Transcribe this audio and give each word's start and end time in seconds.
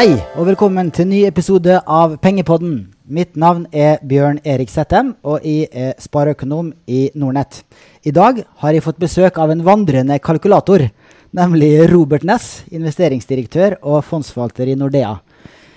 Hei, 0.00 0.14
og 0.32 0.46
velkommen 0.48 0.88
til 0.96 1.04
ny 1.10 1.18
episode 1.28 1.74
av 1.84 2.14
Pengepodden. 2.24 2.86
Mitt 3.12 3.34
navn 3.36 3.66
er 3.68 3.98
Bjørn 4.08 4.38
Erik 4.48 4.70
Settem, 4.72 5.10
og 5.20 5.44
jeg 5.44 5.66
er 5.76 5.90
spareøkonom 6.00 6.70
i 6.88 7.10
Nordnett. 7.20 7.58
I 8.08 8.12
dag 8.16 8.38
har 8.62 8.72
jeg 8.72 8.80
fått 8.86 9.02
besøk 9.02 9.36
av 9.36 9.52
en 9.52 9.60
vandrende 9.66 10.16
kalkulator, 10.24 10.86
nemlig 11.36 11.68
Robert 11.92 12.24
Ness, 12.24 12.62
investeringsdirektør 12.72 13.76
og 13.82 14.00
fondsforvalter 14.08 14.72
i 14.72 14.78
Nordea. 14.80 15.18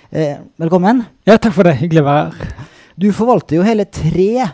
Eh, 0.08 0.40
velkommen. 0.56 1.04
Ja, 1.28 1.36
takk 1.36 1.58
for 1.60 1.68
det. 1.68 1.82
Hyggelig 1.82 2.06
å 2.06 2.08
være 2.08 2.24
her. 2.40 2.56
Du 2.96 3.10
forvalter 3.12 3.60
jo 3.60 3.68
hele 3.68 3.84
tre 3.92 4.48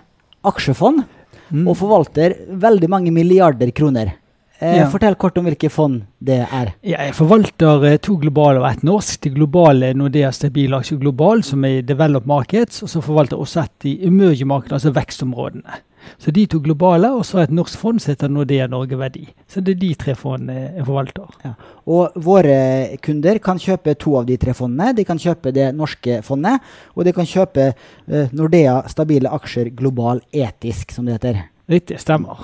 aksjefond, 0.50 1.06
Mm. 1.54 1.68
og 1.68 1.78
forvalter 1.78 2.34
veldig 2.58 2.90
mange 2.90 3.12
milliarder 3.14 3.70
kroner. 3.72 4.16
Eh, 4.60 4.78
Ja. 4.78 4.88
Fortell 4.92 5.16
kort 5.16 5.38
om 5.40 5.46
hvilke 5.48 5.70
fond 5.72 6.02
det 6.20 6.42
er. 6.52 6.74
Ja, 6.84 6.98
jeg 7.06 7.14
forvalter 7.16 7.84
eh, 7.88 7.98
to 7.98 8.18
globale 8.20 8.60
og 8.60 8.68
ett 8.70 8.84
norsk. 8.84 9.22
Det 9.24 9.34
globale 9.34 9.94
Nordea 9.96 10.32
Stabil 10.36 10.74
Aksje 10.76 10.98
Global, 11.00 11.44
som 11.44 11.64
er 11.64 11.78
i 11.80 11.82
developed 11.82 12.28
markets, 12.28 12.84
og 12.84 12.90
så 12.92 13.02
forvalter 13.02 13.38
jeg 13.38 13.46
også 13.46 13.62
et 13.64 13.86
i 13.88 13.94
emerging 14.08 14.48
market, 14.52 14.74
altså 14.76 14.92
vekstområdene. 14.92 15.80
Så 16.18 16.32
de 16.32 16.46
to 16.48 16.60
globale, 16.64 17.10
og 17.12 17.26
så 17.28 17.42
et 17.44 17.52
norsk 17.52 17.78
fond 17.78 18.00
som 18.02 18.12
heter 18.12 18.32
Nordea 18.32 18.68
Norge 18.68 18.98
Verdi. 18.98 19.28
Så 19.48 19.62
det 19.64 19.76
er 19.76 19.80
de 19.80 19.90
tre 20.00 20.16
fondene 20.16 20.56
jeg 20.78 20.86
forvalter. 20.88 21.28
Ja. 21.46 21.52
Og 21.88 22.16
våre 22.16 22.98
kunder 23.04 23.40
kan 23.44 23.60
kjøpe 23.60 23.96
to 24.00 24.16
av 24.18 24.26
de 24.26 24.38
tre 24.38 24.56
fondene. 24.58 24.96
De 24.96 25.06
kan 25.06 25.20
kjøpe 25.20 25.54
det 25.56 25.70
norske 25.76 26.22
fondet, 26.26 26.60
og 26.96 27.06
de 27.06 27.14
kan 27.16 27.28
kjøpe 27.30 27.70
eh, 27.74 28.28
Nordea 28.36 28.82
stabile 28.92 29.32
aksjer 29.32 29.72
global 29.76 30.20
etisk, 30.34 30.92
som 30.96 31.06
det 31.06 31.20
heter. 31.20 31.44
Riktig, 31.70 32.00
stemmer. 32.02 32.40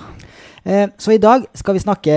Eh, 0.66 0.88
så 0.98 1.14
i 1.14 1.20
dag 1.22 1.44
skal 1.54 1.76
vi 1.78 1.82
snakke 1.84 2.14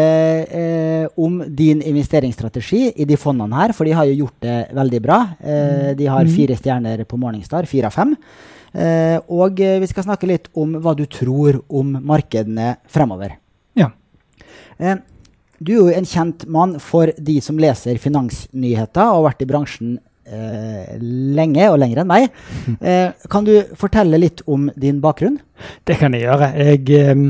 eh, 0.48 1.06
om 1.20 1.42
din 1.52 1.82
investeringsstrategi 1.84 2.86
i 2.96 3.04
de 3.04 3.16
fondene 3.20 3.58
her, 3.60 3.74
for 3.76 3.84
de 3.84 3.92
har 3.92 4.08
jo 4.08 4.22
gjort 4.24 4.38
det 4.40 4.54
veldig 4.78 5.00
bra. 5.04 5.18
Eh, 5.40 5.90
de 5.98 6.06
har 6.08 6.24
Mm. 6.24 6.32
fire 6.34 6.56
stjerner 6.56 7.04
på 7.04 7.18
Morningstar, 7.20 7.66
fire 7.68 7.86
av 7.86 7.92
fem. 7.92 8.16
Eh, 8.74 9.18
og 9.28 9.56
vi 9.60 9.86
skal 9.86 10.04
snakke 10.04 10.26
litt 10.26 10.48
om 10.56 10.74
hva 10.80 10.94
du 10.96 11.04
tror 11.06 11.62
om 11.68 11.92
markedene 12.04 12.76
fremover. 12.88 13.36
Ja. 13.76 13.90
Eh, 14.80 14.96
du 15.60 15.72
er 15.72 15.78
jo 15.78 15.88
en 15.98 16.04
kjent 16.04 16.46
mann 16.46 16.78
for 16.78 17.12
de 17.18 17.40
som 17.40 17.58
leser 17.58 17.98
finansnyheter 17.98 19.02
og 19.02 19.24
har 19.24 19.32
vært 19.32 19.42
i 19.42 19.50
bransjen 19.50 19.98
eh, 20.32 20.96
lenge 21.00 21.68
og 21.70 21.78
lenger 21.82 22.02
enn 22.02 22.10
meg. 22.10 22.28
Eh, 22.88 23.10
kan 23.30 23.46
du 23.46 23.52
fortelle 23.76 24.20
litt 24.20 24.42
om 24.46 24.68
din 24.78 25.00
bakgrunn? 25.02 25.38
Det 25.88 25.96
kan 25.98 26.14
jeg 26.14 26.26
gjøre. 26.26 26.50
Jeg 26.56 26.84
eh, 26.94 27.22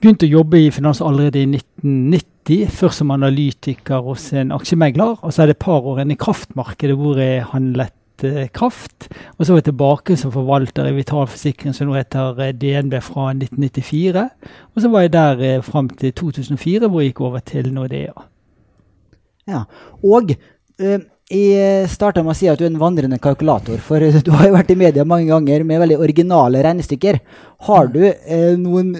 begynte 0.00 0.28
å 0.28 0.32
jobbe 0.38 0.62
i 0.62 0.70
finans 0.74 1.02
allerede 1.04 1.42
i 1.42 1.48
1990. 1.50 2.70
Først 2.72 3.02
som 3.02 3.12
analytiker 3.14 4.04
hos 4.04 4.30
en 4.36 4.52
aksjemegler, 4.54 5.18
og 5.20 5.32
så 5.32 5.44
er 5.44 5.50
det 5.50 5.58
et 5.58 5.64
par 5.64 5.86
år 5.88 6.02
inne 6.02 6.16
i 6.16 6.20
kraftmarkedet 6.20 6.96
hvor 6.98 7.20
jeg 7.20 7.46
handlet 7.52 8.26
eh, 8.26 8.48
kraft. 8.54 9.08
Og 9.36 9.44
så 9.44 9.52
var 9.52 9.62
jeg 9.62 9.68
tilbake 9.70 10.18
som 10.20 10.32
forvalter 10.34 10.88
i 10.88 10.96
Vital 10.96 11.28
Forsikring, 11.30 11.76
som 11.76 11.90
nå 11.90 11.98
heter 11.98 12.52
DNB 12.60 12.98
fra 13.04 13.30
1994. 13.34 14.28
Og 14.74 14.84
så 14.84 14.92
var 14.92 15.06
jeg 15.06 15.16
der 15.16 15.48
eh, 15.48 15.64
fram 15.64 15.90
til 15.92 16.14
2004, 16.24 16.88
hvor 16.88 17.04
jeg 17.04 17.12
gikk 17.12 17.24
over 17.28 17.44
til 17.44 17.72
Nordea. 17.74 18.28
Ja, 19.48 19.66
og 20.02 20.32
eh, 20.80 21.00
jeg 21.32 21.88
starta 21.88 22.20
med 22.20 22.34
å 22.34 22.36
si 22.36 22.48
at 22.52 22.60
du 22.60 22.66
er 22.66 22.70
en 22.70 22.80
vandrende 22.80 23.16
kalkulator, 23.22 23.78
for 23.80 24.02
eh, 24.04 24.20
du 24.26 24.30
har 24.36 24.50
jo 24.50 24.56
vært 24.58 24.74
i 24.74 24.76
media 24.76 25.06
mange 25.08 25.30
ganger 25.30 25.64
med 25.64 25.80
veldig 25.80 25.96
originale 26.04 26.60
regnestykker. 26.66 27.20
Har 27.64 27.86
du 27.88 28.02
eh, 28.04 28.58
noen 28.60 28.90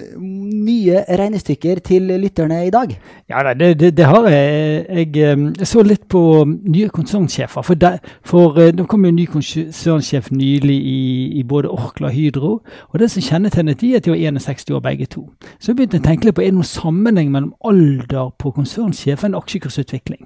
nye 0.65 1.03
regnestykker 1.05 1.83
til 1.85 2.07
lytterne 2.17 2.63
i 2.65 2.71
dag? 2.73 2.95
Ja, 3.29 3.43
det, 3.53 3.75
det, 3.79 3.91
det 3.97 4.07
har 4.09 4.25
jeg. 4.31 4.85
Jeg, 4.89 5.11
eh, 5.21 5.65
så 5.69 5.83
litt 5.85 6.07
på 6.09 6.21
nye 6.47 6.89
konsernsjefer. 6.89 7.61
For, 7.61 7.77
der, 7.77 7.99
for 8.25 8.57
eh, 8.57 8.71
det 8.73 8.87
kom 8.89 9.05
jo 9.05 9.11
en 9.13 9.19
ny 9.19 9.27
konsernsjef 9.29 10.31
nylig 10.33 10.77
i, 10.81 11.03
i 11.39 11.43
både 11.45 11.69
Orkla 11.69 12.09
og 12.09 12.17
Hydro. 12.17 12.53
Og 12.89 12.99
det 12.99 13.11
som 13.13 13.25
kjennetegnet 13.27 13.83
de, 13.83 13.91
er 13.93 14.01
at 14.01 14.09
de 14.09 14.15
var 14.15 14.23
61 14.39 14.73
år 14.73 14.81
begge 14.87 15.09
to. 15.13 15.27
Så 15.59 15.71
jeg 15.71 15.81
begynte 15.81 16.01
å 16.01 16.07
tenke 16.07 16.25
litt 16.25 16.39
på 16.39 16.45
er 16.45 16.49
det 16.49 16.57
noen 16.57 16.71
sammenheng 16.71 17.29
mellom 17.35 17.53
alder 17.69 18.33
på 18.41 18.55
konsernsjefen 18.57 19.37
og 19.37 19.45
aksjekursutvikling. 19.45 20.25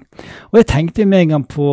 Og 0.54 0.62
jeg 0.62 0.70
tenkte 0.72 1.04
med 1.04 1.26
en 1.26 1.36
gang 1.36 1.48
på 1.48 1.68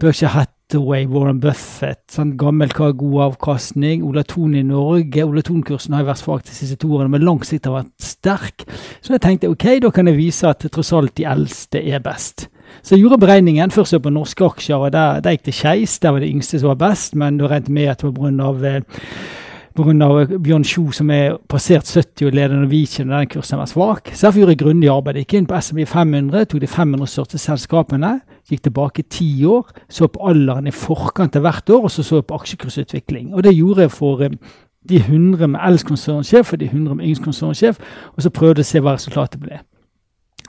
Berkshire 0.00 0.44
Hathaway, 0.64 1.04
Warren 1.06 1.42
Buffett, 1.42 2.00
sånn 2.08 2.30
gammel 2.40 2.70
kar, 2.72 2.94
god 2.96 3.18
avkastning. 3.26 4.00
Ola 4.02 4.22
Thon 4.24 4.54
i 4.56 4.62
Norge. 4.64 5.20
Ola 5.20 5.42
Thon-kursen 5.44 5.92
har 5.92 6.06
vært 6.08 6.22
svak 6.22 6.46
de 6.48 6.54
siste 6.56 6.78
to 6.80 6.88
årene, 6.96 7.12
men 7.12 7.24
lang 7.26 7.42
sikt 7.44 7.68
har 7.68 7.76
vært 7.76 7.92
sterk. 8.00 8.64
Så 9.04 9.12
jeg 9.12 9.22
tenkte 9.22 9.52
ok, 9.52 9.66
da 9.84 9.92
kan 9.92 10.08
jeg 10.08 10.16
vise 10.16 10.48
at 10.48 10.64
tross 10.72 10.94
alt 10.96 11.12
de 11.20 11.28
eldste 11.28 11.84
er 11.84 12.00
best. 12.02 12.48
Så 12.80 12.96
jeg 12.96 13.04
gjorde 13.04 13.20
beregningen 13.26 13.74
først 13.74 14.00
på 14.00 14.14
norske 14.14 14.48
aksjer, 14.48 14.88
og 14.88 14.94
der, 14.96 15.20
der 15.20 15.36
gikk 15.36 15.50
det 15.50 15.56
skeis. 15.60 16.00
Der 16.00 16.16
var 16.16 16.24
det 16.24 16.32
yngste 16.32 16.62
som 16.62 16.72
var 16.72 16.80
best, 16.80 17.14
men 17.14 17.36
da 17.38 17.52
regnet 17.52 17.68
med 17.68 17.92
at 17.92 18.00
det 18.00 18.14
var 18.16 18.32
pga. 18.32 18.78
Pga. 19.74 20.38
Bjørn 20.38 20.62
Sjo 20.62 20.84
som 20.94 21.08
er 21.10 21.32
passert 21.50 21.88
70 21.90 22.28
og 22.28 22.36
leder 22.36 22.54
Norwegian, 22.54 23.10
og 23.10 23.18
den 23.18 23.30
kursen 23.32 23.58
var 23.58 23.66
svak. 23.66 24.12
Så 24.14 24.28
derfor 24.28 24.38
gjorde 24.38 24.54
jeg 24.54 24.60
grundig 24.60 24.90
arbeid. 24.92 25.18
Gikk 25.18 25.34
inn 25.34 25.48
på 25.50 25.58
SMI 25.58 25.86
500, 25.90 26.46
tok 26.46 26.62
de 26.62 26.68
500 26.70 27.10
største 27.10 27.40
selskapene, 27.42 28.12
gikk 28.46 28.62
tilbake 28.68 29.02
ti 29.10 29.28
år, 29.50 29.72
så 29.90 30.06
på 30.06 30.22
alderen 30.30 30.70
i 30.70 30.74
forkant 30.74 31.34
av 31.40 31.42
hvert 31.42 31.74
år, 31.74 31.88
og 31.88 31.90
så 31.90 32.06
så 32.06 32.22
på 32.22 32.38
aksjekursutvikling. 32.38 33.32
Og 33.34 33.42
det 33.42 33.56
gjorde 33.56 33.88
jeg 33.88 33.94
for 33.96 34.22
eh, 34.22 34.38
de 34.88 35.00
100 35.02 35.50
med 35.50 35.60
eldst 35.66 35.88
konsernsjef 35.90 36.52
og 36.52 36.60
de 36.60 36.70
100 36.70 36.94
med 37.00 37.08
yngst 37.08 37.24
konsernsjef, 37.24 37.80
og 38.14 38.22
så 38.22 38.30
prøvde 38.30 38.62
jeg 38.62 38.68
å 38.68 38.70
se 38.70 38.84
hva 38.84 38.94
resultatet 38.94 39.42
ble. 39.42 39.58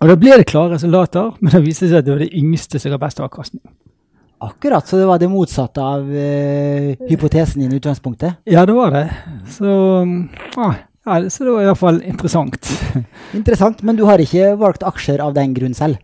Og 0.04 0.12
da 0.12 0.20
ble 0.20 0.38
det 0.38 0.46
klare 0.52 0.76
resultater, 0.76 1.34
men 1.40 1.56
det 1.56 1.66
viste 1.66 1.88
seg 1.88 2.04
at 2.04 2.06
det 2.06 2.14
var 2.14 2.22
det 2.22 2.34
yngste 2.36 2.78
som 2.84 2.94
ga 2.94 3.02
best 3.02 3.24
avkastning. 3.24 3.64
Akkurat, 4.44 4.88
så 4.88 4.98
det 5.00 5.06
var 5.08 5.20
det 5.20 5.30
motsatte 5.32 5.84
av 5.84 6.10
uh, 6.12 7.08
hypotesen 7.08 7.62
din 7.62 7.72
i 7.72 7.80
utgangspunktet. 7.80 8.42
Ja, 8.44 8.66
det 8.68 8.76
var 8.76 8.92
det. 8.92 9.06
Så, 9.50 9.70
uh, 10.04 10.74
ja, 11.06 11.30
så 11.30 11.46
det 11.46 11.54
var 11.54 11.64
iallfall 11.64 12.02
interessant. 12.04 12.68
Interessant, 13.38 13.84
men 13.86 13.96
du 13.96 14.04
har 14.10 14.20
ikke 14.22 14.56
valgt 14.60 14.84
aksjer 14.84 15.24
av 15.24 15.36
den 15.38 15.54
grunn 15.56 15.78
selv? 15.78 16.02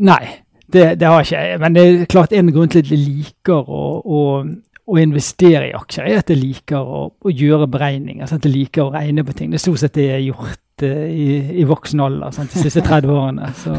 Nei, 0.00 0.22
det, 0.66 0.94
det 1.00 1.10
har 1.10 1.26
ikke 1.26 1.42
jeg. 1.42 1.60
Men 1.62 1.76
det 1.76 1.84
er 1.84 2.10
klart 2.10 2.32
en 2.34 2.52
grunn 2.54 2.72
til 2.72 2.84
at 2.84 2.92
jeg 2.92 3.02
liker 3.02 3.68
å, 3.68 3.84
å, 4.00 4.20
å 4.88 5.00
investere 5.00 5.68
i 5.68 5.76
aksjer, 5.76 6.08
er 6.08 6.22
at 6.22 6.32
jeg 6.32 6.40
liker 6.40 6.80
å, 6.80 7.06
å 7.12 7.34
gjøre 7.34 7.68
beregninger. 7.70 8.26
Sant? 8.30 8.48
Jeg 8.48 8.56
liker 8.56 8.86
å 8.86 8.94
regne 8.94 9.26
på 9.26 9.36
ting. 9.36 9.52
Det 9.52 9.60
er 9.60 9.66
stort 9.66 9.84
sett 9.84 9.98
det 9.98 10.08
jeg 10.08 10.20
har 10.20 10.28
gjort 10.30 10.86
uh, 10.86 11.06
i, 11.10 11.28
i 11.60 11.68
voksen 11.68 12.04
alder 12.04 12.36
sant? 12.36 12.54
de 12.54 12.64
siste 12.64 12.84
30 12.90 13.12
årene. 13.12 13.52
Så. 13.60 13.76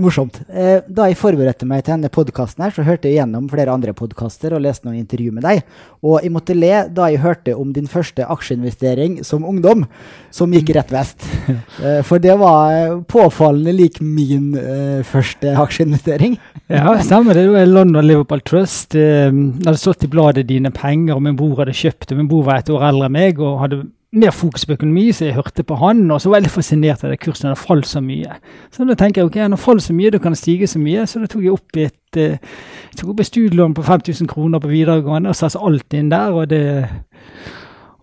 Morsomt. 0.00 0.38
Eh, 0.48 0.80
da 0.88 1.04
jeg 1.10 1.18
forberedte 1.20 1.66
meg 1.68 1.82
til 1.84 1.92
denne 1.96 2.08
podkasten, 2.12 2.64
så 2.72 2.84
hørte 2.86 3.10
jeg 3.10 3.18
gjennom 3.18 3.48
flere 3.52 3.74
andre 3.74 3.92
podkaster 3.96 4.54
og 4.56 4.62
leste 4.64 4.86
noen 4.88 5.02
intervju 5.02 5.34
med 5.36 5.44
deg. 5.44 5.60
Og 6.00 6.22
jeg 6.24 6.32
måtte 6.32 6.56
le 6.56 6.70
da 6.88 7.10
jeg 7.12 7.20
hørte 7.20 7.56
om 7.58 7.74
din 7.76 7.90
første 7.90 8.24
aksjeinvestering 8.24 9.18
som 9.26 9.44
ungdom, 9.44 9.84
som 10.32 10.52
gikk 10.56 10.74
rett 10.78 10.92
vest. 10.94 11.28
Eh, 11.82 11.98
for 12.06 12.20
det 12.22 12.34
var 12.38 13.00
påfallende 13.10 13.72
lik 13.74 13.96
min 14.04 14.52
eh, 14.58 15.00
første 15.08 15.50
aksjeinvestering. 15.58 16.36
Ja, 16.70 16.92
stemmer 17.02 17.34
det. 17.34 17.48
Var 17.50 17.66
London 17.66 18.06
Liverpool 18.06 18.42
Trust. 18.46 18.94
Eh, 18.94 19.32
Det 19.32 19.66
hadde 19.66 19.80
stått 19.80 20.06
i 20.06 20.10
bladet 20.12 20.46
dine 20.46 20.70
penger, 20.70 21.16
og 21.16 21.24
min 21.26 21.36
bror 21.38 21.58
hadde 21.64 21.74
kjøpt 21.74 22.06
det. 22.08 22.18
Min 22.20 22.28
bror 22.30 22.44
var 22.46 22.60
et 22.62 22.70
år 22.70 22.86
eldre 22.92 23.08
enn 23.10 23.16
meg 23.16 23.40
og 23.42 23.58
hadde 23.64 23.80
mer 24.12 24.30
fokus 24.30 24.66
på 24.66 24.74
økonomi, 24.76 25.06
så 25.12 25.24
jeg 25.24 25.34
hørte 25.34 25.64
på 25.64 25.76
han. 25.80 26.04
Og 26.10 26.20
så 26.20 26.28
var 26.28 26.40
jeg 26.40 26.46
litt 26.46 26.54
fascinert 26.56 27.04
av 27.04 27.12
det 27.12 27.20
kurset, 27.22 27.48
det 27.48 27.58
falt 27.60 27.88
så 27.88 28.02
mye. 28.04 28.36
Så 28.72 28.84
da 28.88 28.96
tenker 28.98 29.22
jeg 29.22 29.30
ok, 29.30 29.38
når 29.48 29.60
faller 29.60 29.84
så 29.84 29.96
mye, 29.96 30.12
da 30.12 30.20
kan 30.20 30.36
det 30.36 30.40
stige 30.42 30.68
så 30.68 30.82
mye. 30.82 31.06
Så 31.08 31.22
da 31.22 31.30
tok 31.32 31.46
jeg 31.46 31.54
opp 31.54 31.80
et, 31.80 32.20
eh, 32.20 32.36
jeg 32.90 33.00
tok 33.00 33.14
opp 33.14 33.24
et 33.24 33.30
studielån 33.30 33.74
på 33.74 33.86
5000 33.88 34.28
kroner 34.28 34.60
på 34.60 34.72
videregående 34.72 35.32
og 35.32 35.38
satte 35.38 35.62
alt 35.62 35.96
inn 35.96 36.12
der. 36.12 36.32
og 36.32 36.48
det 36.50 36.62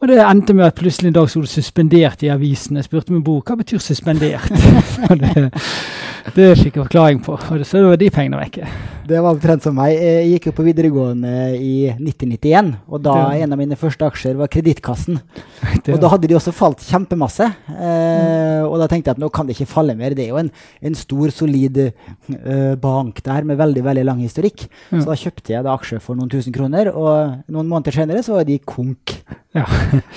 og 0.01 0.07
det 0.07 0.21
endte 0.23 0.53
med 0.53 0.65
at 0.65 0.75
plutselig 0.75 1.09
en 1.09 1.13
dag 1.13 1.29
sto 1.29 1.41
det 1.41 1.49
suspendert 1.49 2.23
i 2.23 2.29
avisen. 2.31 2.77
Jeg 2.77 2.85
spurte 2.87 3.11
min 3.11 3.23
bror 3.23 3.41
hva 3.43 3.57
betyr 3.59 3.81
suspendert. 3.83 4.47
Det, 6.35 6.45
fikk 6.59 6.75
jeg 6.77 6.85
forklaring 6.85 7.19
på. 7.25 7.35
Og 7.37 7.65
så 7.67 7.81
var 7.85 7.97
de 7.99 8.09
pengene 8.13 8.39
vekke. 8.39 8.67
Det 9.09 9.17
var 9.17 9.33
omtrent 9.33 9.63
som 9.65 9.73
meg. 9.73 9.95
Jeg 9.97 10.27
gikk 10.35 10.49
jo 10.49 10.53
på 10.59 10.63
videregående 10.67 11.31
i 11.57 11.89
1991, 11.95 12.75
og 12.87 13.01
da 13.01 13.13
Det- 13.31 13.41
en 13.43 13.53
av 13.55 13.57
mine 13.57 13.75
første 13.79 14.05
aksjer 14.05 14.35
var 14.37 14.47
Kredittkassen. 14.53 15.17
Og 15.89 15.97
da 15.99 16.09
hadde 16.11 16.27
de 16.29 16.35
også 16.37 16.51
falt 16.53 16.83
kjempemasse. 16.85 17.47
Eh, 17.73 18.61
og 18.67 18.75
da 18.79 18.87
tenkte 18.87 19.09
jeg 19.09 19.15
at 19.17 19.21
nå 19.23 19.29
kan 19.33 19.47
det 19.47 19.55
ikke 19.57 19.67
falle 19.71 19.95
mer. 19.97 20.13
Det 20.13 20.25
er 20.27 20.29
jo 20.33 20.37
en, 20.37 20.51
en 20.85 20.95
stor, 20.95 21.31
solid 21.33 21.77
eh, 21.81 22.75
bank 22.79 23.23
der 23.25 23.43
med 23.47 23.57
veldig 23.57 23.83
veldig 23.83 24.05
lang 24.05 24.19
historikk. 24.21 24.67
Ja. 24.91 24.99
Så 25.01 25.05
da 25.09 25.17
kjøpte 25.17 25.55
jeg 25.55 25.65
da 25.65 25.73
aksjer 25.73 25.99
for 26.03 26.15
noen 26.19 26.29
tusen 26.29 26.53
kroner, 26.53 26.91
og 26.93 27.41
noen 27.49 27.67
måneder 27.71 27.95
senere 27.95 28.21
så 28.25 28.37
var 28.37 28.45
de 28.49 28.59
konk. 28.59 29.17
Ja. 29.57 29.65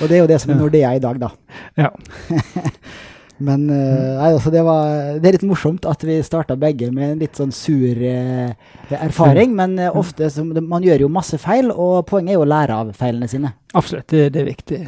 Og 0.02 0.04
det 0.10 0.18
er 0.18 0.22
jo 0.26 0.30
det 0.34 0.40
som 0.42 0.52
er 0.52 0.60
Nordea 0.60 0.92
i 0.98 1.02
dag, 1.02 1.18
da. 1.22 1.32
Ja. 1.80 1.90
Men 3.42 3.64
uh, 3.70 4.18
nei, 4.20 4.30
altså 4.30 4.52
det, 4.54 4.62
var, 4.66 5.18
det 5.18 5.28
er 5.28 5.36
litt 5.36 5.46
morsomt 5.48 5.86
at 5.90 6.04
vi 6.06 6.18
starta 6.24 6.56
begge 6.60 6.90
med 6.94 7.14
en 7.14 7.22
litt 7.22 7.38
sånn 7.38 7.54
sur 7.54 7.98
uh, 7.98 8.52
erfaring. 8.98 9.54
Men 9.58 9.78
uh, 9.80 9.90
ofte 9.98 10.30
så, 10.32 10.44
man 10.44 10.86
gjør 10.86 11.06
jo 11.06 11.12
masse 11.12 11.38
feil, 11.42 11.72
og 11.72 12.04
poenget 12.10 12.34
er 12.34 12.38
jo 12.38 12.44
å 12.46 12.52
lære 12.52 12.78
av 12.84 12.92
feilene 12.98 13.30
sine. 13.30 13.54
Absolutt, 13.74 14.08
det, 14.12 14.28
det 14.34 14.44
er 14.44 14.50
viktig. 14.52 14.82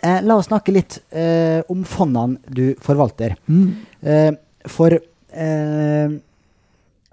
La 0.00 0.38
oss 0.38 0.46
snakke 0.48 0.72
litt 0.72 0.94
om 1.68 1.82
fondene 1.84 2.38
du 2.48 2.70
forvalter. 2.80 3.34
Mm. 3.52 4.38
For 4.72 4.96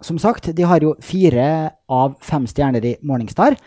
som 0.08 0.20
sagt, 0.24 0.48
de 0.56 0.64
har 0.64 0.86
jo 0.86 0.94
fire 1.04 1.48
av 1.92 2.16
fem 2.24 2.46
stjerner 2.48 2.86
i 2.88 2.94
Morningstar. 3.04 3.58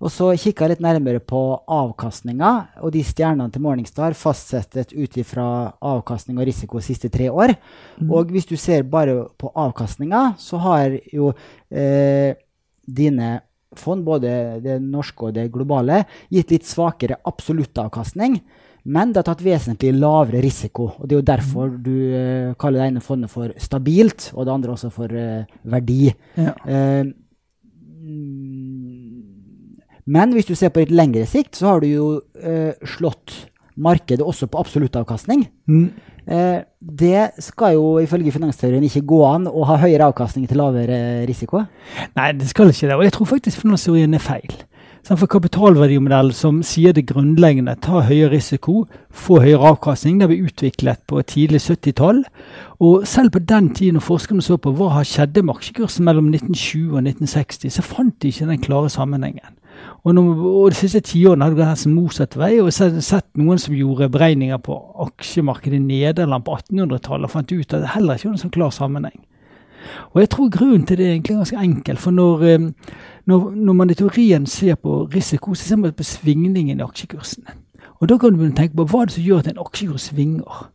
Og 0.00 0.08
så 0.08 0.30
kikka 0.32 0.64
jeg 0.64 0.74
litt 0.74 0.84
nærmere 0.84 1.20
på 1.20 1.40
avkastninga, 1.68 2.52
og 2.80 2.94
de 2.94 3.02
stjernene 3.04 3.52
til 3.52 3.64
Morningstar 3.66 4.16
fastsettes 4.16 4.94
ut 4.96 5.18
ifra 5.20 5.44
avkastning 5.76 6.40
og 6.40 6.48
risiko 6.48 6.80
de 6.80 6.86
siste 6.88 7.10
tre 7.12 7.28
år. 7.28 7.52
Mm. 8.00 8.08
Og 8.08 8.32
hvis 8.32 8.48
du 8.48 8.56
ser 8.56 8.88
bare 8.88 9.26
på 9.36 9.52
avkastninga, 9.52 10.38
så 10.40 10.62
har 10.64 10.96
jo 11.12 11.34
eh, 11.68 12.32
dine 12.88 13.34
fond, 13.76 14.02
både 14.06 14.32
det 14.64 14.80
norske 14.82 15.28
og 15.28 15.36
det 15.36 15.50
globale, 15.52 16.04
gitt 16.32 16.56
litt 16.56 16.66
svakere 16.66 17.20
absoluttavkastning. 17.28 18.40
Men 18.90 19.12
det 19.12 19.20
har 19.20 19.28
tatt 19.28 19.44
vesentlig 19.44 19.92
lavere 19.98 20.40
risiko. 20.40 20.94
og 20.96 21.04
Det 21.04 21.14
er 21.14 21.20
jo 21.20 21.28
derfor 21.28 21.68
mm. 21.68 21.80
du 21.84 21.96
uh, 22.16 22.52
kaller 22.56 22.80
det 22.80 22.86
ene 22.88 23.02
fondet 23.04 23.32
for 23.32 23.52
stabilt, 23.60 24.30
og 24.32 24.46
det 24.48 24.54
andre 24.54 24.72
også 24.72 24.88
for 24.94 25.12
uh, 25.12 25.44
verdi. 25.68 26.08
Ja. 26.40 26.54
Uh, 26.64 27.12
men 30.06 30.34
hvis 30.36 30.48
du 30.48 30.54
ser 30.58 30.72
på 30.72 30.84
litt 30.84 30.94
lengre 30.94 31.26
sikt, 31.28 31.56
så 31.58 31.74
har 31.74 31.82
du 31.82 31.90
jo 31.90 32.06
eh, 32.40 32.72
slått 32.96 33.36
markedet 33.80 34.24
også 34.26 34.48
på 34.50 34.60
absoluttavkastning. 34.60 35.46
Mm. 35.70 35.90
Eh, 36.30 36.62
det 36.80 37.30
skal 37.42 37.74
jo 37.74 37.98
ifølge 38.02 38.32
finansteorien 38.32 38.84
ikke 38.86 39.06
gå 39.08 39.20
an 39.26 39.48
å 39.48 39.64
ha 39.68 39.78
høyere 39.80 40.10
avkastning 40.10 40.48
til 40.48 40.60
lavere 40.60 41.26
risiko? 41.28 41.64
Nei, 42.18 42.32
det 42.38 42.50
skal 42.50 42.72
ikke 42.72 42.90
det. 42.90 42.98
Og 42.98 43.06
jeg 43.06 43.16
tror 43.16 43.32
faktisk 43.36 43.64
finansteorien 43.64 44.14
er 44.14 44.24
feil. 44.24 44.52
For 45.08 45.26
kapitalverdimodellen 45.26 46.34
som 46.36 46.58
sier 46.62 46.92
det 46.94 47.06
grunnleggende, 47.08 47.72
ta 47.82 48.02
høyere 48.04 48.34
risiko, 48.34 48.84
få 49.10 49.40
høyere 49.42 49.72
avkastning, 49.72 50.20
det 50.20 50.28
ble 50.28 50.44
utviklet 50.44 51.00
på 51.08 51.22
tidlig 51.26 51.62
70-tall. 51.64 52.20
Og 52.84 53.06
selv 53.08 53.32
på 53.34 53.40
den 53.42 53.72
tiden 53.74 53.96
når 53.98 54.04
forskerne 54.06 54.44
så 54.44 54.58
på 54.60 54.74
hva 54.76 54.92
har 54.98 55.08
skjedde 55.08 55.42
med 55.42 55.56
aksjekursen 55.56 56.06
mellom 56.06 56.28
1920 56.30 56.92
og 56.92 57.00
1960, 57.08 57.72
så 57.74 57.86
fant 57.86 58.14
de 58.20 58.30
ikke 58.30 58.50
den 58.52 58.62
klare 58.62 58.92
sammenhengen. 58.92 59.56
Og, 60.04 60.14
når, 60.14 60.28
og 60.48 60.70
De 60.70 60.76
siste 60.78 61.02
tiårene 61.04 61.44
har 61.44 61.54
det 61.54 61.60
gått 61.60 61.86
motsatt 61.92 62.36
vei. 62.40 62.54
og 62.60 62.70
Jeg 62.70 62.94
har 62.94 63.00
sett 63.04 63.28
noen 63.36 63.58
som 63.60 63.74
gjorde 63.76 64.08
beregninger 64.12 64.60
på 64.64 64.76
aksjemarkedet 65.06 65.76
i 65.76 65.84
Nederland 65.84 66.44
på 66.44 66.56
1800-tallet 66.56 67.28
og 67.28 67.34
fant 67.34 67.52
ut 67.52 67.74
at 67.74 67.82
det 67.82 67.94
heller 67.94 68.16
ikke 68.16 68.30
var 68.30 68.36
noen 68.36 68.44
sånn 68.44 68.56
klar 68.56 68.72
sammenheng. 68.74 69.20
Og 70.12 70.20
Jeg 70.20 70.30
tror 70.30 70.50
grunnen 70.50 70.86
til 70.86 70.98
det 70.98 71.06
er 71.06 71.12
egentlig 71.12 71.36
ganske 71.36 71.64
enkel. 71.64 71.96
For 71.96 72.10
når, 72.10 72.44
eh, 72.48 72.94
når, 73.26 73.50
når 73.50 73.72
man 73.72 73.90
i 73.90 73.94
teorien 73.94 74.46
ser 74.46 74.74
på 74.74 75.04
risiko, 75.14 75.54
så 75.54 75.68
ser 75.68 75.76
man 75.76 75.92
på 75.92 76.02
svingningen 76.02 76.80
i 76.80 76.84
aksjekursene. 76.84 77.56
Og 78.00 78.08
Da 78.08 78.16
kan 78.18 78.32
du 78.32 78.50
tenke 78.56 78.76
på 78.76 78.84
hva 78.84 79.04
det 79.04 79.12
som 79.12 79.24
gjør 79.24 79.38
at 79.38 79.48
en 79.48 79.58
aksjekurs 79.60 80.08
svinger. 80.08 80.70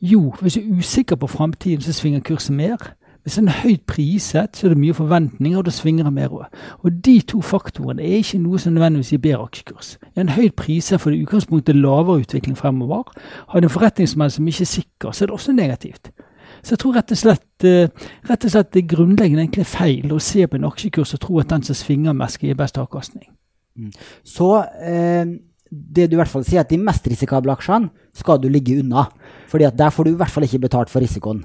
Jo, 0.00 0.34
hvis 0.40 0.54
du 0.54 0.60
er 0.60 0.78
usikker 0.78 1.16
på 1.16 1.26
framtiden, 1.26 1.82
så 1.82 1.92
svinger 1.92 2.20
kursen 2.20 2.56
mer. 2.56 2.94
Hvis 3.24 3.38
den 3.40 3.48
er 3.48 3.60
høyt 3.62 3.86
priset, 3.88 4.56
så 4.56 4.66
er 4.66 4.74
det 4.74 4.78
mye 4.78 4.94
forventninger, 4.94 5.58
og 5.58 5.64
da 5.64 5.72
svinger 5.72 6.04
det 6.04 6.12
mer 6.12 6.32
òg. 6.36 6.58
Og 6.84 6.98
de 7.06 7.14
to 7.24 7.40
faktorene 7.40 8.04
er 8.04 8.20
ikke 8.20 8.40
noe 8.42 8.60
som 8.60 8.74
nødvendigvis 8.76 9.14
gir 9.14 9.22
bedre 9.24 9.46
aksjekurs. 9.46 9.94
Er 10.12 10.26
en 10.26 10.34
høyt 10.34 10.52
priset 10.60 11.00
for 11.00 11.10
det 11.10 11.22
utgangspunktet 11.24 11.78
lavere 11.78 12.20
utvikling 12.20 12.58
fremover. 12.58 13.14
Har 13.48 13.60
du 13.60 13.66
en 13.66 13.72
forretningsmann 13.72 14.30
som 14.30 14.48
ikke 14.48 14.66
er 14.66 14.72
sikker, 14.74 15.12
så 15.12 15.24
er 15.24 15.32
det 15.32 15.38
også 15.38 15.56
negativt. 15.56 16.12
Så 16.62 16.74
jeg 16.74 16.82
tror 16.84 16.98
rett 16.98 17.16
og 17.16 17.20
slett, 17.20 17.64
eh, 17.64 17.88
rett 18.28 18.44
og 18.44 18.50
slett 18.50 18.72
det 18.76 18.88
grunnleggende 18.88 19.42
egentlig 19.42 19.64
er 19.64 19.72
feil 19.72 20.12
å 20.12 20.20
se 20.20 20.46
på 20.46 20.56
en 20.56 20.68
aksjekurs 20.68 21.14
og 21.16 21.20
tro 21.20 21.40
at 21.40 21.48
den 21.48 21.62
som 21.62 21.76
svinger 21.76 22.12
mest, 22.12 22.40
gir 22.40 22.54
best 22.54 22.78
avkastning. 22.78 23.28
Mm. 23.76 23.90
Så 24.24 24.50
eh, 24.84 25.24
det 25.74 26.10
du 26.10 26.14
i 26.14 26.20
hvert 26.20 26.30
fall 26.30 26.44
sier, 26.46 26.60
at 26.60 26.70
de 26.70 26.78
mest 26.78 27.06
risikable 27.10 27.52
aksjene 27.52 27.90
skal 28.14 28.40
du 28.40 28.48
ligge 28.48 28.78
unna. 28.80 29.08
Fordi 29.54 29.68
at 29.68 29.76
der 29.78 29.90
får 29.94 30.04
du 30.04 30.08
i 30.10 30.16
hvert 30.18 30.32
fall 30.34 30.42
ikke 30.42 30.58
betalt 30.64 30.90
for 30.90 30.98
risikoen. 30.98 31.44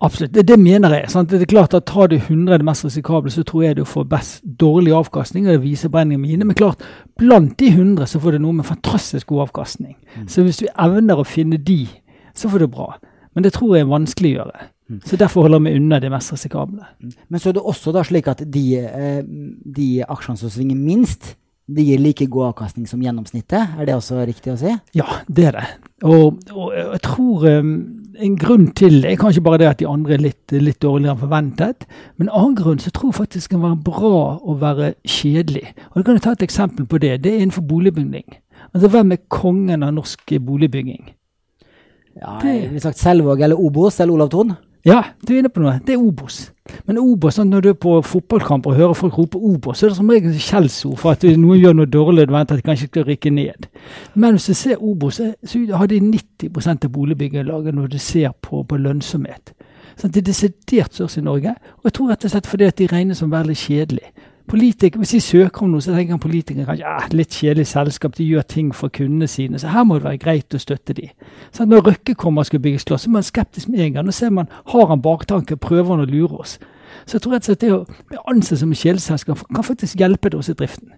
Absolutt, 0.00 0.32
det, 0.32 0.46
det 0.48 0.56
mener 0.56 0.94
jeg. 0.94 1.10
Sant? 1.12 1.28
Det 1.28 1.42
er 1.44 1.50
klart 1.50 1.74
at 1.76 1.84
Tar 1.90 2.08
du 2.08 2.14
100 2.16 2.56
det 2.56 2.64
mest 2.64 2.86
risikable, 2.86 3.30
så 3.30 3.42
tror 3.44 3.66
jeg 3.66 3.76
du 3.76 3.82
får 3.84 4.06
best 4.08 4.46
dårlig 4.60 4.94
avkastning. 4.96 5.44
og 5.44 5.52
det 5.52 5.62
viser 5.66 5.92
beregningene 5.92 6.22
mine. 6.22 6.46
Men 6.48 6.56
klart, 6.56 6.80
blant 7.20 7.58
de 7.60 7.68
100 7.68 8.06
så 8.08 8.20
får 8.22 8.38
du 8.38 8.38
noe 8.46 8.56
med 8.56 8.64
fantastisk 8.64 9.26
god 9.26 9.42
avkastning. 9.50 9.92
Mm. 10.16 10.28
Så 10.32 10.46
hvis 10.46 10.62
du 10.62 10.70
evner 10.72 11.20
å 11.20 11.26
finne 11.28 11.60
de, 11.60 11.84
så 12.32 12.48
får 12.48 12.64
du 12.64 12.70
bra. 12.72 12.94
Men 13.34 13.44
det 13.44 13.52
tror 13.58 13.76
jeg 13.76 13.84
er 13.84 13.92
vanskelig 13.92 14.30
å 14.32 14.38
gjøre. 14.38 14.64
Mm. 14.88 15.00
Så 15.04 15.20
Derfor 15.20 15.42
holder 15.42 15.60
vi 15.66 15.76
unna 15.76 16.00
de 16.00 16.10
mest 16.16 16.32
risikable. 16.32 16.88
Mm. 17.04 17.12
Men 17.28 17.40
så 17.40 17.50
er 17.50 17.58
det 17.58 17.66
også 17.74 17.92
da 17.92 18.08
slik 18.08 18.32
at 18.32 18.40
de, 18.40 18.64
eh, 18.80 19.20
de 19.76 19.90
aksjene 20.08 20.40
som 20.40 20.48
svinger 20.48 20.80
minst, 20.80 21.34
de 21.76 21.84
gir 21.86 22.00
like 22.02 22.26
god 22.30 22.50
avkastning 22.50 22.88
som 22.88 23.02
gjennomsnittet. 23.04 23.76
Er 23.78 23.88
det 23.88 23.94
også 23.94 24.24
riktig 24.28 24.52
å 24.54 24.58
si? 24.60 24.72
Ja, 24.96 25.06
det 25.28 25.50
er 25.50 25.58
det. 25.58 25.64
Og, 26.06 26.40
og 26.54 26.72
jeg 26.74 27.02
tror 27.04 27.46
um, 27.60 27.72
en 28.20 28.36
grunn 28.40 28.66
til 28.76 29.00
det 29.02 29.12
er 29.12 29.20
kanskje 29.20 29.44
bare 29.44 29.60
det 29.62 29.68
at 29.70 29.80
de 29.82 29.88
andre 29.88 30.16
er 30.16 30.24
litt, 30.24 30.54
litt 30.54 30.80
dårligere 30.82 31.14
enn 31.14 31.22
forventet. 31.22 31.86
Men 32.16 32.28
en 32.28 32.34
annen 32.40 32.58
grunn 32.58 32.82
så 32.82 32.92
tror 32.94 33.12
jeg 33.12 33.20
faktisk 33.20 33.50
det 33.50 33.56
kan 33.56 33.64
være 33.64 33.82
bra 33.86 34.22
å 34.40 34.56
være 34.60 34.92
kjedelig. 35.08 35.66
Og 35.92 36.00
Du 36.00 36.08
kan 36.08 36.20
ta 36.20 36.34
et 36.36 36.46
eksempel 36.46 36.88
på 36.88 37.00
det. 37.02 37.20
Det 37.24 37.34
er 37.34 37.44
innenfor 37.44 37.66
boligbygging. 37.68 38.28
Altså, 38.72 38.90
Hvem 38.92 39.14
er 39.16 39.24
kongen 39.28 39.86
av 39.86 39.94
norsk 39.96 40.36
boligbygging? 40.46 41.14
Ja, 42.20 42.38
det, 42.42 42.82
sagt 42.82 42.98
Selvåg 43.00 43.40
eller 43.40 43.60
Obos 43.60 44.00
eller 44.00 44.16
Olav 44.18 44.32
Thon? 44.32 44.56
Ja, 44.86 45.02
du 45.20 45.34
er 45.34 45.42
inne 45.42 45.50
på 45.52 45.60
noe. 45.60 45.76
Det 45.84 45.92
er 45.92 46.00
Obos. 46.00 46.46
Men 46.86 47.00
Obos, 47.02 47.36
sånn, 47.36 47.50
når 47.52 47.64
du 47.64 47.68
er 47.72 47.78
på 47.82 47.96
fotballkamp 48.06 48.68
og 48.70 48.78
hører 48.78 48.96
folk 48.96 49.18
rope 49.18 49.38
Obos, 49.38 49.80
så 49.80 49.86
er 49.86 49.92
det 49.92 49.98
som 49.98 50.12
regel 50.12 50.36
skjellsord 50.40 50.96
for 51.02 51.12
at 51.12 51.26
noen 51.36 51.60
gjør 51.60 51.76
noe 51.76 51.90
dårlig 51.90 52.24
og 52.28 52.36
venter 52.36 52.56
at 52.56 52.62
de 52.62 52.68
kanskje 52.68 52.88
skal 52.88 53.04
rykke 53.08 53.32
ned. 53.34 53.68
Men 54.14 54.38
hvis 54.38 54.48
du 54.48 54.56
ser 54.56 54.80
Obos, 54.80 55.20
så 55.20 55.62
har 55.76 55.90
de 55.90 56.00
90% 56.00 56.86
av 56.88 56.94
boligbyggelaget 56.94 57.76
når 57.76 57.92
du 57.92 57.98
ser 58.00 58.32
på, 58.40 58.62
på 58.64 58.80
lønnsomhet. 58.80 59.52
Sånn, 60.00 60.14
det 60.14 60.22
er 60.22 60.30
desidert 60.30 60.96
størst 60.96 61.20
i 61.20 61.26
Norge, 61.26 61.52
og 61.82 61.90
jeg 61.90 61.98
tror 61.98 62.14
rett 62.14 62.24
og 62.24 62.32
slett 62.32 62.48
fordi 62.48 62.70
at 62.70 62.78
de 62.80 62.88
regnes 62.88 63.20
som 63.20 63.32
veldig 63.32 63.56
kjedelig 63.58 64.14
politik, 64.50 64.96
Hvis 64.96 65.10
de 65.14 65.20
søker 65.20 65.62
om 65.62 65.70
noe, 65.70 65.80
så 65.80 65.94
tenker 65.94 66.18
politikeren 66.18 66.66
kanskje 66.66 66.86
ja, 66.86 66.96
litt 67.14 67.34
kjedelig 67.38 67.68
selskap, 67.70 68.16
de 68.18 68.26
gjør 68.26 68.42
ting 68.42 68.72
for 68.74 68.90
kundene 68.90 69.28
sine, 69.30 69.58
så 69.58 69.70
her 69.70 69.84
må 69.86 69.98
det 69.98 70.04
være 70.08 70.18
greit 70.18 70.54
å 70.54 70.58
støtte 70.58 70.96
de. 70.98 71.06
Så 71.54 71.64
når 71.64 71.86
Røkke 71.86 72.14
kommer 72.18 72.42
og 72.42 72.50
skal 72.50 72.62
bygge 72.64 72.82
slott, 72.82 73.04
så 73.04 73.10
er 73.10 73.14
man 73.14 73.26
skeptisk 73.26 73.70
med 73.70 73.84
en 73.84 73.94
gang. 73.94 74.08
Nå 74.08 74.14
ser 74.16 74.34
man 74.34 74.50
har 74.72 74.90
han 74.90 75.02
baktanke, 75.02 75.56
prøver 75.56 75.94
han 75.94 76.02
å 76.02 76.10
lure 76.10 76.42
oss. 76.42 76.58
Så 77.06 77.16
jeg 77.16 77.22
tror 77.22 77.36
rett 77.36 77.46
og 77.46 77.52
slett 77.52 77.62
det 77.62 77.72
å 77.74 77.84
bli 78.10 78.18
ansett 78.32 78.60
som 78.60 78.72
et 78.74 78.82
kjedeselskap 78.82 79.46
kan 79.54 79.66
faktisk 79.66 80.02
hjelpe 80.02 80.30
det 80.30 80.40
også 80.40 80.56
i 80.56 80.60
driften. 80.64 80.92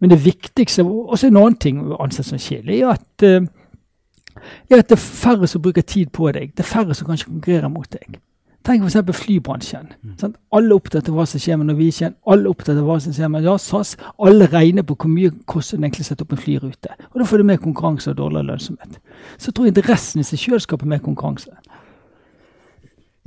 Men 0.00 0.10
det 0.10 0.20
viktigste, 0.24 0.84
også 0.84 1.28
en 1.28 1.40
annen 1.42 1.58
ting 1.58 1.82
å 1.82 1.98
anse 2.02 2.22
som 2.26 2.38
kjedelig, 2.38 2.80
er 2.82 2.94
at, 2.94 3.26
uh, 3.26 4.46
er 4.70 4.82
at 4.82 4.90
det 4.90 4.98
er 4.98 5.02
færre 5.02 5.50
som 5.50 5.62
bruker 5.62 5.82
tid 5.82 6.10
på 6.14 6.30
deg. 6.34 6.54
Det 6.54 6.64
er 6.64 6.70
færre 6.70 6.94
som 6.94 7.10
kanskje 7.10 7.30
konkurrerer 7.30 7.70
mot 7.72 7.90
deg. 7.92 8.20
Tenk 8.66 8.84
f.eks. 8.84 9.16
flybransjen. 9.16 9.86
Mm. 10.04 10.34
Alle 10.52 10.72
er 10.72 10.76
opptatt 10.76 11.08
av 11.08 11.16
hva 11.16 11.24
som 11.28 11.40
skjer 11.40 11.56
med 11.60 11.70
Norwegian, 11.70 12.16
alle 12.28 12.44
er 12.48 12.52
opptatt 12.52 12.76
av 12.76 12.88
hva 12.88 12.98
som 13.00 13.14
skjer 13.16 13.30
med 13.32 13.46
ja, 13.46 13.54
SAS. 13.62 13.94
Alle 14.18 14.48
regner 14.50 14.84
på 14.86 14.96
hvor 14.98 15.12
mye 15.12 15.32
koster 15.48 15.78
det 15.78 15.88
egentlig 15.88 16.04
å 16.04 16.08
sette 16.10 16.26
opp 16.26 16.34
en 16.36 16.42
flyrute. 16.42 16.96
Og 17.12 17.22
Da 17.22 17.28
får 17.28 17.40
du 17.40 17.48
mer 17.48 17.62
konkurranse 17.62 18.12
og 18.12 18.18
dårligere 18.20 18.50
lønnsomhet. 18.50 18.98
Så 19.38 19.50
jeg 19.50 19.58
tror 19.58 19.70
interessen 19.70 20.22
i 20.22 20.26
seg 20.26 20.42
sjøl 20.42 20.62
skaper 20.64 20.90
mer 20.90 21.00
konkurranse. 21.04 21.54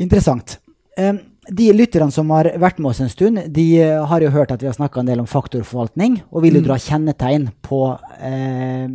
Interessant. 0.02 0.60
De 1.52 1.72
lytterne 1.74 2.14
som 2.14 2.30
har 2.36 2.52
vært 2.62 2.78
med 2.82 2.92
oss 2.92 3.02
en 3.02 3.10
stund, 3.10 3.42
de 3.50 3.66
har 3.82 4.22
jo 4.22 4.34
hørt 4.34 4.52
at 4.54 4.62
vi 4.62 4.70
har 4.70 4.78
snakka 4.78 5.02
en 5.02 5.10
del 5.10 5.24
om 5.24 5.30
faktorforvaltning, 5.30 6.22
og 6.30 6.46
vil 6.46 6.60
jo 6.60 6.62
mm. 6.62 6.68
dra 6.68 6.78
kjennetegn 6.78 7.50
på 7.66 7.82
eh, 8.22 8.86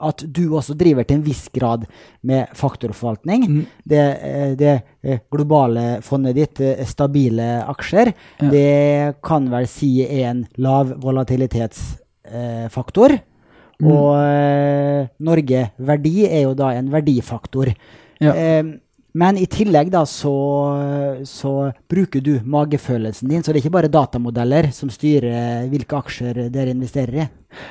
at 0.00 0.22
du 0.24 0.56
også 0.56 0.74
driver 0.78 1.04
til 1.06 1.16
en 1.18 1.24
viss 1.26 1.48
grad 1.54 1.86
med 2.26 2.46
faktorforvaltning. 2.56 3.48
Mm. 3.48 3.66
Det, 3.84 4.18
eh, 4.22 4.56
det, 4.58 4.80
eh, 5.02 5.18
globale 5.30 6.02
fondet 6.02 6.34
ditt, 6.36 6.60
eh, 6.60 6.86
stabile 6.86 7.64
aksjer, 7.68 8.12
ja. 8.40 8.50
det 8.50 9.14
kan 9.22 9.50
vel 9.50 9.66
si 9.66 10.02
er 10.06 10.30
en 10.30 10.46
lav 10.56 11.00
volatilitetsfaktor. 11.02 13.18
Mm. 13.78 13.92
Og 13.92 14.16
Norge 15.22 15.70
verdi 15.78 16.26
er 16.26 16.42
jo 16.48 16.54
da 16.58 16.72
en 16.74 16.90
verdifaktor. 16.90 17.66
Ja. 18.18 18.62
Men 19.14 19.38
i 19.38 19.46
tillegg 19.46 19.90
da 19.90 20.06
så, 20.06 21.22
så, 21.24 21.72
bruker 21.90 22.20
du 22.20 22.40
magefølelsen 22.44 23.28
din, 23.30 23.42
så 23.42 23.52
det 23.52 23.58
er 23.58 23.64
ikke 23.64 23.78
bare 23.78 23.88
datamodeller 23.88 24.70
som 24.74 24.90
styrer 24.90 25.68
hvilke 25.70 25.96
aksjer 25.96 26.50
dere 26.50 26.70
investerer 26.74 27.22
i? 27.22 27.26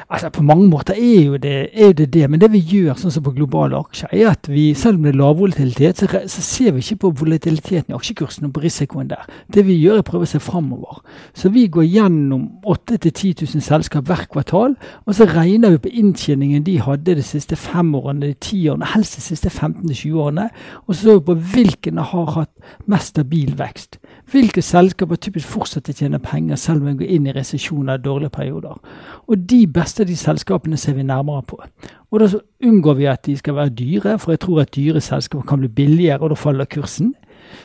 Altså, 0.10 0.30
På 0.30 0.42
mange 0.44 0.68
måter 0.68 0.94
er 0.94 1.26
jo, 1.26 1.38
det, 1.38 1.70
er 1.74 1.92
det, 1.94 2.14
det 2.14 2.30
men 2.30 2.42
det 2.42 2.50
vi 2.52 2.60
gjør 2.60 2.98
sånn 2.98 3.14
som 3.14 3.24
på 3.24 3.34
globale 3.36 3.78
aksjer, 3.78 4.10
er 4.16 4.32
at 4.32 4.50
vi, 4.50 4.72
selv 4.78 4.98
om 4.98 5.06
det 5.06 5.12
er 5.14 5.20
lav 5.20 5.38
volatilitet, 5.38 6.02
så, 6.02 6.22
så, 6.26 6.42
ser 6.42 6.74
vi 6.74 6.82
ikke 6.82 7.04
på 7.04 7.12
volatiliteten 7.22 7.94
i 7.94 7.98
aksjekursen 7.98 8.48
og 8.48 8.56
på 8.56 8.64
risikoen 8.64 9.12
der. 9.12 9.28
Det 9.54 9.66
vi 9.68 9.78
gjør, 9.78 10.00
er 10.00 10.06
å 10.06 10.08
prøve 10.08 10.28
å 10.28 10.32
se 10.32 10.42
framover. 10.42 11.02
Så 11.38 11.52
vi 11.54 11.68
går 11.72 11.86
gjennom 11.86 12.48
8 12.66 12.98
000-10 12.98 13.46
000 13.46 13.66
selskap 13.68 14.08
hvert 14.10 14.32
kvartal, 14.34 14.78
og 15.06 15.18
så 15.18 15.30
regner 15.30 15.76
vi 15.76 15.84
på 15.86 15.94
inntjeningen 16.02 16.66
de 16.66 16.80
hadde 16.82 17.18
de 17.20 17.26
siste 17.26 17.60
fem 17.60 17.94
årene, 17.98 18.32
de 18.32 18.40
ti 18.48 18.64
årene, 18.72 18.90
helst 18.96 19.20
de 19.20 19.26
siste 19.28 19.54
15-20 19.54 20.18
årene, 20.18 20.50
og 20.86 20.96
så 20.96 21.02
ser 21.04 21.20
vi 21.20 21.28
på 21.30 21.38
hvilken 21.54 22.02
har 22.02 22.34
hatt 22.40 22.54
mest 22.90 23.14
stabil 23.14 23.54
vekst. 23.60 24.00
Hvilke 24.32 24.62
selskaper 24.62 25.16
typisk 25.16 25.48
fortsetter 25.48 25.96
å 25.96 25.98
tjene 26.02 26.20
penger 26.20 26.60
selv 26.60 26.84
om 26.84 26.90
en 26.92 26.98
går 27.00 27.12
inn 27.16 27.30
i 27.30 27.34
resesjoner 27.36 27.96
og 27.96 28.04
dårlige 28.04 28.34
perioder. 28.36 28.80
Og 29.28 29.46
de 29.50 29.62
beste 29.72 30.04
av 30.04 30.10
de 30.10 30.18
selskapene 30.20 30.80
ser 30.80 30.98
vi 30.98 31.06
nærmere 31.08 31.46
på. 31.48 31.62
Og 32.12 32.20
da 32.20 32.28
unngår 32.68 32.98
vi 33.00 33.08
at 33.08 33.24
de 33.26 33.38
skal 33.40 33.56
være 33.56 33.76
dyre, 33.78 34.18
for 34.20 34.34
jeg 34.36 34.42
tror 34.44 34.62
at 34.66 34.74
dyre 34.76 35.02
selskaper 35.02 35.48
kan 35.48 35.64
bli 35.64 35.72
billigere, 35.72 36.20
og 36.20 36.34
da 36.34 36.40
faller 36.40 36.68
kursen. 36.68 37.14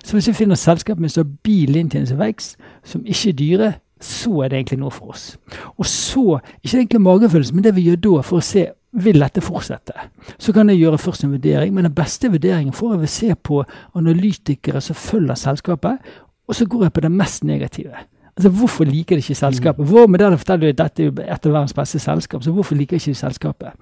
Så 0.05 0.15
hvis 0.15 0.29
vi 0.31 0.37
finner 0.39 0.59
selskap 0.59 1.03
med 1.03 1.11
stabil 1.11 1.77
inntjeningsvekst, 1.77 2.57
som 2.85 3.03
ikke 3.07 3.33
er 3.33 3.39
dyre, 3.43 3.73
så 4.03 4.43
er 4.43 4.51
det 4.51 4.59
egentlig 4.59 4.79
noe 4.83 4.95
for 4.95 5.15
oss. 5.15 5.37
Og 5.79 5.87
så, 5.87 6.39
ikke 6.63 6.79
egentlig 6.79 7.03
magefølelse, 7.03 7.55
men 7.55 7.65
det 7.65 7.75
vi 7.77 7.89
gjør 7.89 8.01
da 8.07 8.23
for 8.27 8.39
å 8.39 8.47
se 8.47 8.67
vil 9.03 9.23
dette 9.23 9.41
fortsette. 9.41 9.95
Så 10.39 10.53
kan 10.53 10.69
jeg 10.69 10.83
gjøre 10.83 10.99
først 11.01 11.25
en 11.25 11.33
vurdering, 11.33 11.73
men 11.75 11.87
den 11.89 11.95
beste 11.97 12.29
vurderingen 12.31 12.75
får 12.77 12.93
jeg 12.93 13.01
ved 13.01 13.09
å 13.09 13.15
se 13.15 13.37
på 13.49 13.63
analytikere 13.99 14.83
som 14.85 14.99
følger 14.99 15.39
selskapet, 15.39 16.13
og 16.53 16.57
så 16.59 16.67
går 16.69 16.83
jeg 16.85 16.93
på 16.93 17.01
det 17.01 17.11
mest 17.13 17.45
negative. 17.49 18.03
Altså, 18.37 18.49
Hvorfor 18.49 18.85
liker 18.85 19.17
de 19.17 19.21
ikke 19.21 19.35
selskapet? 19.35 19.91
Vår 19.91 20.07
modell 20.07 20.35
forteller 20.39 20.69
at 20.69 20.79
dette 20.79 21.05
er 21.05 21.35
et 21.35 21.47
av 21.47 21.53
verdens 21.53 21.73
beste 21.77 21.99
selskap, 22.01 22.43
så 22.45 22.53
hvorfor 22.53 22.77
liker 22.77 22.97
de 22.97 23.01
ikke 23.01 23.19
selskapet? 23.19 23.73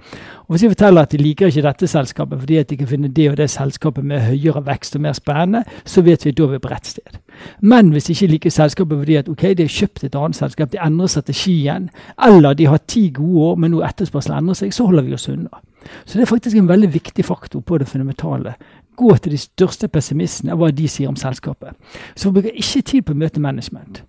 Og 0.47 0.55
Hvis 0.55 0.63
jeg 0.63 0.71
forteller 0.71 1.03
at 1.03 1.13
de 1.13 1.17
liker 1.19 1.47
ikke 1.47 1.63
dette 1.63 1.87
selskapet 1.87 2.39
fordi 2.39 2.57
at 2.57 2.71
de 2.71 2.77
kan 2.77 2.91
finne 2.91 3.09
det 3.09 3.29
og 3.31 3.37
det 3.39 3.51
selskapet 3.51 4.05
med 4.05 4.21
høyere 4.21 4.63
vekst 4.67 4.99
og 4.99 5.01
mer 5.01 5.13
spennende, 5.19 5.65
så 5.85 6.03
vet 6.03 6.25
vi 6.25 6.31
at 6.31 6.39
da 6.39 6.43
er 6.43 6.55
vi 6.55 6.59
på 6.59 6.71
rett 6.71 6.87
sted. 6.87 7.19
Men 7.61 7.91
hvis 7.91 8.05
de 8.05 8.13
ikke 8.13 8.31
liker 8.35 8.51
selskapet 8.51 8.99
fordi 8.99 9.17
at 9.17 9.29
ok, 9.29 9.43
de 9.43 9.67
har 9.67 9.75
kjøpt 9.79 10.05
et 10.05 10.15
annet 10.15 10.37
selskap, 10.37 10.73
de 10.73 10.83
endrer 10.87 11.07
strategien, 11.07 11.91
eller 12.27 12.55
de 12.55 12.67
har 12.67 12.79
ti 12.87 13.11
gode 13.11 13.51
år, 13.51 13.57
men 13.57 13.71
nå 13.71 13.83
etterspørselen 13.83 14.39
endrer 14.39 14.55
seg, 14.55 14.75
så 14.75 14.87
holder 14.87 15.03
vi 15.03 15.15
oss 15.15 15.29
unna. 15.29 15.63
Så 16.05 16.19
det 16.19 16.23
er 16.23 16.29
faktisk 16.29 16.57
en 16.57 16.69
veldig 16.69 16.95
viktig 16.95 17.25
faktor 17.25 17.61
på 17.61 17.79
det 17.79 17.89
fundamentale. 17.89 18.55
Gå 19.01 19.17
til 19.17 19.33
de 19.33 19.41
største 19.41 19.89
pessimistene 19.89 20.57
hva 20.59 20.69
de 20.77 20.89
sier 20.91 21.09
om 21.09 21.17
selskapet. 21.17 21.73
Så 22.15 22.29
vi 22.29 22.39
bruker 22.39 22.63
ikke 22.63 22.83
tid 22.93 23.07
på 23.09 23.17
møtemanagement. 23.17 24.03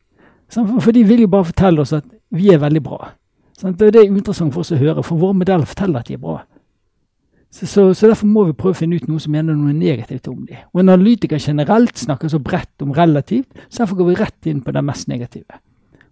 For 0.51 0.91
de 0.91 1.03
vil 1.07 1.23
jo 1.23 1.31
bare 1.31 1.47
fortelle 1.47 1.83
oss 1.83 1.93
at 1.95 2.07
vi 2.35 2.51
er 2.51 2.59
veldig 2.59 2.83
bra. 2.83 3.13
Det 3.61 3.95
er 3.95 4.09
interessant 4.09 4.53
for 4.53 4.65
oss 4.65 4.73
å 4.73 4.79
høre, 4.79 5.03
for 5.05 5.21
våre 5.21 5.37
modeller 5.37 5.69
forteller 5.69 6.01
at 6.01 6.09
de 6.09 6.17
er 6.17 6.23
bra. 6.23 6.41
Så, 7.51 7.67
så, 7.67 7.93
så, 7.93 8.07
Derfor 8.07 8.27
må 8.31 8.45
vi 8.47 8.55
prøve 8.55 8.75
å 8.75 8.79
finne 8.79 8.95
ut 8.95 9.07
noe 9.11 9.19
som 9.19 9.33
mener 9.35 9.57
noe 9.57 9.73
negativt 9.75 10.29
om 10.31 10.45
dem. 10.47 10.63
Og 10.71 10.81
En 10.81 10.93
analytiker 10.93 11.39
generelt 11.39 11.99
snakker 11.99 12.31
så 12.31 12.39
bredt 12.39 12.83
om 12.83 12.93
relativt, 12.95 13.49
så 13.67 13.83
derfor 13.83 13.99
går 13.99 14.09
vi 14.09 14.19
rett 14.21 14.47
inn 14.47 14.61
på 14.63 14.71
det 14.71 14.83
mest 14.87 15.09
negative. 15.11 15.59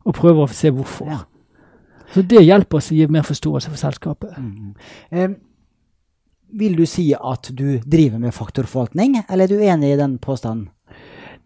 Og 0.04 0.18
prøver 0.20 0.44
å 0.44 0.52
se 0.52 0.72
hvorfor. 0.76 1.08
Ja. 1.08 1.22
Så 2.14 2.26
Det 2.28 2.44
hjelper 2.44 2.82
oss 2.82 2.92
å 2.92 2.98
gi 2.98 3.08
mer 3.08 3.24
forståelse 3.24 3.72
for 3.72 3.80
selskapet. 3.80 4.36
Mm. 4.38 4.76
Um, 5.16 5.36
vil 6.52 6.76
du 6.78 6.86
si 6.90 7.12
at 7.14 7.52
du 7.54 7.80
driver 7.86 8.20
med 8.22 8.36
faktorforvaltning, 8.36 9.22
eller 9.30 9.46
er 9.46 9.54
du 9.54 9.64
enig 9.64 9.94
i 9.94 10.00
den 10.00 10.18
påstanden? 10.22 10.70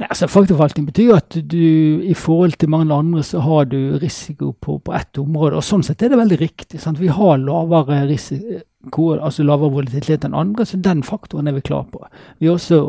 Nei, 0.01 0.07
altså 0.09 0.25
Faktorforvaltning 0.25 0.87
betyr 0.87 1.11
at 1.19 1.35
du 1.51 2.01
i 2.01 2.15
forhold 2.17 2.55
til 2.57 2.71
mange 2.73 2.95
andre 2.95 3.21
så 3.23 3.43
har 3.45 3.67
du 3.69 3.99
risiko 4.01 4.51
på, 4.57 4.79
på 4.81 4.93
ett 4.97 5.19
område. 5.21 5.59
og 5.59 5.65
Sånn 5.65 5.85
sett 5.85 6.01
er 6.01 6.09
det 6.09 6.17
veldig 6.17 6.39
riktig. 6.41 6.81
Sant? 6.81 6.97
Vi 7.01 7.11
har 7.13 7.37
lavere 7.37 7.99
risiko, 8.09 9.11
altså 9.13 9.45
lavere 9.45 9.75
volatilitet 9.75 10.25
enn 10.25 10.33
andre, 10.37 10.65
så 10.65 10.81
den 10.81 11.05
faktoren 11.05 11.47
er 11.47 11.59
vi 11.59 11.65
klar 11.69 11.85
på. 11.93 12.01
Vi 12.41 12.49
også, 12.49 12.81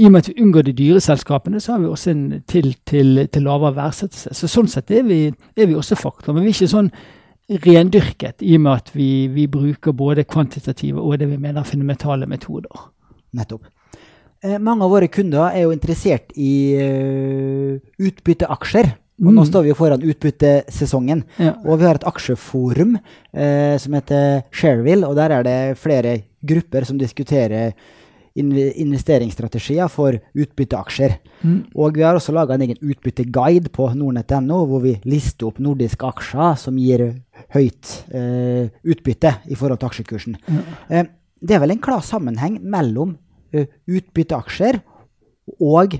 I 0.00 0.08
og 0.08 0.14
med 0.14 0.24
at 0.24 0.32
vi 0.32 0.38
unngår 0.40 0.70
de 0.70 0.76
dyre 0.80 1.04
selskapene, 1.04 1.60
så 1.60 1.74
har 1.74 1.84
vi 1.84 1.92
også 1.92 2.14
en 2.14 2.24
til, 2.48 2.72
til, 2.88 3.26
til 3.28 3.44
lavere 3.44 3.76
verdsettelse. 3.82 4.32
Så 4.32 4.48
Sånn 4.48 4.72
sett 4.72 4.90
er 4.90 5.04
vi, 5.04 5.26
er 5.28 5.68
vi 5.68 5.76
også 5.76 6.00
faktor. 6.00 6.32
Men 6.32 6.46
vi 6.46 6.54
er 6.54 6.56
ikke 6.56 6.72
sånn 6.72 6.92
rendyrket 7.48 8.44
i 8.44 8.54
og 8.58 8.64
med 8.66 8.72
at 8.82 8.90
vi, 8.92 9.26
vi 9.32 9.46
bruker 9.48 9.96
både 9.96 10.26
kvantitative 10.28 11.00
og 11.00 11.18
det 11.20 11.30
vi 11.30 11.40
mener 11.40 11.64
fundamentale 11.64 12.28
metoder. 12.28 12.88
Nettopp. 13.36 13.66
Eh, 14.44 14.58
mange 14.62 14.84
av 14.84 14.92
våre 14.92 15.08
kunder 15.10 15.48
er 15.50 15.64
jo 15.64 15.74
interessert 15.74 16.34
i 16.38 16.52
uh, 16.78 17.78
utbytteaksjer. 17.98 18.92
Og 19.18 19.32
nå 19.32 19.42
mm. 19.42 19.46
står 19.48 19.64
vi 19.64 19.70
jo 19.72 19.76
foran 19.78 20.04
utbyttesesongen. 20.06 21.24
Ja. 21.42 21.56
Og 21.66 21.80
vi 21.80 21.88
har 21.88 21.98
et 21.98 22.06
aksjeforum 22.06 22.94
eh, 22.94 23.74
som 23.82 23.96
heter 23.98 24.44
Shareville, 24.54 25.08
og 25.08 25.16
der 25.18 25.34
er 25.34 25.46
det 25.46 25.78
flere 25.80 26.20
grupper 26.46 26.86
som 26.86 27.00
diskuterer 27.00 27.74
investeringsstrategier 28.38 29.90
for 29.90 30.14
utbytteaksjer. 30.38 31.16
Mm. 31.42 31.58
Og 31.74 31.98
vi 31.98 32.04
har 32.06 32.14
også 32.14 32.34
laga 32.36 32.54
en 32.54 32.62
egen 32.68 32.78
utbytteguide 32.78 33.72
på 33.74 33.88
nordnett.no, 33.98 34.60
hvor 34.70 34.84
vi 34.84 34.94
lister 35.08 35.50
opp 35.50 35.58
nordiske 35.62 36.06
aksjer 36.06 36.54
som 36.62 36.78
gir 36.78 37.08
høyt 37.54 37.94
eh, 38.14 38.68
utbytte 38.84 39.38
i 39.48 39.56
forhold 39.56 39.80
til 39.80 39.88
aksjekursen. 39.88 40.36
Mm. 40.48 41.08
det 41.40 41.54
er 41.54 41.62
vel 41.62 41.72
en 41.72 41.82
klar 41.82 42.02
sammenheng 42.04 42.58
mellom 42.62 43.16
Eh, 43.48 43.64
utbytteaksjer 43.88 44.76
og 45.64 45.94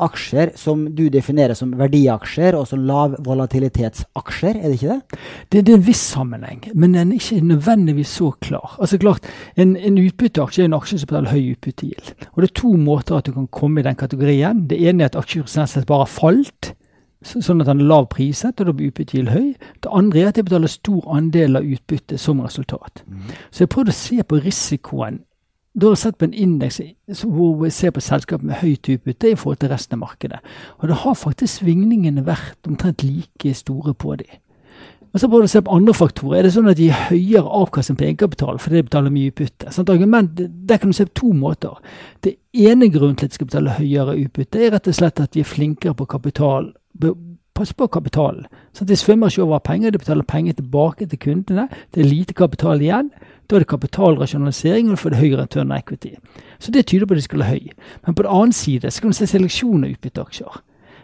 aksjer 0.00 0.54
som 0.56 0.86
du 0.96 1.02
definerer 1.12 1.52
som 1.54 1.74
verdiaksjer 1.76 2.56
og 2.56 2.64
som 2.70 2.80
lavvolatilitetsaksjer, 2.88 4.56
er 4.56 4.72
det 4.72 4.78
ikke 4.78 4.94
det? 4.94 5.18
det? 5.52 5.60
Det, 5.60 5.74
er 5.74 5.76
en 5.76 5.84
viss 5.84 6.00
sammenheng, 6.14 6.62
men 6.72 6.96
den 6.96 7.12
er 7.12 7.20
ikke 7.20 7.44
nødvendigvis 7.44 8.14
så 8.22 8.30
klar. 8.40 8.78
Altså 8.80 8.98
klart, 8.98 9.28
En, 9.60 9.76
en 9.76 10.00
utbytteaksje 10.00 10.64
er 10.64 10.70
en 10.70 10.78
aksje 10.78 11.02
som 11.02 11.12
betaler 11.12 11.36
høy 11.36 11.52
utbyttegild. 11.52 12.14
Og 12.32 12.40
Det 12.40 12.48
er 12.48 12.56
to 12.62 12.72
måter 12.72 13.18
at 13.18 13.28
du 13.28 13.36
kan 13.36 13.52
komme 13.52 13.84
i 13.84 13.86
den 13.86 14.00
kategorien. 14.00 14.64
Det 14.66 14.80
ene 14.80 15.04
er 15.04 15.12
at 15.12 15.20
aksjekursen 15.20 15.84
bare 15.84 16.06
har 16.08 16.10
falt, 16.10 16.72
sånn 17.24 17.62
at 17.64 17.70
den 17.70 17.80
er 17.80 17.90
lav 17.90 18.08
priset, 18.12 18.60
og 18.60 18.68
da 18.68 18.72
blir 18.76 18.92
utbyttegild 18.92 19.32
høy. 19.32 19.54
Det 19.82 19.92
andre 19.92 20.20
er 20.20 20.32
at 20.32 20.38
de 20.38 20.44
betaler 20.46 20.72
stor 20.72 21.06
andel 21.16 21.60
av 21.60 21.68
utbyttet 21.76 22.20
som 22.20 22.42
resultat. 22.44 23.04
Mm. 23.06 23.30
Så 23.50 23.64
jeg 23.64 23.72
prøvde 23.72 23.94
å 23.94 24.02
se 24.02 24.20
på 24.22 24.42
risikoen 24.44 25.22
da 25.74 25.88
har 25.88 25.96
jeg 25.96 26.02
sett 26.04 26.18
på 26.20 26.26
en 26.28 26.36
indeks 26.38 26.76
hvor 27.26 27.56
vi 27.58 27.68
ser 27.74 27.90
på 27.90 28.02
selskap 28.04 28.44
med 28.46 28.60
høyt 28.60 28.86
utbytte 28.92 29.32
i 29.32 29.38
forhold 29.38 29.58
til 29.58 29.72
resten 29.72 29.96
av 29.96 30.04
markedet. 30.04 30.38
Og 30.78 30.86
det 30.86 31.00
har 31.02 31.16
faktisk 31.18 31.58
svingningene 31.58 32.22
vært 32.28 32.68
omtrent 32.70 33.02
like 33.02 33.54
store 33.58 33.94
på 33.98 34.14
de. 34.20 34.28
Og 35.14 35.20
så 35.20 35.26
prøver 35.26 35.46
du 35.46 35.48
å 35.48 35.50
se 35.50 35.62
på 35.62 35.74
andre 35.74 35.94
faktorer. 35.94 36.36
Er 36.38 36.46
det 36.46 36.52
sånn 36.54 36.70
at 36.70 36.78
de 36.78 36.88
gir 36.88 37.02
høyere 37.08 37.58
avkastning 37.58 37.98
på 37.98 38.06
egenkapital 38.06 38.58
fordi 38.62 38.80
de 38.80 38.86
betaler 38.86 39.14
mye 39.14 39.32
utbytte? 39.32 39.74
Sånn, 39.74 39.90
argument, 39.90 40.38
Der 40.38 40.78
kan 40.78 40.90
du 40.90 40.94
se 40.94 41.06
på 41.06 41.14
to 41.20 41.32
måter. 41.32 41.82
Det 42.22 42.36
ene 42.52 42.88
grunnen 42.90 43.16
til 43.16 43.26
at 43.26 43.34
de 43.34 43.34
skal 43.34 43.50
betale 43.50 43.76
høyere 43.78 44.16
utbytte, 44.24 44.62
er 44.62 44.74
rett 44.74 44.88
og 44.90 44.94
slett 44.94 45.20
at 45.20 45.34
de 45.34 45.42
er 45.42 45.50
flinkere 45.50 45.94
på 45.94 46.06
kapital. 46.06 46.72
Pass 47.54 47.70
på 47.70 47.86
kapitalen. 47.86 48.48
Sånn, 48.74 48.88
de 48.90 48.96
svømmer 48.98 49.30
ikke 49.30 49.44
over 49.44 49.60
penger, 49.62 49.92
de 49.94 50.00
betaler 50.02 50.26
penger 50.26 50.56
tilbake 50.58 51.06
til 51.06 51.20
kundene. 51.22 51.68
Det 51.94 52.02
er 52.02 52.08
lite 52.08 52.34
kapital 52.34 52.82
igjen. 52.82 53.12
Da 53.46 53.54
er 53.54 53.62
det 53.62 53.70
kapitalrasjonalisering, 53.70 54.88
og 54.88 54.96
du 54.96 55.02
får 55.02 55.14
det 55.14 55.20
høyere 55.20 55.44
return 55.44 55.70
on 55.70 55.76
equity. 55.76 56.16
Så 56.58 56.74
det 56.74 56.86
tyder 56.90 57.06
på 57.06 57.14
at 57.14 57.22
de 57.22 57.26
skal 57.28 57.44
ha 57.44 57.52
høy. 57.52 57.70
Men 58.06 58.16
på 58.18 58.26
den 58.26 58.34
annen 58.34 58.56
side 58.56 58.90
så 58.90 59.04
kan 59.04 59.14
du 59.14 59.18
se 59.20 59.28
seleksjon 59.30 59.86
av 59.86 59.94
utbytteaksjer. 59.94 60.58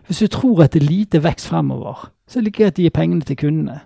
Hvis 0.08 0.22
du 0.24 0.26
tror 0.26 0.64
at 0.64 0.74
det 0.74 0.82
er 0.82 0.90
lite 0.90 1.22
vekst 1.22 1.46
fremover, 1.46 2.08
så 2.26 2.38
er 2.38 2.42
det 2.42 2.50
like 2.50 2.62
greit 2.64 2.82
å 2.82 2.82
gi 2.82 2.94
pengene 2.98 3.26
til 3.26 3.38
kundene, 3.38 3.80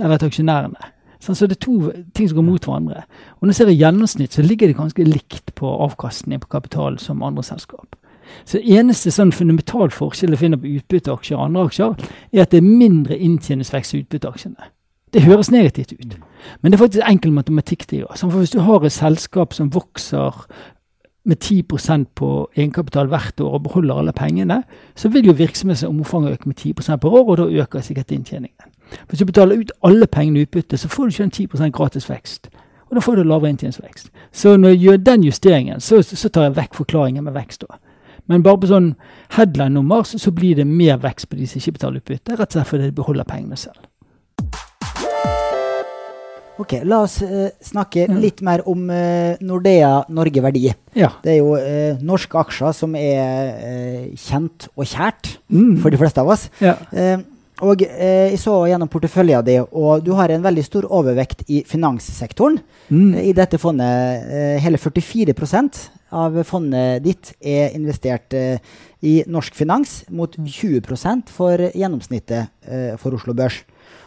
eller 0.00 0.18
til 0.18 0.32
aksjonærene. 0.32 0.90
Så 1.22 1.46
det 1.46 1.58
er 1.58 1.62
to 1.62 1.92
ting 2.14 2.28
som 2.30 2.40
går 2.40 2.46
mot 2.46 2.66
hverandre. 2.66 3.04
Og 3.38 3.46
når 3.46 3.54
du 3.54 3.58
ser 3.58 3.70
i 3.70 3.78
gjennomsnitt, 3.78 4.34
så 4.34 4.42
ligger 4.42 4.70
det 4.70 4.78
ganske 4.78 5.06
likt 5.06 5.54
på 5.58 5.70
avkastning 5.86 6.40
på 6.42 6.50
kapital 6.50 6.98
som 6.98 7.22
andre 7.22 7.42
selskap. 7.46 7.94
Så 8.48 8.60
eneste 8.62 9.12
sånn 9.14 9.32
fundamental 9.32 9.92
forskjell 9.94 10.34
jeg 10.34 10.42
finner 10.42 10.60
på 10.60 10.72
utbytteaksjer 10.78 11.38
og 11.38 11.44
andre 11.44 11.68
aksjer, 11.68 12.08
er 12.32 12.42
at 12.42 12.54
det 12.54 12.62
er 12.62 12.66
mindre 12.68 13.18
inntjeningsvekst 13.18 13.94
i 13.94 14.02
utbytteaksjene. 14.04 14.72
Det 15.12 15.22
høres 15.24 15.48
negativt 15.50 15.94
ut, 15.96 16.18
men 16.60 16.72
det 16.72 16.76
er 16.76 16.82
faktisk 16.82 17.06
enkel 17.08 17.32
matematikk. 17.32 17.86
det 17.90 18.02
gjør. 18.02 18.16
For 18.16 18.38
Hvis 18.38 18.50
du 18.50 18.60
har 18.60 18.84
et 18.84 18.92
selskap 18.92 19.54
som 19.54 19.70
vokser 19.74 20.44
med 21.24 21.36
10% 21.44 22.04
på 22.14 22.50
egenkapital 22.56 23.06
hvert 23.06 23.40
år 23.40 23.54
og 23.54 23.62
beholder 23.62 23.94
alle 23.94 24.12
pengene, 24.12 24.62
så 24.96 25.08
vil 25.08 25.26
jo 25.26 25.32
virksomhetsomfanget 25.32 26.32
øke 26.32 26.48
med 26.48 26.60
10% 26.60 26.96
per 26.96 27.08
år, 27.08 27.24
og 27.28 27.38
da 27.38 27.62
øker 27.62 27.80
sikkert 27.80 28.10
inntjeningen. 28.10 28.72
Hvis 29.08 29.18
du 29.18 29.24
betaler 29.24 29.58
ut 29.58 29.72
alle 29.84 30.06
pengene 30.06 30.38
i 30.38 30.42
utbytte, 30.42 30.76
så 30.76 30.88
får 30.88 31.04
du 31.04 31.08
ikke 31.08 31.24
en 31.24 31.30
10 31.30 31.70
gratis 31.70 32.10
vekst. 32.10 32.48
Og 32.88 32.96
da 32.96 33.00
får 33.00 33.14
du 33.14 33.22
lavere 33.22 33.50
inntjeningsvekst. 33.50 34.10
Så 34.32 34.56
når 34.56 34.68
jeg 34.68 34.78
gjør 34.78 34.96
den 34.96 35.24
justeringen, 35.24 35.80
så, 35.80 36.02
så 36.02 36.28
tar 36.28 36.42
jeg 36.42 36.56
vekk 36.56 36.74
forklaringen 36.74 37.24
med 37.24 37.32
vekst. 37.32 37.64
da. 37.68 37.76
Men 38.28 38.44
bare 38.44 38.60
på 38.60 38.70
sånn 38.70 38.92
headline-nummer 39.36 40.04
så, 40.08 40.20
så, 40.20 40.32
blir 40.34 40.58
det 40.58 40.66
mer 40.68 40.98
vekst 41.02 41.30
på 41.30 41.38
de 41.38 41.48
som 41.48 41.60
ikke 41.60 41.78
betaler 41.78 42.02
utbytte, 42.02 42.36
rett 42.36 42.50
og 42.50 42.58
slett 42.58 42.70
fordi 42.70 42.90
de 42.90 42.96
beholder 42.98 43.28
pengene 43.28 43.58
selv. 43.58 43.86
Ok, 46.58 46.74
La 46.90 47.04
oss 47.04 47.20
uh, 47.22 47.46
snakke 47.62 48.08
litt 48.18 48.42
mer 48.42 48.64
om 48.66 48.88
uh, 48.90 49.38
Nordea 49.46 49.92
Norge 50.10 50.42
Verdi. 50.42 50.64
Ja. 50.98 51.12
Det 51.22 51.36
er 51.36 51.38
jo 51.38 51.52
uh, 51.54 52.00
norske 52.02 52.40
aksjer 52.40 52.74
som 52.74 52.96
er 52.98 54.10
kjent 54.18 54.66
og 54.74 54.88
kjært 54.90 55.36
mm. 55.46 55.76
for 55.84 55.94
de 55.94 56.00
fleste 56.00 56.24
av 56.24 56.32
oss. 56.34 56.48
Ja. 56.58 56.74
Og 57.64 57.82
jeg 57.82 58.38
så 58.40 58.54
gjennom 58.70 58.90
porteføljen 58.90 59.46
din, 59.46 59.64
og 59.72 60.04
du 60.06 60.12
har 60.18 60.30
en 60.30 60.44
veldig 60.44 60.64
stor 60.66 60.88
overvekt 60.94 61.42
i 61.50 61.62
finanssektoren. 61.66 62.60
Mm. 62.88 63.14
I 63.18 63.32
dette 63.36 63.58
fondet 63.60 64.60
hele 64.62 64.78
44% 64.78 65.80
av 66.18 66.38
fondet 66.48 67.02
ditt 67.04 67.32
er 67.40 67.74
investert 67.76 68.32
i 69.04 69.14
norsk 69.26 69.58
finans, 69.58 70.04
mot 70.08 70.36
20% 70.38 71.34
for 71.34 71.66
gjennomsnittet 71.74 72.96
for 73.02 73.18
Oslo 73.18 73.34
Børs. 73.36 73.60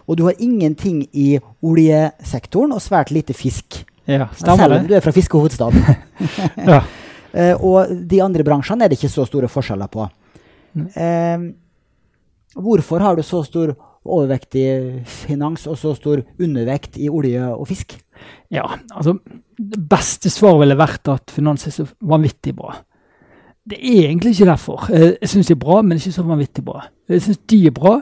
Og 0.08 0.18
du 0.18 0.26
har 0.28 0.40
ingenting 0.40 1.06
i 1.14 1.36
oljesektoren 1.64 2.74
og 2.76 2.84
svært 2.84 3.14
lite 3.14 3.36
fisk. 3.38 3.84
Ja, 4.10 4.28
Selv 4.36 4.76
om 4.76 4.88
du 4.88 4.96
er 4.98 5.04
fra 5.04 5.14
fiskehovedstaden. 5.16 5.84
ja. 6.72 6.82
uh, 6.82 7.56
og 7.70 7.94
de 8.10 8.22
andre 8.24 8.46
bransjene 8.48 8.86
er 8.86 8.92
det 8.92 9.00
ikke 9.00 9.14
så 9.14 9.28
store 9.30 9.50
forskjeller 9.52 9.92
på. 9.92 10.08
Uh, 10.76 11.52
hvorfor 12.56 13.00
har 13.00 13.16
du 13.16 13.24
så 13.24 13.44
stor 13.44 13.74
overvekt 14.02 14.56
i 14.58 14.66
finans 15.06 15.68
og 15.70 15.78
så 15.78 15.94
stor 15.98 16.24
undervekt 16.42 16.98
i 16.98 17.10
olje 17.10 17.44
og 17.54 17.68
fisk? 17.70 17.98
Ja, 18.52 18.66
altså 18.92 19.18
Det 19.58 19.90
beste 19.90 20.30
svaret 20.30 20.60
ville 20.64 20.78
vært 20.78 21.08
at 21.08 21.32
finans 21.32 21.68
er 21.68 21.72
så 21.76 21.86
vanvittig 22.02 22.56
bra. 22.58 22.74
Det 23.70 23.78
er 23.78 24.08
egentlig 24.08 24.32
ikke 24.34 24.50
derfor. 24.50 24.88
Eh, 24.94 25.14
jeg 25.22 25.30
syns 25.30 25.48
de 25.48 25.54
er 25.54 25.60
bra, 25.62 25.82
men 25.82 25.98
ikke 25.98 26.12
så 26.12 26.24
vanvittig 26.26 26.64
bra. 26.66 26.88
Jeg 27.10 27.22
syns 27.22 27.38
de 27.38 27.66
er 27.68 27.72
bra, 27.72 28.00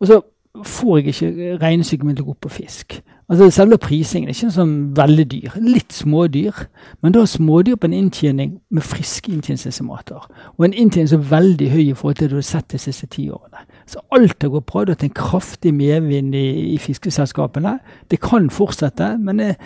og 0.00 0.06
så 0.06 0.20
får 0.64 0.96
jeg 0.96 1.06
ikke 1.06 1.58
regnestykket 1.62 2.06
mitt 2.06 2.16
til 2.16 2.24
å 2.24 2.26
gå 2.26 2.34
opp 2.34 2.48
på 2.48 2.56
fisk. 2.56 2.98
Altså 3.28 3.48
Selve 3.50 3.78
prisingen 3.82 4.30
er 4.30 4.36
ikke 4.36 4.52
sånn 4.54 4.74
veldig 4.96 5.24
dyr. 5.30 5.56
Litt 5.62 5.94
smådyr. 5.94 6.66
Men 7.02 7.14
da 7.16 7.24
smådyr 7.26 7.78
på 7.78 7.88
en 7.88 7.96
inntjening 7.96 8.52
med 8.70 8.86
friske 8.86 9.32
inntjeningsestimater. 9.32 10.28
Og 10.56 10.66
en 10.66 10.76
inntjening 10.76 11.10
som 11.10 11.24
er 11.24 11.32
veldig 11.32 11.70
høy 11.72 11.82
i 11.88 11.96
forhold 11.96 12.20
til 12.20 12.28
det 12.28 12.36
du 12.36 12.38
har 12.38 12.46
sett 12.46 12.70
de 12.74 12.80
siste 12.82 13.08
ti 13.10 13.26
årene. 13.30 13.66
Så 13.86 14.00
alt 14.10 14.42
har 14.42 14.50
gått 14.50 14.66
bra. 14.66 14.82
Det 14.82 14.94
har 14.94 14.96
vært 14.96 15.04
en 15.06 15.14
kraftig 15.14 15.72
medvind 15.74 16.34
i, 16.34 16.46
i 16.74 16.78
fiskeselskapene. 16.82 17.76
Det 18.10 18.18
kan 18.22 18.48
fortsette, 18.50 19.12
men 19.22 19.42
jeg, 19.42 19.58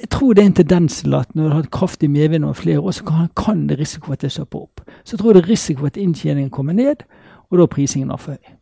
jeg, 0.00 0.10
tror 0.12 0.34
det 0.34 0.42
er 0.42 0.50
en 0.50 0.58
tendens 0.58 0.98
til 1.00 1.16
at 1.16 1.30
når 1.32 1.42
du 1.42 1.48
har 1.48 1.62
hatt 1.62 1.70
kraftig 1.72 2.10
medvind 2.12 2.44
over 2.44 2.58
flere 2.60 2.80
år, 2.80 2.92
så 2.98 3.06
kan, 3.08 3.30
kan 3.40 3.64
det 3.70 3.78
risiko 3.80 4.12
at 4.12 4.20
det 4.20 4.32
stopper 4.34 4.66
opp. 4.66 4.84
Så 5.04 5.16
jeg 5.16 5.22
tror 5.22 5.32
det 5.32 5.44
er 5.44 5.48
risiko 5.54 5.88
at 5.88 5.96
inntjeningen 5.96 6.52
kommer 6.52 6.76
ned, 6.76 7.06
og 7.48 7.58
da 7.58 7.64
er 7.64 7.72
prisingen 7.72 8.12
altfor 8.12 8.36
høy. 8.36 8.54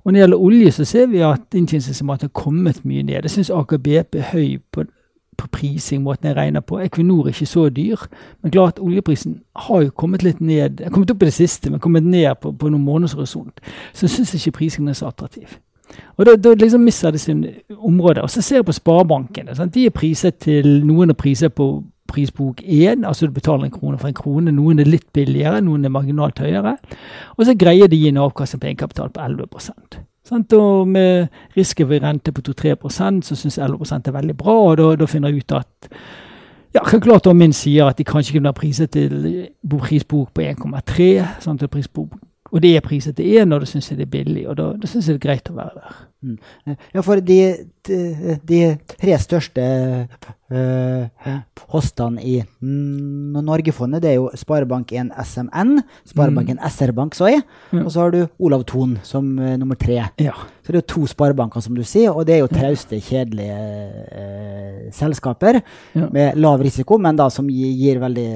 Og 0.00 0.12
når 0.12 0.16
det 0.16 0.22
gjelder 0.22 0.44
olje, 0.46 0.72
så 0.72 0.84
ser 0.88 1.10
vi 1.10 1.18
at 1.26 1.54
inntjeningsestimatet 1.54 2.30
har 2.30 2.40
kommet 2.40 2.84
mye 2.84 3.02
ned. 3.02 3.26
Jeg 3.26 3.34
syns 3.34 3.50
Aker 3.50 3.82
er 3.84 4.30
høy 4.32 4.58
på, 4.72 4.84
på 5.40 5.48
prising, 5.54 6.02
måten 6.04 6.30
jeg 6.30 6.36
regner 6.36 6.64
på. 6.64 6.78
Equinor 6.84 7.26
er 7.26 7.34
ikke 7.34 7.48
så 7.48 7.68
dyr. 7.74 8.04
Men 8.42 8.52
klart 8.54 8.78
oljeprisen 8.82 9.40
har 9.66 9.82
jo 9.86 9.94
kommet 9.96 10.24
litt 10.26 10.40
ned. 10.40 10.84
Kommet 10.92 11.10
opp 11.10 11.24
i 11.24 11.30
det 11.30 11.36
siste, 11.36 11.72
men 11.72 11.80
kommet 11.80 12.06
ned 12.06 12.34
på, 12.42 12.52
på 12.52 12.70
noen 12.70 12.84
måneders 12.84 13.16
horisont. 13.18 13.60
Så 13.92 14.06
jeg 14.06 14.16
syns 14.18 14.36
ikke 14.38 14.58
prisingen 14.60 14.92
er 14.92 14.98
så 14.98 15.10
attraktiv. 15.10 15.58
Og 16.16 16.26
da, 16.26 16.36
da 16.36 16.52
liksom 16.54 16.84
mister 16.86 17.10
det 17.10 17.20
sin 17.20 17.46
område. 17.78 18.22
Og 18.22 18.30
så 18.30 18.42
ser 18.42 18.60
jeg 18.60 18.68
på 18.68 18.76
sparebankene. 18.76 19.56
Sant? 19.56 19.74
De 19.74 19.86
er 19.86 19.94
priset 19.94 20.38
til 20.44 20.84
Noen 20.86 21.10
er 21.10 21.18
priset 21.18 21.54
på 21.54 21.72
prisbok 22.10 22.62
1, 22.64 23.04
altså 23.06 23.26
du 23.26 23.32
betaler 23.32 23.68
en 23.68 23.74
krone 23.74 23.98
for 23.98 24.10
en 24.10 24.14
krone. 24.18 24.52
Noen 24.54 24.82
er 24.82 24.90
litt 24.90 25.06
billigere, 25.14 25.62
noen 25.62 25.86
er 25.86 25.94
marginalt 25.94 26.42
høyere. 26.42 26.76
Og 27.36 27.46
så 27.46 27.54
greier 27.58 27.90
de 27.90 27.98
å 27.98 28.04
gi 28.04 28.10
en 28.10 28.24
avkastning 28.26 28.62
på 28.62 28.72
egenkapital 28.72 29.12
på 29.14 29.28
11 29.28 30.09
sant? 30.30 30.56
Og 30.56 30.88
med 30.88 31.28
rente 32.02 32.32
på 32.32 32.44
2-3% 32.46 33.26
så 33.26 33.36
syns 33.38 33.58
jeg 33.58 33.66
11 33.66 34.00
er 34.06 34.16
veldig 34.16 34.36
bra, 34.38 34.56
og 34.70 34.76
da, 34.80 34.90
da 35.02 35.10
finner 35.10 35.32
jeg 35.32 35.44
ut 35.44 35.56
at 35.58 35.90
ja, 36.74 36.84
klart 37.02 37.26
om 37.26 37.36
min 37.36 37.54
sier 37.56 37.90
at 37.90 37.98
de 37.98 38.06
kanskje 38.06 38.36
kunne 38.36 38.52
ha 38.52 38.56
priset 38.56 38.92
til 38.94 39.48
prisbok 39.66 40.30
på 40.34 40.44
1,3, 40.46 41.10
sånn 41.42 41.58
til 41.58 41.72
prisbok 41.72 42.14
og 42.50 42.62
det 42.62 42.74
er 42.76 42.84
priset 42.84 43.16
det 43.18 43.26
er 43.38 43.48
når 43.48 43.62
du 43.62 43.70
syns 43.70 43.90
det 43.94 44.06
er 44.06 44.10
billig. 44.10 44.44
Og 44.50 44.56
da, 44.58 44.70
da 44.78 44.90
syns 44.90 45.08
jeg 45.08 45.18
det 45.18 45.22
er 45.22 45.26
greit 45.28 45.50
å 45.50 45.56
være 45.56 45.82
der. 45.82 45.98
Mm. 46.20 46.36
Ja, 46.92 47.02
for 47.04 47.20
de, 47.24 47.38
de, 47.88 47.98
de 48.44 48.58
tre 49.00 49.14
største 49.22 49.62
uh, 50.52 51.36
postene 51.56 52.20
i 52.26 52.34
Norgefondet, 52.60 54.02
det 54.04 54.10
er 54.10 54.18
jo 54.18 54.26
Sparebank1 54.36 55.14
SMN, 55.24 55.78
Sparebanken 56.10 56.58
mm. 56.60 56.66
SR-Bank 56.68 57.16
så 57.16 57.30
jeg, 57.30 57.44
mm. 57.70 57.84
og 57.84 57.88
så 57.94 58.02
har 58.04 58.12
du 58.16 58.20
Olav 58.42 58.66
Thon 58.68 58.98
som 59.06 59.30
uh, 59.38 59.54
nummer 59.60 59.78
tre. 59.80 60.02
Ja. 60.20 60.34
Så 60.60 60.74
det 60.74 60.76
er 60.76 60.82
jo 60.82 60.90
to 60.92 61.06
sparebanker, 61.08 61.64
som 61.64 61.78
du 61.78 61.82
sier, 61.88 62.12
og 62.12 62.26
det 62.28 62.36
er 62.36 62.42
jo 62.42 62.50
trauste, 62.52 63.00
kjedelige 63.00 63.56
uh, 63.56 64.90
selskaper 64.94 65.62
ja. 65.62 66.10
med 66.12 66.36
lav 66.36 66.60
risiko, 66.66 66.98
men 67.00 67.16
da 67.18 67.30
som 67.32 67.48
gir, 67.48 67.72
gir 67.78 68.02
veldig 68.02 68.28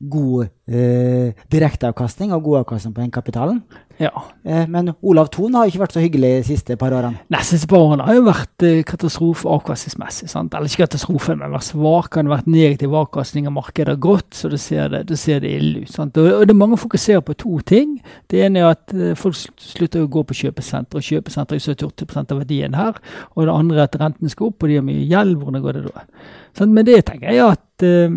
god 0.00 0.48
eh, 0.70 1.36
direkteavkastning 1.52 2.32
og 2.32 2.44
god 2.46 2.62
avkastning 2.62 2.94
på 2.96 3.02
den 3.02 3.12
kapitalen. 3.12 3.60
Ja. 4.00 4.22
Eh, 4.44 4.64
men 4.68 4.94
Olav 5.04 5.28
Thon 5.28 5.52
har 5.58 5.68
ikke 5.68 5.82
vært 5.82 5.92
så 5.92 6.00
hyggelig 6.00 6.30
de 6.38 6.44
siste 6.48 6.76
par 6.80 6.94
årene. 6.96 7.20
Nei, 7.32 7.40
siste 7.44 7.68
par 7.68 7.82
årene 7.84 8.06
har 8.06 8.16
jo 8.16 8.22
vært 8.24 8.64
eh, 8.64 8.80
katastrofe 8.88 9.48
avkastningsmessig. 9.52 10.30
sant? 10.32 10.54
Eller 10.56 10.72
ikke 10.72 10.86
katastrofe, 10.86 11.36
men 11.36 11.52
vært 11.52 11.68
svak. 11.68 12.16
Har 12.16 12.30
vært 12.30 12.48
negativ 12.48 12.96
avkastning 12.96 13.50
av 13.50 13.54
markedet 13.58 13.92
har 13.92 14.00
gått, 14.00 14.30
så 14.38 14.48
det 14.52 14.62
ser 14.64 14.88
det, 14.94 15.02
det, 15.10 15.18
ser 15.20 15.42
det 15.44 15.50
ille 15.58 15.82
ut. 15.84 15.92
sant? 15.92 16.16
Og, 16.16 16.30
og, 16.32 16.46
det 16.48 16.54
er 16.54 16.60
mange 16.62 16.80
fokuserer 16.80 17.20
på 17.26 17.36
to 17.44 17.58
ting. 17.68 17.98
Det 18.32 18.40
ene 18.46 18.62
er 18.64 18.70
at 18.72 18.96
eh, 18.96 19.12
folk 19.20 19.36
slutter 19.36 20.06
å 20.06 20.12
gå 20.16 20.24
på 20.30 20.38
kjøpesenter, 20.38 20.96
og 20.96 21.10
kjøpesenter 21.10 21.60
er 21.60 21.66
78 21.76 22.24
av 22.24 22.40
verdien 22.40 22.78
her. 22.78 23.02
Og 23.34 23.44
det 23.44 23.58
andre 23.58 23.82
er 23.82 23.90
at 23.90 24.00
renten 24.00 24.32
skal 24.32 24.48
opp, 24.48 24.64
og 24.64 24.72
de 24.72 24.80
har 24.80 24.88
mye 24.88 25.04
gjeld. 25.12 25.36
Hvordan 25.42 25.66
går 25.66 25.76
det 25.76 25.84
da? 25.90 26.08
Sant? 26.56 26.72
men 26.72 26.88
det 26.88 27.02
tenker 27.06 27.36
jeg 27.36 27.44
at 27.52 27.84
eh, 27.84 28.16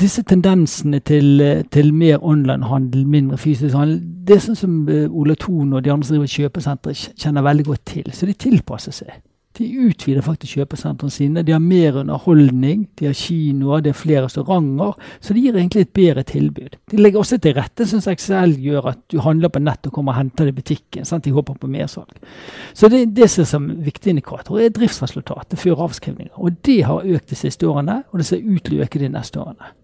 disse 0.00 0.22
tendensene 0.22 1.00
til, 1.00 1.42
til 1.74 1.94
mer 1.94 2.22
online-handel, 2.22 3.06
mindre 3.06 3.38
fysisk 3.38 3.74
handel, 3.74 3.98
det 4.28 4.36
er 4.36 4.44
sånn 4.44 4.58
som 4.58 4.76
Ole 4.86 5.08
Ola 5.08 5.38
Thon 5.40 5.72
og 5.72 5.82
de 5.84 5.90
andre 5.92 6.06
som 6.06 6.18
driver 6.18 6.34
kjøpesentre, 6.34 6.94
kjenner 7.18 7.46
veldig 7.46 7.66
godt 7.70 7.84
til. 7.94 8.12
Så 8.14 8.28
de 8.28 8.36
tilpasser 8.38 8.94
seg. 8.94 9.16
De 9.58 9.66
utvider 9.88 10.22
faktisk 10.22 10.58
kjøpesentrene 10.60 11.10
sine. 11.10 11.42
De 11.42 11.50
har 11.54 11.62
mer 11.62 11.96
underholdning, 12.02 12.84
de 12.98 13.08
har 13.08 13.16
kinoer, 13.16 13.82
de 13.82 13.90
har 13.90 13.98
flere 13.98 14.22
restauranter. 14.28 14.92
Så 15.24 15.34
de 15.34 15.42
gir 15.42 15.56
egentlig 15.58 15.82
et 15.82 15.94
bedre 15.96 16.22
tilbud. 16.22 16.76
De 16.90 17.00
legger 17.00 17.18
også 17.18 17.40
til 17.42 17.56
rette, 17.56 17.86
syns 17.88 18.06
XL 18.06 18.54
gjør, 18.62 18.92
at 18.92 19.00
du 19.10 19.18
handler 19.24 19.50
på 19.50 19.62
nett 19.64 19.88
og 19.90 19.96
kommer 19.96 20.14
og 20.14 20.20
henter 20.20 20.46
det 20.46 20.54
i 20.54 20.58
butikken. 20.60 21.08
Sant? 21.08 21.26
De 21.26 21.34
håper 21.34 21.58
på 21.58 21.70
mersalg. 21.72 22.22
Så 22.70 22.92
det, 22.92 23.08
det 23.16 23.30
som 23.34 23.66
er 23.72 23.82
viktig 23.88 24.14
indikator, 24.14 24.60
er 24.62 24.70
driftsresultatet 24.74 25.58
før 25.58 25.88
avskrivninger. 25.88 26.36
Og 26.38 26.62
det 26.66 26.84
har 26.86 27.02
økt 27.02 27.34
de 27.34 27.42
siste 27.42 27.66
årene, 27.66 28.04
og 28.12 28.22
det 28.22 28.30
ser 28.30 28.44
ut 28.44 28.62
til 28.62 28.78
å 28.78 28.86
øke 28.86 29.02
de 29.02 29.10
neste 29.10 29.42
årene. 29.42 29.74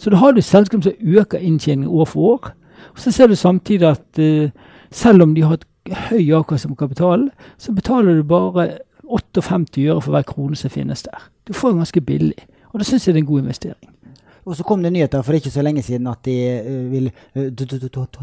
Så 0.00 0.10
da 0.10 0.16
har 0.16 0.32
du 0.32 0.40
selskap 0.40 0.82
som 0.82 0.92
øker 1.00 1.38
inntjeningen 1.38 1.92
år 1.92 2.04
for 2.08 2.20
år. 2.20 2.52
Og 2.92 2.98
Så 2.98 3.10
ser 3.12 3.26
du 3.26 3.34
samtidig 3.34 3.88
at 3.88 4.18
uh, 4.18 4.50
selv 4.90 5.22
om 5.22 5.34
de 5.34 5.42
har 5.42 5.58
et 5.58 5.66
høy 6.10 6.32
avkastning 6.32 6.76
på 6.76 6.86
kapitalen, 6.86 7.30
så 7.58 7.72
betaler 7.72 8.14
du 8.14 8.22
bare 8.22 8.68
58 9.04 9.78
øre 9.78 10.00
for 10.00 10.10
hver 10.10 10.22
krone 10.22 10.56
som 10.56 10.70
finnes 10.70 11.02
der. 11.02 11.30
Du 11.48 11.52
får 11.52 11.68
den 11.68 11.78
ganske 11.78 12.00
billig. 12.00 12.46
Og 12.72 12.80
da 12.80 12.84
syns 12.84 13.06
jeg 13.06 13.14
det 13.14 13.20
er 13.20 13.22
en 13.22 13.32
god 13.32 13.40
investering. 13.40 13.90
Og 14.50 14.58
så 14.58 14.66
kom 14.66 14.82
det 14.84 14.92
nyheter 14.92 15.24
for 15.24 15.38
ikke 15.38 15.52
så 15.54 15.64
lenge 15.64 15.84
siden 15.86 16.10
at 16.10 16.24
de 16.26 16.36
uh, 16.60 16.90
vil 16.90 17.10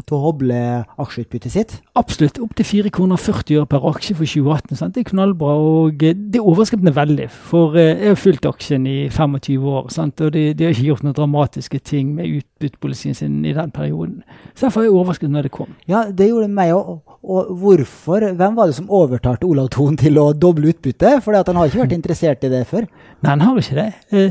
doble 0.08 0.62
aksjeutbyttet 1.00 1.54
sitt. 1.54 1.76
Absolutt. 1.98 2.38
Opptil 2.44 2.68
4 2.68 2.94
kroner 2.94 3.20
40 3.20 3.62
øre 3.62 3.70
per 3.70 3.88
aksje 3.88 4.14
for 4.18 4.28
2018. 4.28 4.78
Sant? 4.78 4.94
Det 4.94 5.06
er 5.06 5.10
knallbra. 5.12 5.56
Og 5.58 5.98
det 5.98 6.38
overrasket 6.38 6.68
overrasker 6.68 6.94
veldig. 6.94 7.28
For 7.30 7.76
jeg 7.78 8.08
har 8.08 8.18
fulgt 8.18 8.46
aksjen 8.48 8.86
i 8.88 8.96
25 9.10 9.68
år, 9.68 9.88
sant? 9.94 10.20
og 10.20 10.32
de, 10.34 10.52
de, 10.54 10.64
har 10.64 10.74
ikke 10.74 10.88
gjort 10.88 11.04
noen 11.06 11.16
dramatiske 11.16 11.80
ting 11.80 12.14
med 12.16 12.40
utbyttepolicyen 12.40 13.14
sin 13.14 13.38
i 13.44 13.54
den 13.56 13.70
perioden. 13.70 14.22
Så 14.54 14.66
derfor 14.66 14.82
er 14.82 14.88
jeg 14.88 14.96
overrasket 14.96 15.32
når 15.32 15.48
det 15.48 15.54
kom. 15.54 15.74
Ja, 15.88 16.06
det 16.10 16.30
gjorde 16.30 16.50
meg 16.52 16.74
òg. 16.76 16.98
Og 17.28 17.48
hvorfor? 17.60 18.28
Hvem 18.38 18.56
var 18.56 18.70
det 18.70 18.76
som 18.78 18.90
overtalte 18.94 19.46
Olav 19.48 19.68
Thon 19.74 19.98
til 19.98 20.18
å 20.20 20.30
doble 20.32 20.70
utbyttet? 20.72 21.22
For 21.24 21.34
han 21.34 21.58
har 21.58 21.68
ikke 21.68 21.82
vært 21.82 21.96
interessert 21.96 22.46
i 22.46 22.52
det 22.52 22.64
før. 22.70 22.86
Nei, 23.22 23.32
han 23.32 23.42
har 23.42 23.58
ikke 23.58 23.80
det 23.80 24.28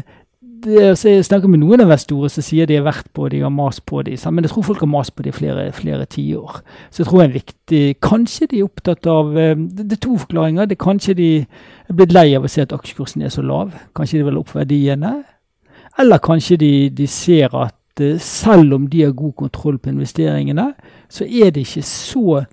jeg 0.66 1.26
snakker 1.26 1.50
med 1.52 1.62
noen 1.62 1.84
investorer 1.84 2.32
som 2.32 2.46
sier 2.46 2.68
de 2.68 2.78
har 2.80 2.86
vært 2.88 3.08
på 3.16 3.28
de 3.30 3.42
har 3.44 3.52
mast 3.54 3.84
på 3.86 4.02
de, 4.06 4.16
men 4.32 4.46
jeg 4.46 4.52
tror 4.54 4.66
folk 4.70 4.80
har 4.84 4.90
mast 4.92 5.16
på 5.16 5.24
de 5.26 5.32
flere, 5.32 5.72
flere 5.76 6.06
tiår. 6.06 6.62
Så 6.90 7.04
jeg 7.04 7.10
tror 7.10 7.22
det 7.22 7.28
er 7.28 7.38
viktig 7.38 7.82
Kanskje 8.02 8.48
de 8.52 8.60
er 8.60 8.68
opptatt 8.68 9.08
av 9.12 9.38
eh, 9.38 9.56
Det 9.58 9.98
er 9.98 10.02
to 10.02 10.18
forklaringer. 10.18 10.66
Det 10.66 10.78
Kanskje 10.80 11.14
de 11.18 11.32
er 11.44 11.98
blitt 11.98 12.14
lei 12.16 12.30
av 12.38 12.46
å 12.46 12.52
se 12.52 12.64
at 12.64 12.74
aksjekursen 12.74 13.22
er 13.22 13.34
så 13.34 13.44
lav. 13.46 13.74
Kanskje 13.96 14.22
de 14.22 14.28
vil 14.30 14.40
opp 14.40 14.54
verdiene. 14.56 15.14
Eller 16.00 16.22
kanskje 16.22 16.58
de, 16.62 16.72
de 16.94 17.08
ser 17.08 17.54
at 17.58 18.02
eh, 18.02 18.20
selv 18.22 18.78
om 18.78 18.88
de 18.88 19.04
har 19.04 19.16
god 19.18 19.36
kontroll 19.38 19.78
på 19.78 19.92
investeringene, 19.94 20.72
så 21.10 21.26
er 21.26 21.52
det 21.52 21.66
ikke 21.68 21.86
så 21.86 22.44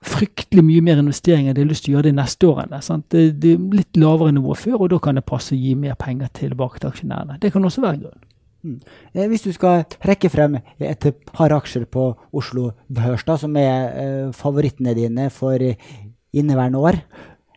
fryktelig 0.00 0.64
mye 0.64 0.82
mer 0.84 1.00
investeringer 1.02 1.54
de 1.54 1.64
har 1.64 1.68
lyst 1.68 1.84
til 1.84 1.92
å 1.92 1.98
gjøre 1.98 2.08
de 2.08 2.16
neste 2.16 2.48
årene. 2.48 2.80
Sant? 2.84 3.06
Det, 3.12 3.26
det 3.42 3.54
er 3.56 3.78
litt 3.80 4.00
lavere 4.00 4.32
nivå 4.32 4.56
før, 4.56 4.78
og 4.80 4.92
da 4.94 5.00
kan 5.02 5.18
det 5.18 5.26
passe 5.28 5.52
å 5.54 5.60
gi 5.60 5.74
mer 5.76 5.98
penger 6.00 6.32
tilbake 6.38 6.80
til 6.80 6.92
aksjonærene. 6.92 7.36
Det 7.42 7.52
kan 7.52 7.66
også 7.68 7.84
være 7.84 8.02
grunn. 8.04 8.22
Mm. 8.60 8.76
Eh, 9.14 9.26
hvis 9.32 9.44
du 9.44 9.50
skal 9.56 9.86
trekke 9.92 10.28
frem 10.32 10.58
et 10.84 11.06
par 11.32 11.52
aksjer 11.56 11.86
på 11.88 12.10
Oslo 12.36 12.70
Børs 12.92 13.24
da, 13.28 13.36
som 13.40 13.56
er 13.60 13.76
eh, 13.88 14.32
favorittene 14.36 14.96
dine 14.96 15.28
for 15.32 15.60
inneværende 15.60 16.82
år, 16.90 17.00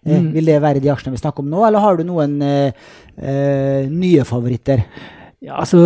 eh, 0.05 0.19
mm. 0.19 0.29
vil 0.35 0.51
det 0.51 0.61
være 0.63 0.83
de 0.83 0.91
aksjene 0.91 1.15
vi 1.15 1.23
snakker 1.23 1.43
om 1.43 1.51
nå, 1.51 1.63
eller 1.67 1.83
har 1.83 1.99
du 1.99 2.07
noen 2.07 2.37
eh, 2.43 2.87
eh, 3.19 3.91
nye 3.91 4.27
favoritter? 4.27 4.83
Ja, 5.43 5.59
altså 5.59 5.79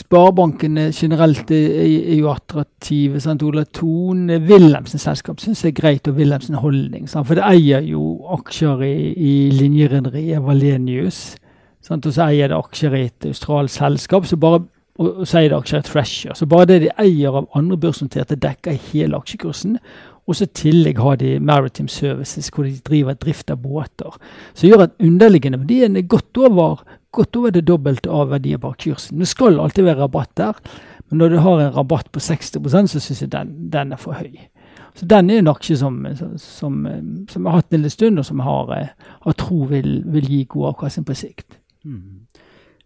Sparebankene 0.00 0.88
generelt 0.96 1.50
er, 1.52 1.76
er, 1.82 2.16
jo 2.16 2.30
attraktive. 2.32 3.20
sant, 3.20 3.42
Ola 3.44 3.66
Thon, 3.68 4.26
Wilhelmsens 4.48 5.04
selskap 5.04 5.42
syns 5.42 5.64
jeg 5.64 5.74
er 5.74 5.80
greit, 5.80 6.08
og 6.08 6.16
Wilhelmsen 6.16 6.58
Holding. 6.62 7.08
Sant? 7.10 7.28
For 7.28 7.38
det 7.38 7.46
eier 7.46 7.84
jo 7.84 8.04
aksjer 8.38 8.84
i, 8.86 8.94
i 9.12 9.32
linjerederiet 9.54 10.44
Valenius. 10.46 11.22
Sant? 11.84 12.06
Og 12.06 12.16
så 12.16 12.30
eier 12.30 12.52
det 12.52 12.58
aksjer 12.58 12.96
i 12.96 13.06
et 13.08 13.30
australsk 13.32 13.82
selskap. 13.82 14.28
så 14.28 14.40
bare 14.40 14.64
og 15.00 15.22
så 15.24 15.38
eier 15.38 15.54
det 15.54 15.56
aksjer 15.62 15.80
i 15.80 15.88
Thrasher. 15.88 16.36
Så 16.36 16.46
bare 16.50 16.66
det 16.68 16.80
de 16.82 16.88
eier 17.00 17.36
av 17.38 17.46
andre 17.56 17.78
børsnoterte, 17.80 18.36
dekker 18.36 18.76
hele 18.90 19.16
aksjekursen. 19.16 19.78
Og 20.28 20.36
så 20.36 20.44
i 20.44 20.52
tillegg 20.60 21.00
har 21.00 21.16
de 21.20 21.38
Maritime 21.40 21.88
Services, 21.88 22.50
hvor 22.52 22.68
de 22.68 22.76
driver 22.84 23.16
drift 23.16 23.50
av 23.50 23.62
båter. 23.64 24.18
Så 24.54 24.68
gjør 24.68 24.84
at 24.84 24.98
underliggende 25.00 25.62
verdien 25.62 25.96
er 25.96 26.04
godt 26.04 26.36
over 26.38 26.84
godt 27.10 27.36
over 27.36 27.54
det 27.54 27.66
dobbelte 27.66 28.10
av 28.10 28.30
verdier 28.30 28.60
bak 28.62 28.78
kursen. 28.84 29.18
Det 29.18 29.28
skal 29.28 29.60
alltid 29.60 29.86
være 29.86 30.04
rabatt 30.04 30.32
der, 30.38 30.58
men 31.10 31.18
når 31.18 31.28
du 31.28 31.38
har 31.42 31.60
en 31.60 31.74
rabatt 31.74 32.10
på 32.12 32.22
60 32.22 32.90
så 32.92 33.00
syns 33.00 33.22
jeg 33.22 33.32
den, 33.32 33.70
den, 33.70 33.92
er 33.92 33.98
for 34.00 34.12
høy. 34.12 34.38
Så 34.94 35.06
den 35.06 35.30
er 35.30 35.38
en 35.38 35.50
aksje 35.50 35.76
som, 35.80 36.06
som, 36.36 36.86
som 37.30 37.44
jeg 37.44 37.50
har 37.50 37.58
hatt 37.58 37.74
en 37.74 37.82
liten 37.82 37.90
stund, 37.90 38.18
og 38.18 38.26
som 38.26 38.38
jeg 38.38 38.44
har, 38.44 38.92
har 39.26 39.38
tro 39.38 39.64
vil, 39.70 40.02
vil, 40.06 40.30
gi 40.30 40.44
god 40.44 40.72
avkastning 40.74 41.06
på 41.06 41.18
sikt. 41.18 41.58
Mm. 41.84 42.26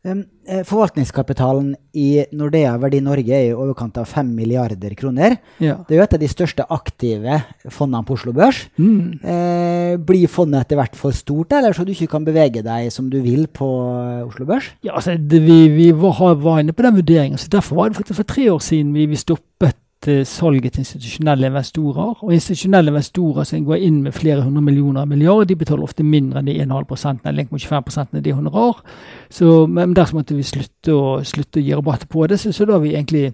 Um, 0.05 0.27
eh, 0.45 0.61
forvaltningskapitalen 0.69 1.71
i 1.97 2.27
Nordea 2.37 2.75
Verdi 2.77 2.99
Norge 3.01 3.33
er 3.33 3.47
i 3.47 3.55
overkant 3.57 3.97
av 3.97 4.11
5 4.11 4.35
milliarder 4.37 4.93
kroner. 4.99 5.39
Ja. 5.65 5.79
Det 5.89 5.95
er 5.95 6.03
jo 6.03 6.05
et 6.05 6.17
av 6.19 6.21
de 6.21 6.29
største 6.29 6.67
aktive 6.77 7.39
fondene 7.73 8.05
på 8.05 8.19
Oslo 8.19 8.35
Børs. 8.37 8.67
Mm. 8.77 9.15
Eh, 9.25 9.95
blir 10.05 10.29
fondet 10.29 10.67
etter 10.67 10.77
hvert 10.77 10.99
for 11.01 11.17
stort, 11.17 11.57
eller 11.57 11.73
så 11.73 11.87
du 11.89 11.95
ikke 11.95 12.11
kan 12.13 12.27
bevege 12.27 12.61
deg 12.67 12.91
som 12.93 13.09
du 13.09 13.17
vil 13.25 13.47
på 13.49 13.71
eh, 13.95 14.27
Oslo 14.27 14.45
Børs? 14.51 14.75
Ja, 14.85 14.99
altså, 14.99 15.17
det, 15.17 15.41
vi, 15.47 15.63
vi 15.73 15.89
var 15.97 16.61
inne 16.61 16.77
på 16.77 16.85
den 16.85 17.01
vurderingen. 17.01 17.41
så 17.41 17.49
Derfor 17.57 17.81
var 17.81 17.89
det 17.89 18.03
faktisk 18.03 18.21
for 18.21 18.29
tre 18.29 18.51
år 18.53 18.61
siden 18.61 18.93
vi, 18.93 19.09
vi 19.09 19.17
stoppet 19.17 19.81
eh, 20.09 20.27
salget 20.27 20.73
til 20.73 20.85
institusjonelle 20.85 21.47
investorer. 21.47 22.25
Og 22.25 22.33
institusjonelle 22.33 22.93
investorer 22.93 23.45
som 23.49 23.65
går 23.65 23.87
inn 23.87 24.03
med 24.03 24.13
flere 24.13 24.43
hundre 24.43 24.63
millioner 24.63 25.05
milliarder, 25.05 25.45
de 25.45 25.57
betaler 25.57 25.83
ofte 25.83 26.07
mindre 26.07 26.41
enn 26.41 26.51
de 26.51 26.59
1,5% 26.65 27.29
eller 27.29 27.45
1,25 27.45 28.21
de 28.21 28.33
honorar. 28.33 28.83
Så, 29.31 29.67
men 29.67 29.97
dersom 29.97 30.21
måtte 30.21 30.37
vi 30.37 30.47
slutte 30.47 30.95
å, 30.95 31.19
slutte 31.25 31.61
å 31.61 31.65
gi 31.65 31.75
rabatt 31.75 32.09
på 32.09 32.27
det. 32.27 32.41
Så, 32.41 32.53
så 32.53 32.69
da 32.69 32.79
har 32.79 32.85
vi 32.85 32.95
egentlig 32.95 33.33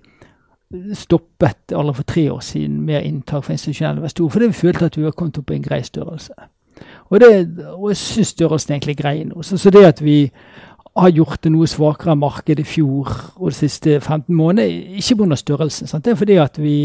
stoppet 0.94 1.72
allerede 1.72 1.94
for 1.94 2.12
tre 2.12 2.30
år 2.30 2.40
siden 2.46 2.80
mer 2.87 3.00
inntak 3.00 3.44
for 3.44 3.52
institusjonelle 3.52 3.98
investorer, 3.98 4.30
fordi 4.30 4.46
vi 4.46 4.62
følte 4.62 4.87
at 4.87 4.96
vi 4.96 5.04
var 5.04 5.16
kommet 5.18 5.38
opp 5.38 5.50
i 5.50 5.59
en 5.59 5.66
grei 5.66 5.83
størrelse. 5.83 6.50
Og, 7.11 7.20
det, 7.20 7.59
og 7.74 7.88
jeg 7.90 7.96
syns 7.96 8.28
størrelsen 8.28 8.72
er 8.72 8.78
egentlig 8.78 8.96
grei 8.96 9.24
nå. 9.24 9.42
Så, 9.42 9.59
så 9.59 9.70
det 9.70 9.85
at 9.85 10.04
vi 10.04 10.30
har 10.96 11.11
gjort 11.14 11.42
det 11.44 11.53
noe 11.53 11.68
svakere 11.70 12.16
marked 12.18 12.61
i 12.61 12.66
fjor 12.66 13.11
og 13.37 13.50
de 13.50 13.57
siste 13.57 14.00
15 14.00 14.35
månedene, 14.35 14.96
ikke 14.98 15.16
pga. 15.20 15.37
størrelsen. 15.37 15.87
Sant? 15.87 16.05
Det 16.05 16.12
er 16.12 16.22
fordi 16.22 16.38
at 16.42 16.59
vi 16.59 16.76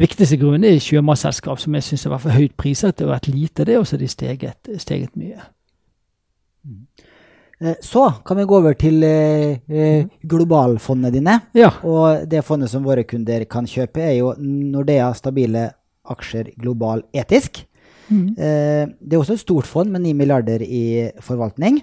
Viktigste 0.00 0.38
grunnen 0.40 0.64
er 0.64 0.78
sjømatselskap, 0.80 1.58
som 1.60 1.74
jeg 1.76 1.84
syns 1.84 2.06
har 2.06 2.14
vært 2.14 2.22
for 2.24 2.32
høyt 2.32 2.54
priset. 2.56 2.96
Det 2.96 3.04
har 3.04 3.12
vært 3.12 3.26
lite, 3.28 3.66
det, 3.68 3.74
og 3.76 3.84
så 3.86 3.98
har 3.98 4.00
de 4.00 4.08
steget, 4.08 4.70
steget 4.80 5.18
mye. 5.20 5.42
Eh, 7.60 7.74
Så 7.80 8.06
kan 8.24 8.36
vi 8.36 8.46
gå 8.48 8.56
over 8.56 8.72
til 8.72 9.02
eh, 9.04 9.58
eh, 9.68 10.06
globalfondene 10.26 11.12
dine. 11.12 11.40
Ja. 11.54 11.70
Og 11.84 12.24
det 12.26 12.44
fondet 12.44 12.70
som 12.70 12.84
våre 12.84 13.04
kunder 13.04 13.44
kan 13.44 13.68
kjøpe, 13.68 14.00
er 14.00 14.16
jo 14.16 14.34
Nordea 14.40 15.12
stabile 15.14 15.68
aksjer 16.08 16.54
global 16.58 17.04
etisk. 17.12 17.66
Mm. 18.08 18.28
Eh, 18.32 18.86
det 18.96 19.12
er 19.12 19.20
også 19.20 19.36
et 19.36 19.44
stort 19.44 19.66
fond 19.68 19.92
med 19.92 20.00
9 20.08 20.12
milliarder 20.14 20.64
i 20.64 21.10
forvaltning. 21.20 21.82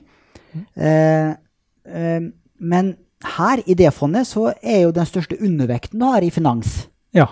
Eh, 0.75 1.29
eh, 1.85 2.23
men 2.59 2.95
her 3.37 3.61
i 3.67 3.75
det 3.77 3.91
fondet 3.93 4.27
så 4.29 4.49
er 4.63 4.85
jo 4.85 4.95
den 4.95 5.07
største 5.07 5.37
undervekten 5.43 5.99
du 5.99 6.07
har 6.07 6.25
i 6.25 6.33
finans. 6.33 6.87
ja. 7.15 7.27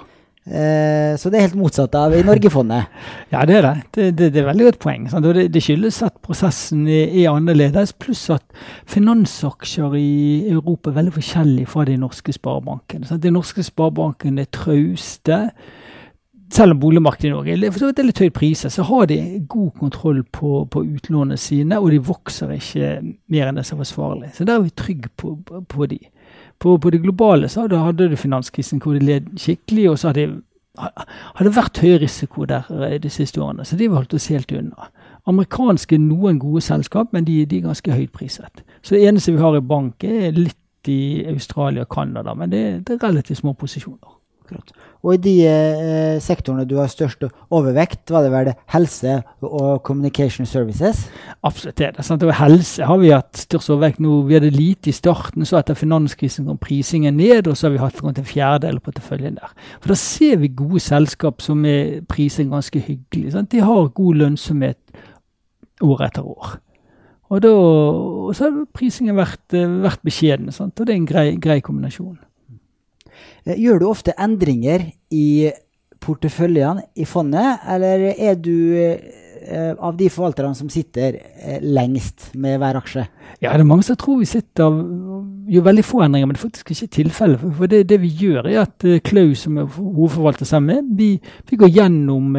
Eh, 0.48 1.12
så 1.20 1.28
det 1.28 1.42
er 1.42 1.50
helt 1.50 1.58
motsatt 1.60 1.96
av 2.00 2.14
i 2.16 2.24
Norgefondet. 2.24 2.88
Ja, 3.34 3.42
det 3.44 3.58
er 3.58 3.66
det. 3.66 3.74
Det, 3.92 4.04
det, 4.16 4.28
det 4.32 4.40
er 4.40 4.46
veldig 4.48 4.68
godt 4.70 4.80
poeng. 4.80 5.08
Det, 5.12 5.48
det 5.52 5.62
skyldes 5.64 5.98
at 6.06 6.16
prosessen 6.24 6.86
er, 6.88 7.10
er 7.12 7.34
annerledes, 7.34 7.92
pluss 8.00 8.22
at 8.32 8.46
finansaksjer 8.88 9.98
i 10.00 10.48
Europa 10.54 10.94
er 10.94 11.02
veldig 11.02 11.18
forskjellige 11.18 11.72
fra 11.74 11.84
de 11.90 11.98
norske 12.00 12.32
sparebankene. 12.38 13.20
De 13.20 13.34
norske 13.36 13.66
sparebankene 13.68 14.46
er 14.46 14.54
trauste. 14.56 15.42
Selv 16.54 16.72
om 16.72 16.80
boligmarkedet 16.80 17.28
i 17.28 17.34
Norge 17.34 17.54
er 17.54 18.06
litt 18.08 18.20
høyt 18.24 18.36
priser, 18.36 18.72
så 18.72 18.86
har 18.88 19.08
de 19.10 19.18
god 19.50 19.72
kontroll 19.80 20.22
på, 20.24 20.62
på 20.72 20.84
utlånene 20.86 21.38
sine, 21.38 21.80
og 21.80 21.92
de 21.92 22.00
vokser 22.08 22.54
ikke 22.56 22.92
mer 23.34 23.50
enn 23.50 23.60
det 23.60 23.66
som 23.68 23.78
er 23.78 23.84
forsvarlig. 23.84 24.30
Så 24.38 24.48
der 24.48 24.56
er 24.56 24.64
vi 24.64 24.72
trygge 24.72 25.12
på, 25.20 25.36
på, 25.44 25.90
de. 25.92 26.00
På, 26.60 26.78
på 26.80 26.92
det 26.94 27.02
globale 27.04 27.50
så 27.52 27.68
hadde, 27.68 28.08
du 28.08 28.16
finanskrisen 28.16 28.80
hvor 28.84 28.96
de 28.96 29.04
led 29.04 29.34
skikkelig, 29.38 29.90
og 29.92 30.00
så 30.00 30.14
hadde 30.14 30.42
hadde 30.78 31.56
vært 31.56 31.80
høy 31.82 31.96
risiko 32.04 32.46
der 32.46 32.68
eh, 32.86 33.00
de 33.02 33.10
siste 33.10 33.42
årene, 33.42 33.66
så 33.66 33.78
de 33.78 33.90
holdt 33.90 34.14
oss 34.14 34.30
helt 34.30 34.52
unna. 34.54 34.90
Amerikanske 35.28 35.98
er 35.98 36.04
noen 36.04 36.40
gode 36.40 36.62
selskap, 36.64 37.12
men 37.14 37.26
de, 37.28 37.42
de 37.46 37.60
er 37.60 37.66
ganske 37.66 37.98
høyt 37.98 38.14
priset. 38.16 38.64
Så 38.82 38.96
det 38.96 39.08
eneste 39.10 39.34
vi 39.34 39.42
har 39.42 39.58
i 39.58 39.64
bank, 39.66 40.04
er 40.06 40.38
litt 40.38 40.92
i 40.92 41.26
Australia 41.28 41.84
og 41.84 41.92
Canada, 41.92 42.36
men 42.38 42.54
det, 42.54 42.64
det 42.88 42.96
er 42.96 43.08
relativt 43.10 43.42
små 43.42 43.54
posisjoner. 43.58 44.17
Akkurat. 44.48 44.70
Og 45.04 45.14
i 45.14 45.20
de 45.20 45.34
eh, 45.44 46.20
sektorene 46.24 46.64
du 46.68 46.78
har 46.80 46.88
størst 46.88 47.26
overvekt, 47.52 48.12
var 48.12 48.24
det 48.24 48.32
vel 48.32 48.50
helse 48.72 49.18
og 49.44 49.82
communication 49.84 50.48
services? 50.48 51.02
Absolutt 51.44 51.78
det. 51.78 51.90
er 51.98 52.08
sant? 52.08 52.24
Og 52.24 52.32
helse 52.40 52.86
har 52.88 53.02
vi 53.02 53.12
hatt 53.12 53.42
størst 53.44 53.74
overvekt 53.74 54.00
nå. 54.04 54.22
Vi 54.30 54.38
hadde 54.38 54.54
lite 54.56 54.92
i 54.92 54.96
starten, 54.96 55.44
så 55.46 55.60
etter 55.60 55.76
finanskrisen 55.76 56.48
kom 56.48 56.60
prisingen 56.64 57.20
ned, 57.20 57.48
og 57.48 57.58
så 57.58 57.68
har 57.68 57.76
vi 57.76 57.84
hatt 57.84 58.00
rundt 58.04 58.22
en 58.22 58.30
fjerdedel 58.30 58.80
på 58.80 58.92
porteføljen 58.92 59.36
der. 59.42 59.52
For 59.82 59.92
da 59.92 60.00
ser 60.00 60.40
vi 60.40 60.54
gode 60.56 60.80
selskap 60.84 61.44
som 61.44 61.66
er 61.68 62.00
priset 62.08 62.48
ganske 62.48 62.80
hyggelig. 62.80 63.36
Sant? 63.36 63.52
De 63.52 63.60
har 63.68 63.92
god 64.00 64.24
lønnsomhet 64.24 64.80
år 65.84 66.08
etter 66.08 66.24
år. 66.24 66.56
Og, 67.28 67.42
da, 67.44 67.52
så 68.32 68.48
har 68.48 68.64
prisingen 68.76 69.18
vært, 69.20 69.44
eh, 69.52 69.68
vært 69.84 70.04
beskjeden, 70.08 70.48
sant? 70.56 70.80
og 70.80 70.88
det 70.88 70.96
er 70.96 71.02
en 71.02 71.10
grei, 71.10 71.28
grei 71.36 71.60
kombinasjon. 71.60 72.16
Eh, 73.46 73.56
Gjør 73.62 73.80
du 73.82 73.88
ofte 73.90 74.16
endringer 74.20 74.90
i 75.14 75.52
porteføljene 76.04 76.84
i 76.96 77.06
fondet, 77.10 77.64
eller 77.68 78.04
er 78.14 78.36
du 78.40 78.54
eh, 78.78 79.74
av 79.80 79.96
de 79.98 80.10
forvalterne 80.14 80.56
som 80.58 80.70
sitter 80.70 81.18
eh, 81.42 81.58
lengst 81.64 82.30
med 82.38 82.60
hver 82.62 82.78
aksje? 82.82 83.08
Ja, 83.42 83.54
det 83.54 83.64
er 83.64 83.70
mange 83.70 83.86
som 83.88 83.98
tror 84.00 84.20
vi 84.22 84.30
sitter 84.30 84.78
gjør 85.48 85.66
veldig 85.70 85.86
få 85.88 86.04
endringer, 86.06 86.28
men 86.30 86.36
det 86.38 86.42
er 86.42 86.48
faktisk 86.50 86.72
ikke 86.76 86.94
tilfellet. 87.02 87.44
For- 87.58 87.72
det, 87.72 87.84
det 87.90 88.00
vi 88.04 88.14
gjør, 88.26 88.50
er 88.52 88.64
at 88.66 88.88
Klaus, 89.08 89.46
som 89.46 89.58
er 89.62 89.70
hovedforvalter 89.78 90.46
sammen 90.50 90.76
med, 90.76 90.98
vi, 91.00 91.12
vi 91.50 91.60
går 91.62 91.72
gjennom 91.80 92.36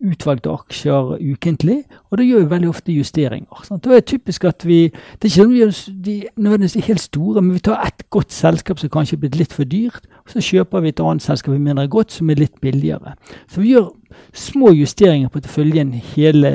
utvalgte 0.00 0.52
aksjer 0.52 1.16
ukentlig, 1.20 1.84
og 2.10 2.18
da 2.18 2.24
gjør 2.24 2.44
vi 2.44 2.50
veldig 2.54 2.70
ofte 2.70 2.94
justeringer. 2.94 3.64
Sant? 3.66 3.84
Da 3.84 3.92
er 3.92 4.00
det 4.00 4.08
typisk 4.10 4.44
at 4.48 4.64
vi 4.66 4.80
Det 4.90 5.24
er 5.24 5.28
ikke 5.28 5.42
sånn 5.42 5.52
vi 5.52 5.60
gjør 5.60 5.74
de 6.06 6.14
nødvendigvis 6.36 6.86
helt 6.86 7.00
store, 7.00 7.42
men 7.42 7.54
vi 7.54 7.64
tar 7.68 7.86
ett 7.86 8.04
godt 8.10 8.32
selskap 8.32 8.78
som 8.80 8.90
kanskje 8.90 9.16
er 9.16 9.20
blitt 9.24 9.36
litt 9.36 9.52
for 9.52 9.64
dyrt, 9.64 10.06
og 10.24 10.32
så 10.32 10.42
kjøper 10.44 10.80
vi 10.80 10.88
et 10.88 11.00
annet 11.00 11.22
selskap 11.22 11.54
som 11.54 11.78
er 11.78 11.86
godt, 11.86 12.12
som 12.12 12.30
er 12.30 12.40
litt 12.40 12.60
billigere. 12.60 13.14
Så 13.48 13.60
vi 13.60 13.74
gjør 13.74 13.90
små 14.32 14.72
justeringer 14.74 15.28
på 15.28 15.38
porteføljen 15.38 15.92
hele, 15.92 16.50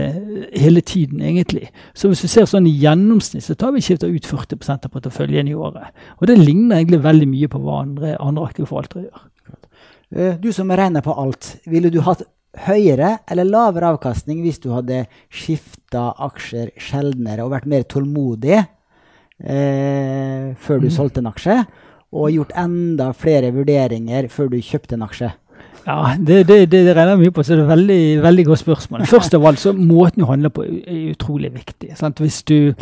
hele 0.54 0.82
tiden, 0.82 1.22
egentlig. 1.22 1.70
Så 1.94 2.08
hvis 2.08 2.22
du 2.22 2.28
ser 2.28 2.46
sånn 2.50 2.68
i 2.68 2.76
gjennomsnitt, 2.82 3.44
så 3.44 3.56
tar 3.56 3.72
vi 3.76 3.84
skifter 3.84 4.12
ut 4.12 4.26
40% 4.26 4.86
av 4.86 4.92
porteføljen 4.92 5.48
i 5.48 5.56
året. 5.56 5.94
Og 6.20 6.28
det 6.28 6.40
ligner 6.40 6.82
egentlig 6.82 7.04
veldig 7.04 7.30
mye 7.32 7.52
på 7.52 7.62
hva 7.64 7.82
andre, 7.84 8.18
andre 8.20 8.50
aktive 8.50 8.68
forvaltere 8.68 9.08
gjør. 9.08 9.26
Eh, 10.16 10.38
Du 10.40 10.52
som 10.54 10.70
regner 10.70 11.02
på 11.02 11.14
alt, 11.14 11.58
ville 11.66 11.90
du 11.90 12.02
hatt 12.02 12.22
høyere 12.66 13.18
eller 13.32 13.48
lavere 13.48 13.94
avkastning 13.96 14.42
hvis 14.44 14.62
du 14.64 14.72
hadde 14.74 15.06
skifta 15.34 16.10
aksjer 16.26 16.72
sjeldnere 16.82 17.46
og 17.46 17.54
vært 17.56 17.70
mer 17.72 17.86
tålmodig 17.90 18.58
eh, 18.60 20.54
før 20.60 20.84
du 20.84 20.90
solgte 20.94 21.24
en 21.24 21.32
aksje, 21.32 21.58
og 22.16 22.32
gjort 22.32 22.54
enda 22.56 23.10
flere 23.18 23.52
vurderinger 23.56 24.30
før 24.32 24.54
du 24.54 24.62
kjøpte 24.64 24.96
en 24.96 25.08
aksje? 25.08 25.32
Ja, 25.86 26.16
det, 26.18 26.48
det, 26.50 26.58
det, 26.72 26.80
det 26.88 26.94
regner 26.98 27.14
jeg 27.14 27.28
mye 27.28 27.34
på, 27.36 27.44
så 27.46 27.54
det 27.54 27.60
er 27.60 27.68
et 27.68 27.74
veldig, 27.76 28.00
veldig 28.24 28.46
godt 28.48 28.62
spørsmål. 28.64 29.04
Først 29.10 29.36
av 29.38 29.44
alt 29.46 29.62
så 29.62 29.74
måten 29.78 30.24
du 30.24 30.26
handler 30.26 30.54
på 30.54 30.64
er 30.66 31.12
utrolig 31.12 31.52
viktig. 31.54 31.92
Sant? 32.00 32.22
Hvis, 32.24 32.40
du, 32.48 32.74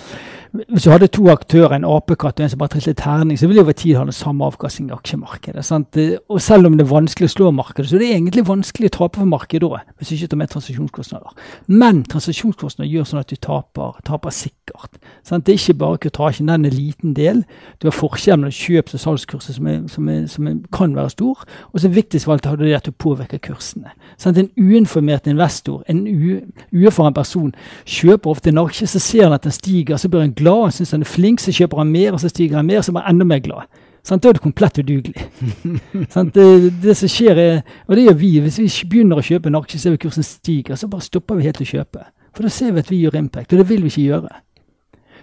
hvis 0.53 0.83
du 0.85 0.91
hadde 0.91 1.07
to 1.09 1.23
aktører, 1.33 1.73
en 1.79 1.85
apekatt 1.89 2.37
og 2.37 2.45
en 2.45 2.51
som 2.51 2.59
bare 2.61 2.75
trillet 2.75 2.97
terning, 2.99 3.37
så 3.39 3.47
ville 3.47 3.57
de 3.57 3.65
over 3.65 3.73
tid 3.73 3.95
ha 3.97 4.03
den 4.05 4.13
samme 4.13 4.45
avkastning 4.45 4.91
i 4.91 4.93
aksjemarkedet. 4.93 5.63
Sant? 5.65 5.97
Og 6.29 6.41
selv 6.45 6.69
om 6.69 6.75
det 6.77 6.85
er 6.85 6.91
vanskelig 6.91 7.31
å 7.31 7.33
slå 7.33 7.47
markedet, 7.57 7.87
så 7.89 7.97
er 7.97 8.03
det 8.03 8.09
egentlig 8.13 8.43
vanskelig 8.45 8.91
å 8.91 8.93
tape 8.99 9.21
for 9.21 9.31
markedet 9.31 9.65
òg, 9.65 9.79
hvis 9.97 10.11
du 10.11 10.15
ikke 10.19 10.29
tar 10.29 10.41
med 10.43 10.51
transaksjonskostnader. 10.53 11.47
Men 11.73 12.03
transaksjonskostnader 12.11 12.91
gjør 12.91 13.07
sånn 13.09 13.23
at 13.23 13.33
du 13.33 13.41
taper, 13.41 13.97
taper 14.05 14.35
sikkert. 14.35 14.99
Sant? 15.25 15.47
Det 15.47 15.55
er 15.55 15.63
ikke 15.63 15.77
bare 15.81 16.03
kutasjen, 16.05 16.51
den 16.51 16.69
er 16.69 16.69
en 16.69 16.77
liten 16.77 17.17
del. 17.17 17.41
Du 17.81 17.89
har 17.89 17.97
forskjellen 17.97 18.45
mellom 18.45 18.53
kjøps- 18.53 18.99
og 18.99 19.03
salgskurset 19.07 19.57
som, 19.57 19.71
er, 19.73 19.81
som, 19.89 20.13
er, 20.13 20.21
som 20.29 20.51
er, 20.51 20.61
kan 20.75 20.93
være 20.93 21.15
stor. 21.15 21.41
Og 21.73 21.81
så 21.81 21.89
viktigst 21.89 22.29
av 22.29 22.35
alt 22.35 22.51
har 22.51 22.61
du 22.61 22.67
det 22.67 22.77
at 22.77 22.85
du 22.85 22.93
påvirker 22.93 23.41
kursene. 23.41 23.95
Sant? 24.21 24.37
En 24.37 24.53
uinformert 24.53 25.25
investor, 25.33 25.81
en 25.89 26.05
uerfaren 26.05 27.17
person, 27.17 27.51
kjøper 27.89 28.35
ofte 28.37 28.53
en 28.53 28.61
aksje, 28.61 28.91
så 28.93 29.01
ser 29.01 29.25
han 29.25 29.33
at 29.33 29.49
den 29.49 29.57
stiger, 29.57 29.97
så 29.97 30.13
blir 30.13 30.27
han 30.27 30.37
glad, 30.37 30.42
han 30.51 30.71
syns 30.71 30.91
han 30.91 31.01
er 31.01 31.09
flink, 31.09 31.39
så 31.39 31.53
kjøper 31.55 31.77
han 31.77 31.91
mer, 31.91 32.13
og 32.13 32.21
så 32.21 32.29
stiger 32.29 32.59
han 32.59 32.65
mer, 32.65 32.81
så 32.81 32.91
blir 32.91 33.05
han 33.05 33.15
enda 33.15 33.25
mer 33.25 33.41
glad. 33.43 33.81
Sånn, 34.03 34.19
Da 34.19 34.29
er 34.29 34.35
du 34.35 34.43
komplett 34.43 34.79
udugelig. 34.81 35.27
sånn, 36.13 36.31
Det, 36.35 36.47
det 36.83 36.95
som 36.99 37.11
skjer 37.11 37.39
er, 37.39 37.61
og 37.87 37.95
det 37.95 38.07
gjør 38.07 38.17
vi, 38.19 38.31
Hvis 38.43 38.59
vi 38.59 38.89
begynner 38.91 39.21
å 39.21 39.23
kjøpe 39.23 39.47
en 39.47 39.59
aksje, 39.61 39.79
ser 39.79 39.95
vi 39.95 40.01
kursen 40.03 40.27
stiger, 40.27 40.75
så 40.75 40.89
bare 40.91 41.05
stopper 41.05 41.39
vi 41.39 41.47
helt 41.47 41.61
å 41.63 41.69
kjøpe. 41.69 42.03
For 42.33 42.43
da 42.43 42.51
ser 42.51 42.73
vi 42.73 42.83
at 42.83 42.91
vi 42.91 42.99
gjør 43.03 43.19
impact, 43.21 43.53
og 43.53 43.61
det 43.61 43.69
vil 43.69 43.85
vi 43.85 43.93
ikke 43.93 44.09
gjøre. 44.09 44.33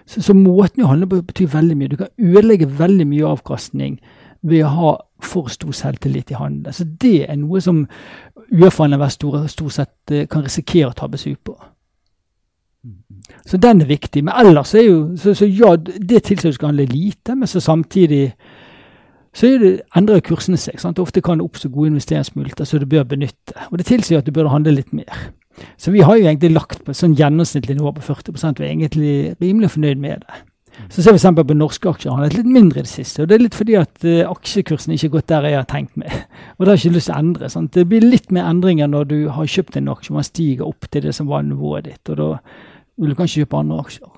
Så, 0.09 0.23
så 0.25 0.33
måten 0.33 0.83
å 0.83 0.89
handle 0.89 1.07
på 1.11 1.21
betyr 1.29 1.51
veldig 1.53 1.77
mye. 1.77 1.91
Du 1.91 1.99
kan 1.99 2.09
ødelegge 2.17 2.71
veldig 2.79 3.05
mye 3.11 3.29
avkastning 3.35 3.99
ved 4.41 4.65
å 4.65 4.73
ha 4.73 4.91
for 5.21 5.51
stor 5.53 5.75
selvtillit 5.77 6.31
i 6.33 6.39
handelen. 6.39 6.73
Så 6.73 6.87
det 7.01 7.27
er 7.29 7.37
noe 7.37 7.61
som 7.61 7.83
uerfarne 8.51 8.97
investorer 8.97 9.45
stort 9.51 9.77
sett 9.77 10.13
eh, 10.13 10.25
kan 10.29 10.45
risikere 10.47 10.89
å 10.89 10.97
tabbe 10.97 11.19
seg 11.21 11.37
ut 11.37 11.43
på. 11.51 11.57
Så 13.45 13.57
den 13.61 13.81
er 13.81 13.85
viktig. 13.85 14.23
Men 14.25 14.33
ellers 14.41 14.73
er 14.73 14.87
jo 14.87 15.17
Så, 15.17 15.33
så 15.37 15.45
ja, 15.45 15.75
det 15.75 16.23
du 16.29 16.51
skal 16.51 16.67
handle 16.67 16.85
lite, 16.85 17.35
men 17.35 17.47
så 17.47 17.59
samtidig 17.59 18.33
så 19.33 19.47
det, 19.47 19.81
endrer 19.95 20.19
kursene 20.19 20.57
seg. 20.59 20.79
Sant? 20.81 20.99
Ofte 20.99 21.21
kan 21.23 21.39
det 21.39 21.45
oppstå 21.45 21.69
gode 21.71 21.93
investeringsmuligheter 21.93 22.67
som 22.67 22.79
du 22.79 22.85
bør 22.85 23.03
benytte. 23.03 23.55
Og 23.71 23.77
Det 23.77 23.85
tilsier 23.87 24.19
at 24.19 24.25
du 24.25 24.31
bør 24.31 24.51
handle 24.51 24.75
litt 24.75 24.91
mer. 24.93 25.31
Så 25.77 25.91
vi 25.91 26.01
har 26.01 26.17
jo 26.17 26.27
egentlig 26.27 26.51
lagt 26.51 26.83
på 26.83 26.91
et 26.91 26.99
sånn 26.99 27.15
gjennomsnittlig 27.15 27.77
nivå 27.77 27.93
på 27.95 28.01
40 28.01 28.33
Vi 28.59 28.65
er 28.65 28.71
egentlig 28.71 29.35
rimelig 29.41 29.71
fornøyd 29.71 29.99
med 29.99 30.25
det. 30.25 30.41
Så 30.89 31.03
ser 31.03 31.11
vi 31.11 31.19
eksempel 31.19 31.45
på 31.45 31.55
norske 31.55 31.89
aksjer. 31.89 32.15
Han 32.15 32.25
er 32.25 32.35
litt 32.35 32.47
mindre 32.47 32.81
i 32.81 32.85
det 32.85 32.91
siste. 32.91 33.21
og 33.21 33.29
Det 33.29 33.35
er 33.35 33.43
litt 33.43 33.55
fordi 33.55 33.75
at 33.79 34.05
uh, 34.07 34.31
aksjekursen 34.31 34.93
ikke 34.95 35.07
har 35.07 35.15
gått 35.15 35.29
der 35.31 35.47
jeg 35.47 35.59
har 35.59 35.67
tenkt 35.69 35.97
meg. 35.99 36.11
Og 36.57 36.65
det 36.65 36.71
har 36.71 36.77
jeg 36.77 36.85
ikke 36.85 36.97
lyst 36.97 37.09
til 37.11 37.15
å 37.15 37.21
endre. 37.21 37.49
Sant? 37.51 37.73
Det 37.75 37.87
blir 37.87 38.05
litt 38.05 38.31
mer 38.31 38.49
endringer 38.49 38.89
når 38.89 39.09
du 39.11 39.17
har 39.35 39.51
kjøpt 39.51 39.77
en 39.77 39.91
aksje 39.91 40.15
man 40.15 40.27
stiger 40.27 40.67
opp 40.67 40.87
til 40.91 41.05
det 41.05 41.15
som 41.15 41.29
var 41.31 41.43
nivået 41.45 41.89
ditt. 41.89 42.01
Og 42.09 42.17
da 42.19 42.29
du 42.97 43.15
kan 43.15 43.29
kjøpe 43.29 43.57
andre 43.57 43.79
aksjer. 43.85 44.09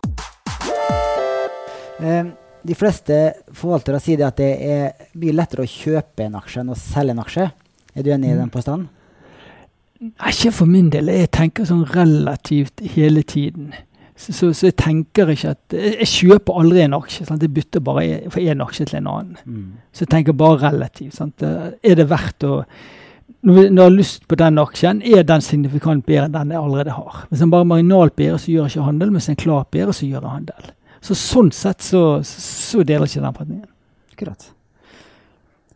Eh, 2.03 2.25
de 2.63 2.75
fleste 2.79 3.19
forvaltere 3.55 3.99
sier 4.01 4.25
at 4.27 4.39
det 4.39 4.51
er 4.65 5.07
mye 5.19 5.35
lettere 5.35 5.65
å 5.65 5.69
kjøpe 5.69 6.25
en 6.25 6.37
aksje 6.39 6.63
enn 6.63 6.73
å 6.73 6.79
selge 6.79 7.15
en 7.15 7.23
aksje. 7.23 7.47
Er 7.93 8.05
du 8.05 8.11
enig 8.13 8.33
i 8.33 8.37
den 8.39 8.51
påstanden? 8.53 8.89
Ikke 10.27 10.51
for 10.51 10.67
min 10.67 10.89
del. 10.91 11.11
Jeg 11.13 11.31
tenker 11.35 11.67
sånn 11.67 11.85
relativt 11.93 12.81
hele 12.95 13.23
tiden. 13.23 13.71
Så, 14.15 14.33
så, 14.35 14.49
så 14.53 14.67
jeg 14.69 14.75
tenker 14.77 15.31
ikke 15.33 15.55
at 15.55 15.73
Jeg, 15.73 15.93
jeg 16.03 16.09
kjøper 16.11 16.59
aldri 16.61 16.83
en 16.83 16.97
aksje. 16.97 17.27
Sant? 17.27 17.43
Jeg 17.43 17.53
bytter 17.53 17.83
bare 17.83 18.19
fra 18.33 18.43
én 18.43 18.63
aksje 18.63 18.89
til 18.89 18.99
en 18.99 19.09
annen. 19.11 19.39
Mm. 19.45 19.69
Så 19.93 20.05
jeg 20.05 20.11
tenker 20.15 20.37
bare 20.37 20.59
relativt. 20.67 21.15
Sant? 21.17 21.43
Er 21.43 21.99
det 21.99 22.09
verdt 22.11 22.47
å 22.47 22.61
når 23.43 23.59
jeg 23.67 23.83
har 23.83 23.93
lyst 23.97 24.23
på 24.31 24.37
den 24.39 24.59
aksjen, 24.61 25.01
er 25.03 25.25
den 25.27 25.43
signifikant 25.43 26.05
bedre 26.07 26.25
enn 26.29 26.35
den 26.35 26.53
jeg 26.55 26.61
allerede 26.61 26.95
har. 26.95 27.25
Hvis 27.29 27.43
den 27.43 27.51
bare 27.51 27.65
er 27.65 27.71
marginalt 27.73 28.15
bedre, 28.15 28.39
så 28.39 28.51
gjør 28.53 28.67
jeg 28.69 28.75
ikke 28.77 28.87
handel. 28.87 29.11
Hvis 29.15 29.27
den 29.29 29.35
er 29.37 29.43
klart 29.43 29.71
bedre, 29.75 29.93
så 29.93 30.07
gjør 30.07 30.21
jeg 30.21 30.35
handel. 30.37 30.73
Så 31.03 31.17
sånn 31.19 31.51
sett 31.51 31.83
så, 31.83 32.03
så 32.23 32.83
deler 32.87 33.03
jeg 33.07 33.17
ikke 33.17 33.25
den 33.27 33.37
partningen. 33.39 33.69
Akkurat. 34.15 34.49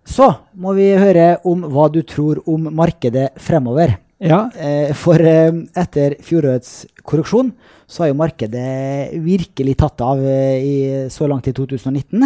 Så 0.07 0.27
må 0.55 0.71
vi 0.77 0.91
høre 0.95 1.33
om 1.47 1.65
hva 1.67 1.89
du 1.91 1.99
tror 2.07 2.39
om 2.47 2.69
markedet 2.75 3.29
fremover. 3.43 3.97
Ja, 4.23 4.47
Eh, 4.57 4.93
For 4.97 5.21
eh, 5.21 5.51
etter 5.77 6.15
fjorårets 6.25 6.87
korreksjon 7.05 7.51
så 7.87 8.01
har 8.01 8.07
jo 8.09 8.15
markedet 8.17 9.11
virkelig 9.21 9.75
tatt 9.77 10.01
av 10.01 10.23
eh, 10.25 10.57
i, 10.57 10.77
så 11.13 11.27
langt 11.29 11.45
i 11.47 11.53
2019. 11.53 12.25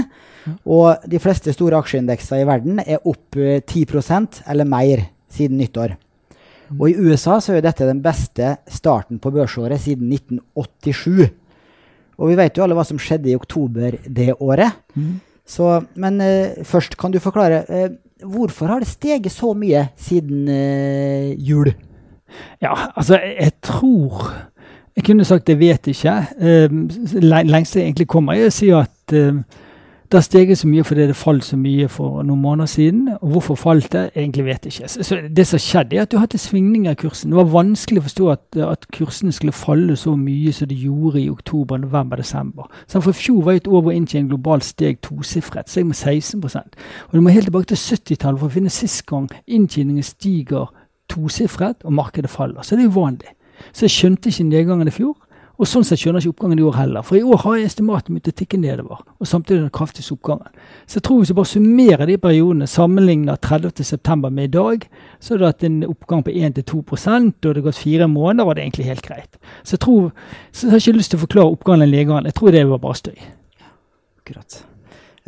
Og 0.72 1.04
de 1.12 1.20
fleste 1.20 1.52
store 1.52 1.82
aksjeindekser 1.82 2.40
i 2.42 2.48
verden 2.48 2.80
er 2.86 3.04
opp 3.04 3.36
eh, 3.36 3.60
10% 3.60 4.40
eller 4.48 4.70
mer 4.72 5.04
siden 5.32 5.60
nyttår. 5.62 5.96
Og 6.80 6.88
i 6.88 6.96
USA 6.96 7.40
så 7.44 7.58
er 7.58 7.66
dette 7.66 7.88
den 7.88 8.00
beste 8.04 8.56
starten 8.72 9.20
på 9.20 9.32
børsåret 9.34 9.82
siden 9.84 10.12
1987. 10.14 11.32
Og 12.22 12.32
vi 12.32 12.38
vet 12.40 12.58
jo 12.58 12.64
alle 12.64 12.78
hva 12.78 12.86
som 12.88 13.00
skjedde 13.02 13.32
i 13.32 13.36
oktober 13.36 13.98
det 14.06 14.32
året. 14.40 14.78
Så, 15.48 15.82
men 16.00 16.22
eh, 16.24 16.62
først 16.68 16.96
kan 17.00 17.12
du 17.12 17.20
forklare 17.20 17.64
eh, 17.68 17.90
hvorfor 18.24 18.70
har 18.70 18.80
det 18.80 18.88
steget 18.88 19.34
så 19.34 19.52
mye 19.58 19.88
siden 20.00 20.48
eh, 20.48 21.34
jul? 21.42 21.74
Ja, 22.62 22.76
altså, 22.96 23.18
jeg, 23.20 23.52
tror 23.62 24.30
Jeg 24.96 25.04
kunne 25.04 25.26
sagt 25.26 25.50
jeg 25.50 25.60
vet 25.60 25.88
ikke. 25.88 26.14
Uh, 26.40 26.68
lengst 27.48 27.76
jeg 27.76 27.90
egentlig 27.90 28.08
kommer, 28.08 28.36
er 28.36 28.48
å 28.48 28.54
si 28.54 28.70
at 28.76 29.16
um, 29.16 29.42
det 30.12 30.18
har 30.18 30.22
steget 30.22 30.58
så 30.60 30.68
mye 30.68 30.84
fordi 30.84 31.06
det 31.08 31.16
falt 31.16 31.46
så 31.48 31.56
mye 31.56 31.88
for 31.88 32.24
noen 32.28 32.42
måneder 32.42 32.68
siden. 32.68 33.06
Og 33.22 33.30
hvorfor 33.32 33.56
falt 33.56 33.92
det, 33.94 34.10
egentlig 34.16 34.44
vet 34.46 34.66
jeg 34.66 34.74
ikke. 34.74 34.90
Så, 35.08 35.20
det 35.36 35.46
som 35.48 35.60
skjedde, 35.60 35.96
er 35.96 36.02
at 36.02 36.12
du 36.12 36.18
hadde 36.18 36.26
hatt 36.26 36.36
en 36.36 36.44
svingning 36.44 36.90
av 36.92 36.98
kursen. 37.00 37.32
Det 37.32 37.40
var 37.40 37.48
vanskelig 37.54 38.02
å 38.02 38.06
forstå 38.10 38.28
at, 38.34 38.60
at 38.68 38.84
kursene 38.92 39.32
skulle 39.32 39.56
falle 39.56 39.96
så 39.96 40.18
mye 40.20 40.52
som 40.52 40.68
det 40.68 40.82
gjorde 40.84 41.22
i 41.22 41.30
oktober, 41.32 41.80
november, 41.80 42.20
desember. 42.20 42.68
Så 42.92 43.00
for 43.00 43.16
i 43.16 43.22
fjor 43.22 43.40
var 43.48 43.62
et 43.62 43.72
år 43.72 43.86
hvor 43.86 43.96
inntjening 43.96 44.28
globalt 44.34 44.68
steg 44.68 45.00
tosifret, 45.08 45.72
steg 45.72 45.88
med 45.88 45.96
16% 45.96 46.78
Og 47.08 47.16
du 47.16 47.22
må 47.22 47.32
helt 47.32 47.48
tilbake 47.48 47.72
til 47.72 47.80
70-tallet 47.80 48.44
for 48.44 48.52
å 48.52 48.56
finne 48.60 48.74
sist 48.74 49.06
gang 49.08 49.32
inntjeningen 49.48 50.04
stiger 50.04 50.74
tosifret 51.08 51.88
og 51.88 51.96
markedet 51.96 52.30
faller. 52.30 52.68
Så 52.68 52.76
det 52.76 52.84
er 52.84 52.92
uvanlig. 52.92 53.32
Så 53.72 53.88
jeg 53.88 53.96
skjønte 53.96 54.32
ikke 54.32 54.50
nedgangen 54.50 54.92
i 54.92 54.96
fjor. 54.96 55.16
Og 55.62 55.70
sånn 55.70 55.84
sett 55.86 56.02
skjønner 56.02 56.18
jeg 56.18 56.32
ikke 56.32 56.40
oppgangen 56.40 56.58
i 56.58 56.64
år 56.66 56.78
heller. 56.80 57.04
For 57.06 57.20
i 57.20 57.22
år 57.22 57.44
har 57.44 57.58
jeg 57.60 57.68
estimatet 57.70 58.10
mitt 58.10 58.26
å 58.26 58.34
tikke 58.34 58.58
nedover. 58.58 59.04
Og 59.22 59.28
samtidig 59.30 59.60
den 59.62 59.74
kraftigste 59.76 60.16
oppgangen. 60.16 60.56
Så 60.90 60.98
jeg 60.98 61.04
tror 61.06 61.20
hvis 61.20 61.30
jeg 61.30 61.38
bare 61.38 61.50
summerer 61.52 62.10
de 62.10 62.16
periodene, 62.24 62.68
sammenligner 62.70 63.38
30.9. 63.46 64.16
med 64.34 64.48
i 64.48 64.52
dag, 64.56 64.88
så 65.22 65.36
har 65.36 65.44
det 65.44 65.52
hatt 65.52 65.66
en 65.68 65.76
oppgang 65.86 66.24
på 66.26 66.34
1-2 66.34 66.80
og 66.82 67.36
det 67.46 67.52
har 67.52 67.68
gått 67.68 67.78
fire 67.78 68.08
måneder, 68.10 68.48
og 68.48 68.56
det 68.56 68.64
er 68.64 68.66
egentlig 68.66 68.88
helt 68.90 69.06
greit. 69.06 69.38
Så 69.62 69.76
jeg 69.76 69.84
tror, 69.86 70.10
så 70.52 70.66
jeg 70.66 70.72
har 70.72 70.82
ikke 70.82 70.98
lyst 70.98 71.14
til 71.14 71.22
å 71.22 71.26
forklare 71.28 71.54
oppgangen 71.54 71.86
i 71.86 71.92
legene. 71.92 72.32
Jeg 72.32 72.40
tror 72.40 72.58
det 72.58 72.66
var 72.72 72.82
bare 72.82 72.98
støy. 72.98 73.22
Akkurat. 74.24 74.58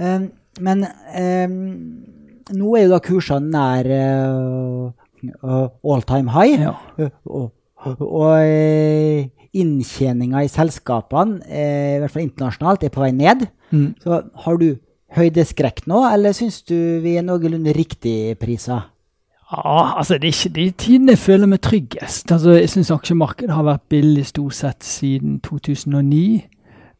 Um, 0.01 0.27
men 0.65 0.87
um, 1.13 1.53
nå 2.57 2.73
er 2.73 2.87
jo 2.87 2.95
da 2.95 3.01
kursene 3.05 3.53
nær 3.53 3.91
uh, 3.93 5.69
all 5.85 6.01
time 6.09 6.33
high. 6.33 6.57
Ja. 6.57 6.73
Uh, 6.97 7.13
og 7.29 7.51
og 7.83 8.39
uh, 8.39 9.42
inntjeninga 9.53 10.43
i 10.43 10.51
selskapene, 10.51 11.41
eh, 11.47 11.97
i 11.97 11.99
hvert 12.01 12.13
fall 12.13 12.25
internasjonalt, 12.25 12.83
er 12.83 12.93
på 12.93 13.03
vei 13.03 13.11
ned. 13.15 13.45
Mm. 13.71 13.93
Så 14.01 14.23
har 14.45 14.57
du 14.61 14.71
høydeskrekk 15.13 15.85
nå, 15.89 16.01
eller 16.09 16.33
syns 16.35 16.61
du 16.65 16.75
vi 17.03 17.17
er 17.19 17.25
noenlunde 17.25 17.75
riktig 17.75 18.37
prisa? 18.41 18.85
Ja, 19.53 19.99
altså 19.99 20.17
det 20.17 20.29
er 20.29 20.33
ikke 20.33 20.55
de 20.55 20.65
tidene 20.81 21.13
jeg 21.13 21.21
føler 21.21 21.49
meg 21.49 21.61
tryggest. 21.61 22.31
Altså, 22.33 22.55
jeg 22.57 22.71
syns 22.73 22.89
aksjemarkedet 22.95 23.53
har 23.53 23.67
vært 23.67 23.85
billig 23.91 24.25
stort 24.31 24.57
sett 24.57 24.87
siden 24.87 25.37
2009. 25.45 26.23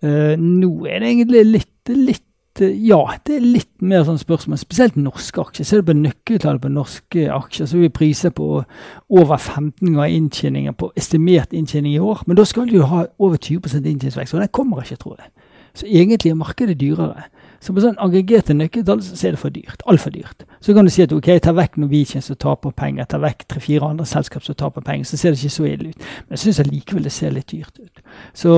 Uh, 0.04 0.36
nå 0.38 0.84
er 0.86 1.00
det 1.02 1.10
egentlig 1.14 1.44
litt, 1.48 1.90
litt 1.90 2.22
eh, 2.22 2.33
Ja, 2.62 3.00
det 3.26 3.38
er 3.40 3.46
litt 3.46 3.82
mer 3.82 4.04
sånn 4.06 4.20
spørsmål. 4.22 4.60
Spesielt 4.62 4.98
norske 5.00 5.42
aksjer. 5.42 5.66
Ser 5.66 5.82
du 5.82 5.88
på 5.88 5.96
nøkkeltallet 5.98 6.62
på 6.62 6.70
norske 6.70 7.24
aksjer, 7.34 7.66
så 7.66 7.80
er 7.80 7.88
vi 7.88 7.94
priser 7.98 8.34
på 8.36 8.50
over 9.10 9.38
15 9.40 9.88
ganger 9.88 10.14
inntjeninger 10.14 10.76
på 10.78 10.92
estimert 11.00 11.56
inntjening 11.58 11.96
i 11.96 12.04
år. 12.04 12.22
Men 12.28 12.38
da 12.38 12.46
skal 12.46 12.70
du 12.70 12.76
jo 12.78 12.90
ha 12.92 13.08
over 13.18 13.42
20% 13.42 13.82
inntjeningsvekst, 13.82 14.36
og 14.38 14.44
den 14.44 14.54
kommer 14.54 14.84
ikke, 14.86 15.00
tror 15.02 15.18
jeg. 15.24 15.34
Så 15.74 15.90
egentlig 15.90 16.30
er 16.30 16.38
markedet 16.38 16.78
dyrere. 16.78 17.26
Så 17.64 17.74
på 17.74 17.82
sånn 17.82 17.98
aggregerte 18.04 18.54
nøkkeltall 18.54 19.02
så 19.02 19.16
er 19.26 19.34
det 19.34 19.42
for 19.42 19.56
dyrt. 19.56 19.82
Altfor 19.90 20.14
dyrt. 20.14 20.46
Så 20.62 20.76
kan 20.78 20.86
du 20.86 20.92
si 20.94 21.02
at 21.06 21.16
ok, 21.16 21.32
ta 21.42 21.56
vekk 21.58 21.80
Norwegian 21.82 22.22
som 22.22 22.38
taper 22.38 22.76
penger, 22.78 23.08
ta 23.10 23.18
vekk 23.24 23.48
tre-fire 23.50 23.88
andre 23.88 24.06
selskap 24.06 24.46
som 24.46 24.58
taper 24.60 24.86
penger, 24.86 25.08
så 25.10 25.18
ser 25.18 25.34
det 25.34 25.42
ikke 25.42 25.56
så 25.58 25.66
ille 25.72 25.94
ut. 25.94 26.08
Men 26.28 26.38
jeg 26.38 26.44
syns 26.44 26.62
allikevel 26.62 27.08
det 27.08 27.16
ser 27.16 27.34
litt 27.34 27.50
dyrt 27.50 27.80
ut. 27.82 28.04
Så, 28.38 28.54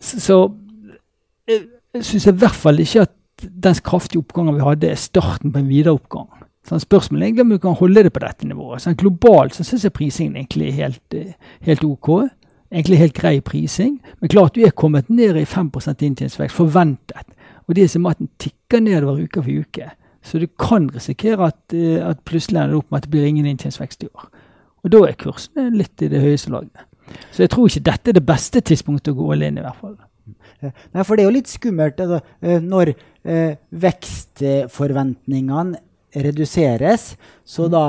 så 0.00 0.40
jeg 1.94 2.06
syns 2.08 2.26
i 2.30 2.34
hvert 2.34 2.56
fall 2.58 2.80
ikke 2.82 3.04
at 3.06 3.12
den 3.44 3.76
kraftige 3.84 4.22
oppgangen 4.22 4.56
vi 4.56 4.64
hadde, 4.64 4.90
er 4.90 5.00
starten 5.00 5.52
på 5.52 5.60
en 5.60 5.68
videre 5.70 5.96
oppgang. 5.98 6.28
Sånn, 6.64 6.80
spørsmålet 6.80 7.22
er 7.22 7.28
egentlig 7.28 7.44
om 7.44 7.52
du 7.52 7.60
kan 7.60 7.76
holde 7.76 8.04
det 8.06 8.12
på 8.14 8.22
dette 8.22 8.48
nivået. 8.48 8.82
Sånn, 8.82 8.96
globalt 9.00 9.56
så 9.56 9.66
syns 9.66 9.84
jeg 9.84 9.94
prisingen 9.96 10.38
egentlig 10.38 10.70
er 10.70 10.78
helt, 10.78 11.16
helt 11.66 11.84
ok. 11.84 12.10
Egentlig 12.72 13.00
helt 13.02 13.18
grei 13.18 13.34
prising. 13.44 13.98
Men 14.22 14.32
klart 14.32 14.56
du 14.56 14.62
er 14.64 14.72
kommet 14.72 15.10
ned 15.12 15.36
i 15.38 15.44
5% 15.44 16.06
inntjeningsvekst 16.08 16.56
forventet. 16.56 17.36
Og 17.68 17.76
det 17.76 17.84
er 17.84 17.92
som 17.92 18.08
at 18.08 18.18
den 18.20 18.32
tikker 18.40 18.80
nedover 18.84 19.20
uke 19.20 19.44
for 19.44 19.52
uke. 19.52 19.90
Så 20.24 20.40
du 20.40 20.48
kan 20.60 20.88
risikere 20.94 21.50
at, 21.52 21.60
eh, 21.76 22.00
at 22.00 22.24
plutselig 22.24 22.62
ender 22.62 22.72
det 22.72 22.80
opp 22.80 22.90
med 22.90 22.98
at 22.98 23.04
det 23.04 23.12
blir 23.12 23.28
ingen 23.28 23.46
inntjeningsvekst 23.46 24.06
i 24.06 24.08
år. 24.08 24.26
Og 24.84 24.92
da 24.92 25.02
er 25.04 25.20
kursene 25.20 25.68
litt 25.76 26.00
i 26.02 26.08
det 26.08 26.22
høyeste 26.24 26.52
laget. 26.52 26.88
Så 27.30 27.44
jeg 27.44 27.52
tror 27.52 27.68
ikke 27.68 27.84
dette 27.90 28.10
er 28.10 28.16
det 28.16 28.26
beste 28.26 28.60
tidspunktet 28.64 29.12
å 29.12 29.18
gå 29.18 29.32
all 29.34 29.44
inn, 29.44 29.60
i 29.60 29.64
hvert 29.64 29.80
fall. 29.80 29.96
Nei, 30.64 31.04
for 31.04 31.16
det 31.16 31.24
er 31.24 31.28
jo 31.28 31.36
litt 31.36 31.50
skummelt 31.52 32.00
altså, 32.00 32.20
eh, 32.40 32.60
når 32.62 32.94
eh, 32.94 33.56
vekstforventningene 33.84 35.82
reduseres, 36.14 37.14
så 37.44 37.66
da, 37.68 37.82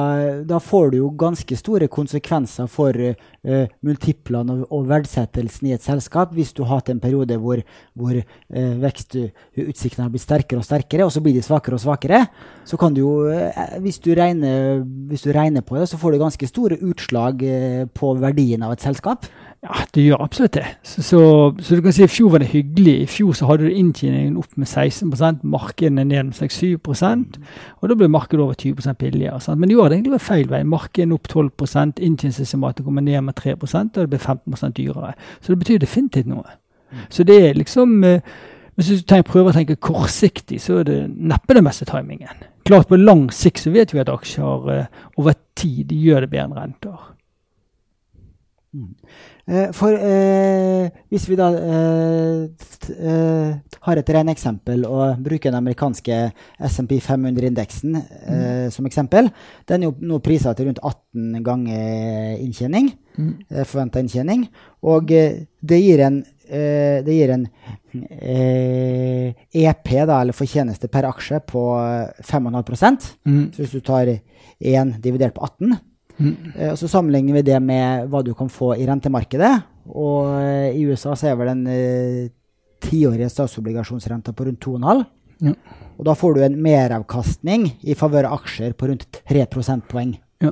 da, 0.47 0.59
får 0.59 0.91
du 0.91 0.97
jo 0.97 1.09
ganske 1.15 1.57
store 1.57 1.87
konsekvenser 1.91 2.67
for 2.71 2.97
uh, 2.97 3.75
multiplene 3.85 4.57
og, 4.57 4.65
og, 4.67 4.87
verdsettelsen 4.89 5.69
i 5.69 5.75
et 5.75 5.85
selskap 5.85 6.33
hvis 6.35 6.51
du 6.55 6.63
har 6.65 6.79
hatt 6.79 6.91
en 6.91 7.01
periode 7.03 7.37
hvor, 7.39 7.61
hvor 7.95 8.17
uh, 8.17 8.73
vekstutsiktene 8.81 10.07
har 10.07 10.11
blitt 10.13 10.25
sterkere 10.25 10.61
og 10.61 10.67
sterkere, 10.67 11.07
og 11.07 11.13
så 11.13 11.23
blir 11.23 11.37
de 11.37 11.45
svakere 11.45 11.77
og 11.77 11.85
svakere. 11.85 12.25
Så 12.67 12.79
kan 12.81 12.95
du 12.95 13.03
jo, 13.03 13.13
uh, 13.29 13.77
hvis, 13.85 14.01
du 14.03 14.11
regner, 14.17 14.81
hvis, 15.11 15.25
du 15.27 15.31
regner, 15.35 15.63
på 15.65 15.77
det, 15.79 15.87
så 15.91 15.99
får 16.01 16.15
du 16.15 16.23
ganske 16.25 16.49
store 16.49 16.81
utslag 16.83 17.41
på 17.95 18.13
verdien 18.19 18.63
av 18.65 18.73
et 18.75 18.83
selskap. 18.83 19.29
Ja, 19.65 19.81
det 19.95 20.03
gjør 20.03 20.21
absolutt 20.21 20.53
det. 20.53 20.65
Så, 20.85 21.01
så, 21.01 21.19
så, 21.59 21.75
du 21.75 21.81
kan 21.81 21.93
si 21.95 22.03
i 22.05 22.09
fjor 22.11 22.29
var 22.35 22.43
det 22.43 22.51
hyggelig. 22.51 22.93
I 23.01 23.07
fjor 23.09 23.33
så 23.33 23.47
hadde 23.49 23.65
du 23.65 23.73
inntjeningen 23.73 24.35
opp 24.37 24.51
med 24.61 24.69
16% 24.69 25.41
markedene 25.41 26.03
ned 26.05 26.27
med 26.27 26.37
6-7 26.37 26.75
og 26.85 27.89
da 27.89 27.97
ble 27.97 28.09
markedet 28.11 28.43
over 28.43 28.53
20 28.53 28.93
billigere. 28.99 29.39
Sant? 29.41 29.59
Men 29.59 29.71
i 29.71 29.75
år 29.75 29.87
har 29.87 29.93
det 29.93 29.97
egentlig 29.97 30.17
vært 30.17 30.27
feil 30.27 30.51
vei. 30.51 30.61
Markedet 30.69 31.17
opp 31.17 31.31
12 31.31 31.49
inntjeningsestimatet 31.97 32.85
kommer 32.85 33.01
ned 33.01 33.21
med 33.25 33.35
3 33.41 33.55
og 33.55 33.95
det 33.95 34.09
ble 34.11 34.19
15% 34.19 34.77
dyrere. 34.77 35.15
Så 35.41 35.53
det 35.53 35.59
betyr 35.63 35.81
definitivt 35.81 36.29
noe. 36.29 36.59
Så 37.09 37.25
det 37.25 37.39
er 37.49 37.57
liksom 37.57 38.03
eh, 38.03 38.21
Hvis 38.75 38.87
du 38.87 39.01
tenker, 39.07 39.31
prøver 39.31 39.53
å 39.53 39.55
tenke 39.55 39.77
kortsiktig, 39.79 40.59
så 40.59 40.81
er 40.81 40.83
det 40.83 40.97
neppe 41.07 41.55
den 41.55 41.63
beste 41.63 41.85
timingen. 41.87 42.41
Klart 42.67 42.89
på 42.89 42.97
lang 42.99 43.29
sikt 43.31 43.63
så 43.63 43.71
vet 43.71 43.93
vi 43.93 44.01
at 44.03 44.11
aksjer 44.11 44.71
eh, 44.73 45.03
over 45.15 45.37
tid 45.55 45.93
gjør 45.95 46.25
det 46.25 46.33
bedre 46.33 46.49
enn 46.49 46.57
renter. 46.59 47.05
Mm. 48.75 48.89
Eh, 49.47 49.69
For 49.77 49.93
eh, 49.95 50.89
hvis 51.13 51.29
vi 51.29 51.37
da 51.39 51.45
eh, 51.55 52.41
t- 52.59 52.95
eh, 52.97 53.53
har 53.85 54.01
et 54.01 54.09
regneeksempel 54.17 54.83
og 54.89 55.21
bruker 55.23 55.47
den 55.53 55.59
amerikanske 55.61 56.17
SMP 56.67 56.97
500-indeksen 57.05 57.95
eh, 57.95 58.67
som 58.75 58.89
eksempel, 58.89 59.29
den 59.69 59.85
er 59.85 59.87
jo 59.87 59.95
nå 60.11 60.19
prisa 60.25 60.51
til 60.57 60.67
rundt 60.67 60.81
18 60.83 61.39
ganger 61.45 62.35
inntjening, 62.43 62.91
eh, 63.47 63.63
forventa 63.63 64.03
inntjening, 64.03 64.47
og 64.83 65.11
eh, 65.15 65.45
det 65.63 65.79
gir 65.85 66.03
en 66.09 66.19
eh, 66.49 66.99
det 67.05 67.15
gir 67.15 67.31
en 67.37 67.47
eh, 68.19 69.33
EP, 69.55 69.89
da, 70.05 70.19
eller 70.21 70.35
fortjeneste 70.35 70.89
per 70.91 71.07
aksje, 71.09 71.39
på 71.47 71.65
eh, 71.79 72.23
5,5 72.27 73.11
Mm. 73.25 73.51
Så 73.53 73.63
hvis 73.63 73.71
du 73.77 73.81
tar 73.81 74.09
1 74.59 74.97
dividert 75.01 75.33
på 75.35 75.41
18, 75.47 75.77
Mm. 76.17 76.35
Eh, 76.55 76.71
Og 76.71 76.77
så 76.79 76.87
sammenligner 76.91 77.39
vi 77.39 77.45
det 77.51 77.59
med 77.63 78.09
hva 78.11 78.23
du 78.23 78.33
kan 78.37 78.49
få 78.51 78.73
i 78.79 78.87
rentemarkedet. 78.87 79.51
Og 79.91 80.31
eh, 80.39 80.77
i 80.77 80.85
USA 80.87 81.15
så 81.17 81.31
er 81.31 81.37
vel 81.39 81.51
den 81.53 81.65
eh, 81.71 82.31
tiårige 82.85 83.29
statsobligasjonsrenta 83.33 84.33
på 84.35 84.47
rundt 84.47 84.63
2,5. 84.65 85.05
Ja. 85.45 85.53
Og 85.95 86.07
da 86.07 86.15
får 86.15 86.35
du 86.35 86.43
en 86.45 86.57
meravkastning 86.63 87.69
i 87.83 87.95
favør 87.95 88.29
av 88.29 88.41
aksjer 88.41 88.75
på 88.77 88.89
rundt 88.91 89.21
3 89.29 89.45
prosentpoeng. 89.51 90.17
Ja. 90.43 90.51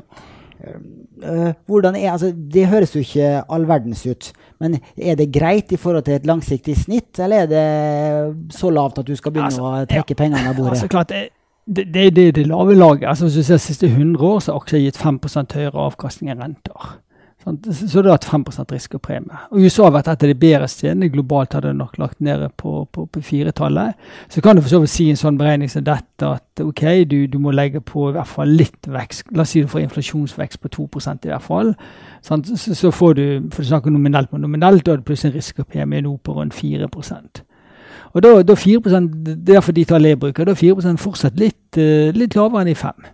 Hvordan 1.67 1.97
er, 1.99 2.13
altså, 2.13 2.29
det 2.31 2.69
høres 2.71 2.93
jo 2.95 3.01
ikke 3.03 3.41
all 3.51 3.65
verdens 3.67 4.05
ut, 4.07 4.29
men 4.63 4.77
er 4.95 5.17
det 5.19 5.27
greit 5.35 5.73
i 5.75 5.79
forhold 5.79 6.05
til 6.07 6.15
et 6.15 6.27
langsiktig 6.27 6.75
snitt, 6.79 7.19
eller 7.19 7.43
er 7.43 7.49
det 7.51 8.55
så 8.55 8.71
lavt 8.71 9.01
at 9.01 9.09
du 9.09 9.15
skal 9.19 9.35
begynne 9.35 9.51
Altså, 9.51 9.65
å 9.67 9.83
trekke 9.91 10.15
pengene 10.15 10.45
av 10.47 10.55
bordet? 10.55 10.77
Altså, 10.77 10.87
klart, 10.91 11.11
det, 11.11 11.25
det, 11.65 11.93
det, 11.93 12.15
det 12.15 12.27
er 12.27 12.31
det 12.31 12.47
lave 12.47 12.75
laget. 12.75 13.07
Altså, 13.09 13.25
hvis 13.25 13.35
du 13.35 13.43
ser 13.43 13.59
de 13.59 13.59
siste 13.59 13.87
100 13.87 14.23
år, 14.23 14.39
så 14.39 14.51
har 14.51 14.61
aksjer 14.61 14.83
gitt 14.83 14.99
5% 14.99 15.55
høyere 15.55 15.87
avkastning 15.87 16.31
enn 16.31 16.43
renter. 16.43 16.95
Så 17.43 18.01
det 18.01 18.07
har 18.07 18.15
hatt 18.15 18.25
5 18.25 18.43
risiko 18.71 18.95
og 18.95 19.01
premie. 19.01 19.37
Og 19.51 19.65
USA 19.65 19.83
har 19.83 19.91
vært 19.97 20.07
et 20.07 20.23
av 20.23 20.29
de 20.31 20.35
bedre 20.39 20.67
stedene. 20.67 21.09
Globalt 21.11 21.53
har 21.53 21.61
det 21.65 21.73
nok 21.75 21.97
lagt 21.99 22.21
ned 22.21 22.45
på, 22.57 22.87
på, 22.91 23.05
på 23.05 23.21
firetallet. 23.21 23.93
Så 24.29 24.41
kan 24.41 24.55
du 24.55 24.61
for 24.61 24.69
så 24.69 24.79
vidt 24.79 24.93
si 24.93 25.09
en 25.11 25.19
sånn 25.19 25.37
beregning 25.37 25.71
som 25.71 25.83
dette 25.83 26.29
at 26.29 26.63
ok, 26.63 27.03
du, 27.09 27.27
du 27.27 27.37
må 27.43 27.51
legge 27.51 27.81
på 27.83 28.09
i 28.09 28.15
hvert 28.15 28.31
fall 28.31 28.55
litt 28.55 28.87
vekst. 28.87 29.27
La 29.35 29.43
oss 29.43 29.51
si 29.51 29.63
du 29.63 29.67
får 29.67 29.83
inflasjonsvekst 29.83 30.61
på 30.63 30.71
2% 30.71 31.27
i 31.27 31.33
hvert 31.33 31.47
fall. 31.47 31.73
Så, 32.23 32.39
så 32.55 32.93
får 32.95 33.17
du 33.19 33.25
for 33.51 33.63
du 33.63 33.71
snakker 33.73 33.91
nominelt 33.91 34.31
på 34.31 34.39
nominelt, 34.39 34.85
da 34.85 34.95
er 34.95 35.01
det 35.01 35.09
plutselig 35.09 35.33
en 35.33 35.41
risikopremie 35.41 36.05
nå 36.05 36.15
på 36.23 36.37
rundt 36.37 36.55
4 36.55 36.87
og 38.13 38.21
da, 38.21 38.43
da 38.45 38.55
4 38.55 38.79
det 38.85 39.31
er 39.31 39.35
derfor 39.53 39.73
de 39.73 39.85
tallene 39.85 40.29
jeg 40.29 40.45
da 40.45 40.51
er 40.51 40.59
4% 40.59 41.01
fortsatt 41.01 41.39
litt, 41.39 41.77
eh, 41.77 42.13
litt 42.13 42.35
lavere 42.35 42.61
enn 42.61 42.71
de 42.71 42.75
5 42.75 43.11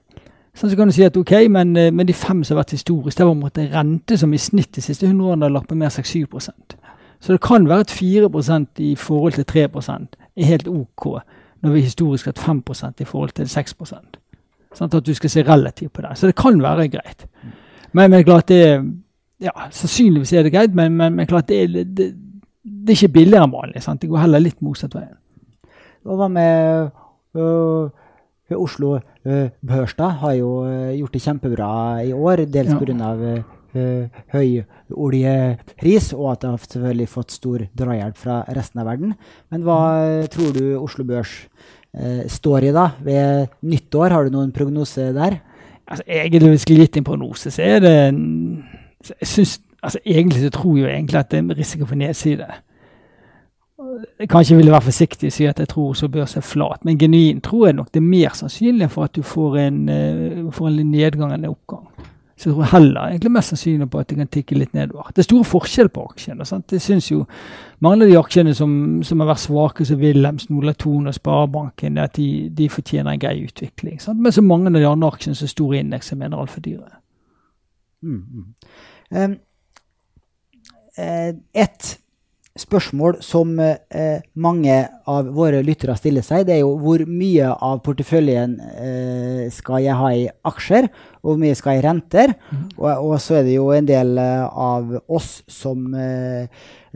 Sånn 0.59 0.71
så 0.73 0.75
kan 0.75 0.89
du 0.89 0.91
si 0.91 1.05
at 1.05 1.15
ok, 1.15 1.31
men, 1.47 1.75
eh, 1.77 1.91
men 1.91 2.07
de 2.07 2.13
fem 2.13 2.43
som 2.43 2.57
har 2.57 2.63
vært 2.63 2.75
historisk, 2.75 3.17
det 3.17 3.25
var 3.25 3.35
på 3.35 3.61
en 3.61 3.73
rente 3.73 4.17
som 4.17 4.33
i 4.33 4.37
snitt 4.37 4.73
de 4.75 4.81
siste 4.81 5.07
100 5.07 5.29
årene 5.29 5.45
har 5.45 5.53
lagt 5.55 5.69
på 5.69 5.77
mer 5.77 5.89
6-7% 5.89 6.75
Så 7.19 7.33
det 7.33 7.41
kan 7.41 7.67
være 7.67 7.79
at 7.79 7.91
4% 7.91 8.79
i 8.79 8.95
forhold 8.95 9.33
til 9.33 9.45
3% 9.45 10.17
er 10.35 10.45
helt 10.45 10.67
OK, 10.67 11.21
når 11.61 11.71
vi 11.71 11.81
historisk 11.81 12.25
har 12.25 12.33
hatt 12.35 12.43
5% 12.43 13.01
i 13.01 13.05
forhold 13.05 13.31
til 13.31 13.45
6% 13.45 14.19
Sånn 14.75 14.91
at 14.93 15.05
du 15.05 15.13
skal 15.13 15.29
se 15.29 15.43
relativt 15.43 15.93
på 15.93 16.01
det. 16.01 16.11
Så 16.13 16.27
det 16.27 16.35
kan 16.37 16.59
være 16.61 16.87
greit. 16.93 17.25
Men, 17.91 18.11
men 18.11 18.23
klart 18.23 18.47
det 18.47 18.59
ja, 19.41 19.51
Sannsynligvis 19.71 20.33
er 20.33 20.43
det 20.43 20.51
greit, 20.53 20.75
men, 20.75 20.93
men, 20.93 21.15
men 21.15 21.27
klart 21.27 21.47
det 21.49 21.63
er, 21.63 21.83
det, 21.83 22.13
det 22.63 22.93
er 22.93 22.97
ikke 22.97 23.13
billigere 23.19 23.47
enn 23.47 23.53
vanlig. 23.55 23.83
Sant? 23.83 24.01
Det 24.01 24.09
går 24.11 24.23
heller 24.25 24.43
litt 24.43 24.59
motsatt 24.65 24.95
veien. 24.97 25.15
Og 26.05 26.19
hva 26.19 26.27
med 26.31 26.89
øh, 27.37 28.57
Oslo 28.57 28.97
øh, 29.25 29.49
Børstad? 29.65 30.19
Har 30.23 30.33
jo 30.39 30.51
øh, 30.67 30.97
gjort 30.97 31.13
det 31.13 31.21
kjempebra 31.21 31.71
i 32.03 32.11
år, 32.13 32.45
dels 32.45 32.69
Ja. 32.73 32.79
pga. 32.79 33.43
Uh, 33.69 34.07
høy 34.33 34.63
oljepris, 34.97 36.07
og 36.15 36.31
at 36.31 36.39
det 36.41 36.49
har 36.49 36.61
selvfølgelig 36.63 37.05
fått 37.11 37.35
stor 37.35 37.61
drahjelp 37.77 38.17
fra 38.17 38.39
resten 38.57 38.81
av 38.81 38.87
verden. 38.89 39.11
Men 39.53 39.61
hva 39.61 39.75
øh, 40.07 40.23
tror 40.33 40.55
du 40.55 40.63
Oslo 40.79 41.05
Børs 41.05 41.35
øh, 41.93 42.23
står 42.25 42.65
i 42.65 42.71
da? 42.73 42.87
Ved 43.05 43.53
nyttår, 43.61 44.09
har 44.09 44.25
du 44.25 44.33
noen 44.33 44.49
prognose 44.55 45.11
der? 45.13 45.37
Altså, 45.85 46.01
egentlig, 46.07 46.49
hvis 46.49 46.57
jeg 46.57 46.65
skulle 46.65 46.87
gitt 46.87 46.97
en 46.97 47.03
prognose, 47.11 47.51
så 47.53 47.61
er 47.61 47.79
det 47.85 47.93
jeg 47.93 49.27
synes, 49.35 49.59
altså, 49.81 49.99
Egentlig 50.05 50.41
så 50.41 50.49
tror 50.49 50.77
jeg 50.77 50.83
jo 50.83 50.89
egentlig 50.89 51.19
at 51.19 51.31
det 51.31 51.39
er 51.39 51.57
risiko 51.57 51.85
for 51.85 51.95
nedside. 51.95 52.45
Jeg 54.19 54.29
kanskje 54.29 54.55
ville 54.55 54.71
være 54.71 54.81
forsiktig 54.81 55.27
og 55.27 55.33
si 55.33 55.45
at 55.45 55.59
jeg 55.59 55.67
tror 55.67 55.93
så 55.93 56.07
bør 56.07 56.25
seg 56.25 56.43
flat, 56.43 56.85
men 56.85 56.97
genuint 56.99 57.43
tror 57.43 57.65
jeg 57.65 57.75
nok 57.75 57.87
det 57.93 58.01
er 58.01 58.07
mer 58.11 58.35
sannsynlig 58.35 58.91
for 58.91 59.07
at 59.07 59.15
du 59.15 59.21
får 59.21 59.57
en, 59.57 59.89
uh, 59.89 60.51
får 60.53 60.67
en 60.67 60.91
nedgang 60.91 61.33
enn 61.33 61.45
en 61.45 61.53
oppgang. 61.53 61.87
Så 62.39 62.49
jeg 62.49 62.55
tror 62.55 62.63
heller 62.71 63.01
egentlig 63.01 63.31
mest 63.31 63.51
sannsynlig 63.51 63.89
på 63.91 63.99
at 63.99 64.09
det 64.09 64.17
kan 64.17 64.27
tikke 64.31 64.55
litt 64.55 64.73
nedover. 64.73 65.09
Det 65.11 65.19
er 65.19 65.27
store 65.27 65.43
forskjell 65.43 65.89
på 65.91 66.05
aksjene. 66.07 66.45
sant? 66.45 66.69
Det 66.71 66.81
synes 66.81 67.11
jo 67.11 67.25
Mange 67.79 68.03
av 68.03 68.09
de 68.09 68.17
aksjene 68.19 68.53
som, 68.55 68.71
som 69.03 69.19
har 69.19 69.27
vært 69.29 69.39
svake, 69.39 69.85
som 69.85 69.99
Wilhelmsen, 69.99 70.57
Ola 70.57 70.73
Thon 70.73 71.07
og 71.07 71.13
Sparebanken, 71.15 71.97
at 71.97 72.17
de, 72.17 72.49
de 72.51 72.69
fortjener 72.69 73.11
en 73.11 73.19
grei 73.19 73.45
utvikling. 73.45 74.01
Sant? 74.03 74.19
Men 74.19 74.31
så 74.35 74.41
mange 74.41 74.67
av 74.67 74.75
de 74.75 74.87
andre 74.87 75.07
aksjene 75.07 75.35
som 75.35 75.47
store 75.47 75.79
indekser 75.79 76.19
mener 76.19 76.35
er 76.35 76.41
altfor 76.41 76.63
dyre. 76.65 76.89
Mm, 78.03 78.17
mm. 78.19 78.45
Um, 79.15 79.37
et 80.99 81.95
spørsmål 82.59 83.19
som 83.23 83.53
eh, 83.61 84.21
mange 84.39 84.75
av 85.09 85.29
våre 85.35 85.61
lyttere 85.65 85.95
stiller 85.99 86.25
seg, 86.25 86.45
det 86.47 86.57
er 86.57 86.61
jo 86.63 86.73
hvor 86.81 87.03
mye 87.07 87.51
av 87.53 87.81
porteføljen 87.85 88.57
eh, 88.59 89.43
skal 89.53 89.83
jeg 89.85 89.97
ha 89.99 90.11
i 90.15 90.25
aksjer, 90.49 90.89
og 91.21 91.31
hvor 91.31 91.41
mye 91.41 91.57
skal 91.57 91.77
jeg 91.77 91.83
i 91.83 91.87
renter? 91.87 92.35
Og, 92.77 92.89
og 92.89 93.15
så 93.23 93.39
er 93.39 93.47
det 93.47 93.55
jo 93.57 93.69
en 93.75 93.89
del 93.89 94.15
eh, 94.21 94.45
av 94.45 94.95
oss 95.07 95.39
som 95.51 95.93
eh, 95.95 96.49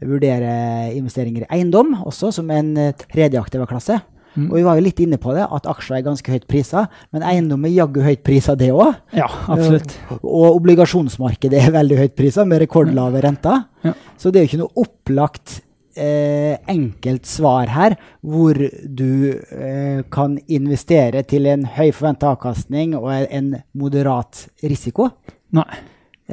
vurderer 0.04 0.94
investeringer 0.98 1.46
i 1.46 1.52
eiendom, 1.60 1.96
også 2.04 2.34
som 2.40 2.52
en 2.54 2.76
eh, 2.80 2.96
tredje 3.06 3.42
aktiva 3.42 3.70
klasse. 3.70 4.02
Mm. 4.34 4.48
Og 4.50 4.56
vi 4.58 4.64
var 4.66 4.80
jo 4.80 4.86
litt 4.86 5.02
inne 5.04 5.20
på 5.22 5.36
det, 5.36 5.44
at 5.46 5.68
aksjer 5.70 6.00
er 6.00 6.06
ganske 6.08 6.34
høyt 6.34 6.48
prisa, 6.50 6.88
men 7.14 7.26
eiendom 7.28 7.68
er 7.68 7.76
jaggu 7.76 8.02
høyt 8.06 8.24
prisa, 8.26 8.56
det 8.60 8.72
òg. 8.74 8.96
Ja, 9.18 9.28
absolutt. 9.54 9.94
Og 10.20 10.58
obligasjonsmarkedet 10.58 11.62
er 11.62 11.76
veldig 11.76 12.00
høyt 12.02 12.18
prisa, 12.18 12.48
med 12.48 12.64
rekordlave 12.64 13.22
renter. 13.26 13.68
Ja. 13.86 13.94
Så 14.18 14.32
det 14.32 14.42
er 14.42 14.48
jo 14.48 14.52
ikke 14.54 14.64
noe 14.64 14.86
opplagt 14.86 15.60
eh, 15.98 16.58
enkelt 16.72 17.30
svar 17.30 17.72
her, 17.74 17.98
hvor 18.22 18.58
du 18.58 19.34
eh, 19.34 20.04
kan 20.14 20.38
investere 20.48 21.24
til 21.30 21.48
en 21.52 21.66
høy 21.78 21.92
forventa 21.94 22.34
avkastning 22.34 22.98
og 23.00 23.12
en 23.14 23.56
moderat 23.78 24.48
risiko. 24.64 25.12
Nei. 25.54 25.70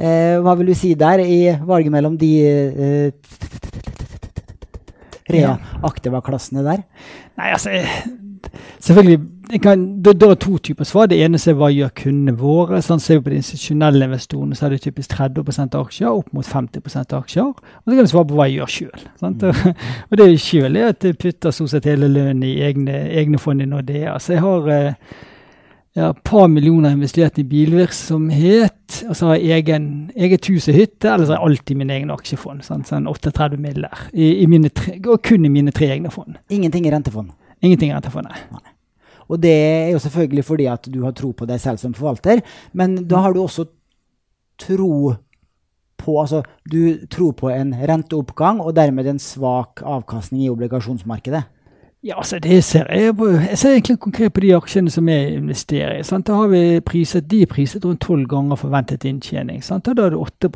Eh, 0.01 0.37
hva 0.41 0.55
vil 0.57 0.71
du 0.71 0.75
si 0.77 0.93
der, 0.97 1.21
i 1.21 1.51
valget 1.67 1.93
mellom 1.93 2.15
de 2.19 2.31
eh, 2.47 3.11
tre 5.27 5.43
aktiva 5.83 6.21
klassene 6.25 6.63
der? 6.65 6.85
Nei, 7.41 7.53
altså 7.55 7.69
Selvfølgelig, 8.81 9.19
kan, 9.61 10.03
det, 10.05 10.21
det 10.21 10.27
er 10.29 10.35
to 10.41 10.57
typer 10.57 10.83
svar. 10.83 11.05
Det 11.05 11.19
ene 11.23 11.37
er 11.37 11.55
hva 11.57 11.69
gjør 11.71 11.91
kundene 12.01 12.33
våre. 12.37 12.81
Sånn 12.81 13.01
Ser 13.01 13.19
vi 13.19 13.25
på 13.25 13.33
de 13.33 13.39
institusjonelle 13.41 14.07
investorene, 14.07 14.57
så 14.57 14.65
er 14.65 14.73
det 14.73 14.81
typisk 14.85 15.13
30% 15.13 15.77
aksjer, 15.77 16.09
opp 16.09 16.31
mot 16.33 16.47
50 16.47 17.15
aksjer. 17.17 17.51
Og 17.51 17.85
så 17.85 17.95
kan 17.95 18.07
du 18.07 18.11
svare 18.11 18.29
på 18.29 18.37
hva 18.37 18.47
jeg 18.49 18.59
gjør 18.59 18.73
sjøl. 18.75 19.05
Og, 19.21 19.45
og 20.09 20.17
det 20.21 20.29
sjøl 20.41 20.79
er 20.81 20.93
at 20.95 21.05
jeg 21.05 21.19
putter 21.21 21.55
stort 21.55 21.73
sett 21.75 21.89
hele 21.89 22.09
lønnen 22.11 22.43
i 22.47 22.55
egne, 22.65 23.03
egne 23.21 23.41
fond 23.41 23.61
i 23.61 23.69
Nordea. 23.69 24.17
Så 24.19 24.35
jeg 24.35 24.45
har 24.45 24.71
eh, 24.73 25.19
jeg 25.91 26.05
har 26.05 26.13
et 26.13 26.23
par 26.23 26.45
millioner 26.47 26.93
investert 26.95 27.39
i 27.41 27.43
bilvirksomhet, 27.43 29.01
og 29.09 29.15
så 29.17 29.27
har 29.27 29.39
jeg 29.41 29.57
egen, 29.59 29.87
eget 30.15 30.47
hus 30.47 30.69
og 30.71 30.77
hytte, 30.77 31.09
eller 31.09 31.25
så 31.27 31.33
har 31.33 31.41
jeg 31.41 31.49
alltid 31.49 31.79
min 31.81 31.91
egen 31.91 32.13
aksjefond. 32.13 32.63
Sånn, 32.63 32.85
Sånn 32.87 33.09
38 33.11 33.59
miller. 33.59 34.05
I, 34.13 34.29
i 34.43 34.47
mine 34.47 34.71
tre, 34.71 34.95
og 35.03 35.19
kun 35.27 35.43
i 35.47 35.51
mine 35.51 35.73
tre 35.75 35.89
egne 35.91 36.11
fond. 36.13 36.37
Ingenting 36.47 36.87
i 36.87 36.93
rentefond. 36.93 37.33
Ingenting 37.59 37.91
i 37.91 37.97
rentefond, 37.97 38.31
nei. 38.31 38.61
Og 39.31 39.39
det 39.43 39.51
er 39.51 39.91
jo 39.91 39.99
selvfølgelig 40.03 40.47
fordi 40.47 40.69
at 40.71 40.87
du 40.91 41.01
har 41.03 41.15
tro 41.15 41.33
på 41.35 41.47
deg 41.47 41.59
selv 41.63 41.83
som 41.83 41.95
forvalter, 41.95 42.39
men 42.71 43.01
da 43.11 43.25
har 43.25 43.35
du 43.35 43.43
også 43.43 43.67
tro 44.59 45.17
på 46.01 46.15
Altså, 46.17 46.39
du 46.65 47.05
tror 47.13 47.35
på 47.37 47.51
en 47.53 47.75
renteoppgang 47.77 48.57
og 48.63 48.73
dermed 48.73 49.05
en 49.05 49.19
svak 49.21 49.83
avkastning 49.85 50.47
i 50.47 50.49
obligasjonsmarkedet. 50.49 51.43
Ja, 52.03 52.17
altså 52.17 52.39
det 52.39 52.63
ser 52.63 52.87
jeg. 52.89 53.13
Jeg 53.49 53.57
ser 53.57 53.69
egentlig 53.69 53.99
konkret 53.99 54.33
på 54.33 54.41
de 54.41 54.55
aksjene 54.55 54.89
som 54.89 55.09
jeg 55.09 55.35
investerer 55.35 55.99
i. 55.99 56.03
Sant? 56.03 56.25
Da 56.27 56.33
har 56.33 56.47
vi 56.49 56.79
priset, 56.79 57.27
De 57.29 57.41
er 57.41 57.45
priset 57.45 57.85
rundt 57.85 58.01
tolv 58.01 58.27
ganger 58.27 58.57
forventet 58.57 59.05
inntjening. 59.05 59.61
Sant? 59.63 59.87
Og 59.87 59.97
da 59.97 60.07
er 60.07 60.15
det 60.15 60.17
8 60.17 60.49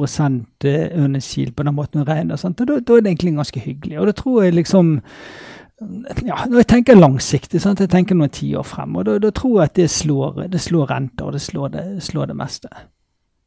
earnings 0.98 1.38
yield 1.38 1.54
på 1.56 1.64
den 1.64 1.76
måten 1.76 2.02
å 2.02 2.06
regne. 2.06 2.38
Sant? 2.38 2.62
Og 2.62 2.68
da, 2.68 2.80
da 2.80 2.98
er 2.98 3.06
det 3.06 3.12
egentlig 3.12 3.36
ganske 3.36 3.60
hyggelig. 3.60 4.00
Og 4.00 4.08
da 4.08 4.12
tror 4.12 4.44
jeg 4.44 4.56
liksom 4.56 5.02
ja, 6.26 6.36
Når 6.48 6.58
jeg 6.58 6.68
tenker 6.68 6.96
langsiktig, 6.96 7.62
sant? 7.62 7.80
jeg 7.80 7.90
tenker 7.90 8.16
noen 8.16 8.30
tiår 8.30 8.64
frem, 8.64 8.96
og 8.96 9.06
da, 9.06 9.20
da 9.20 9.30
tror 9.30 9.60
jeg 9.60 9.70
at 9.70 9.76
det 9.76 9.90
slår, 9.92 10.48
det 10.48 10.62
slår 10.62 10.90
renter, 10.90 11.26
og 11.26 11.34
det 11.34 11.42
slår 11.42 11.68
det, 11.74 11.86
slår 12.04 12.32
det 12.32 12.36
meste. 12.40 12.70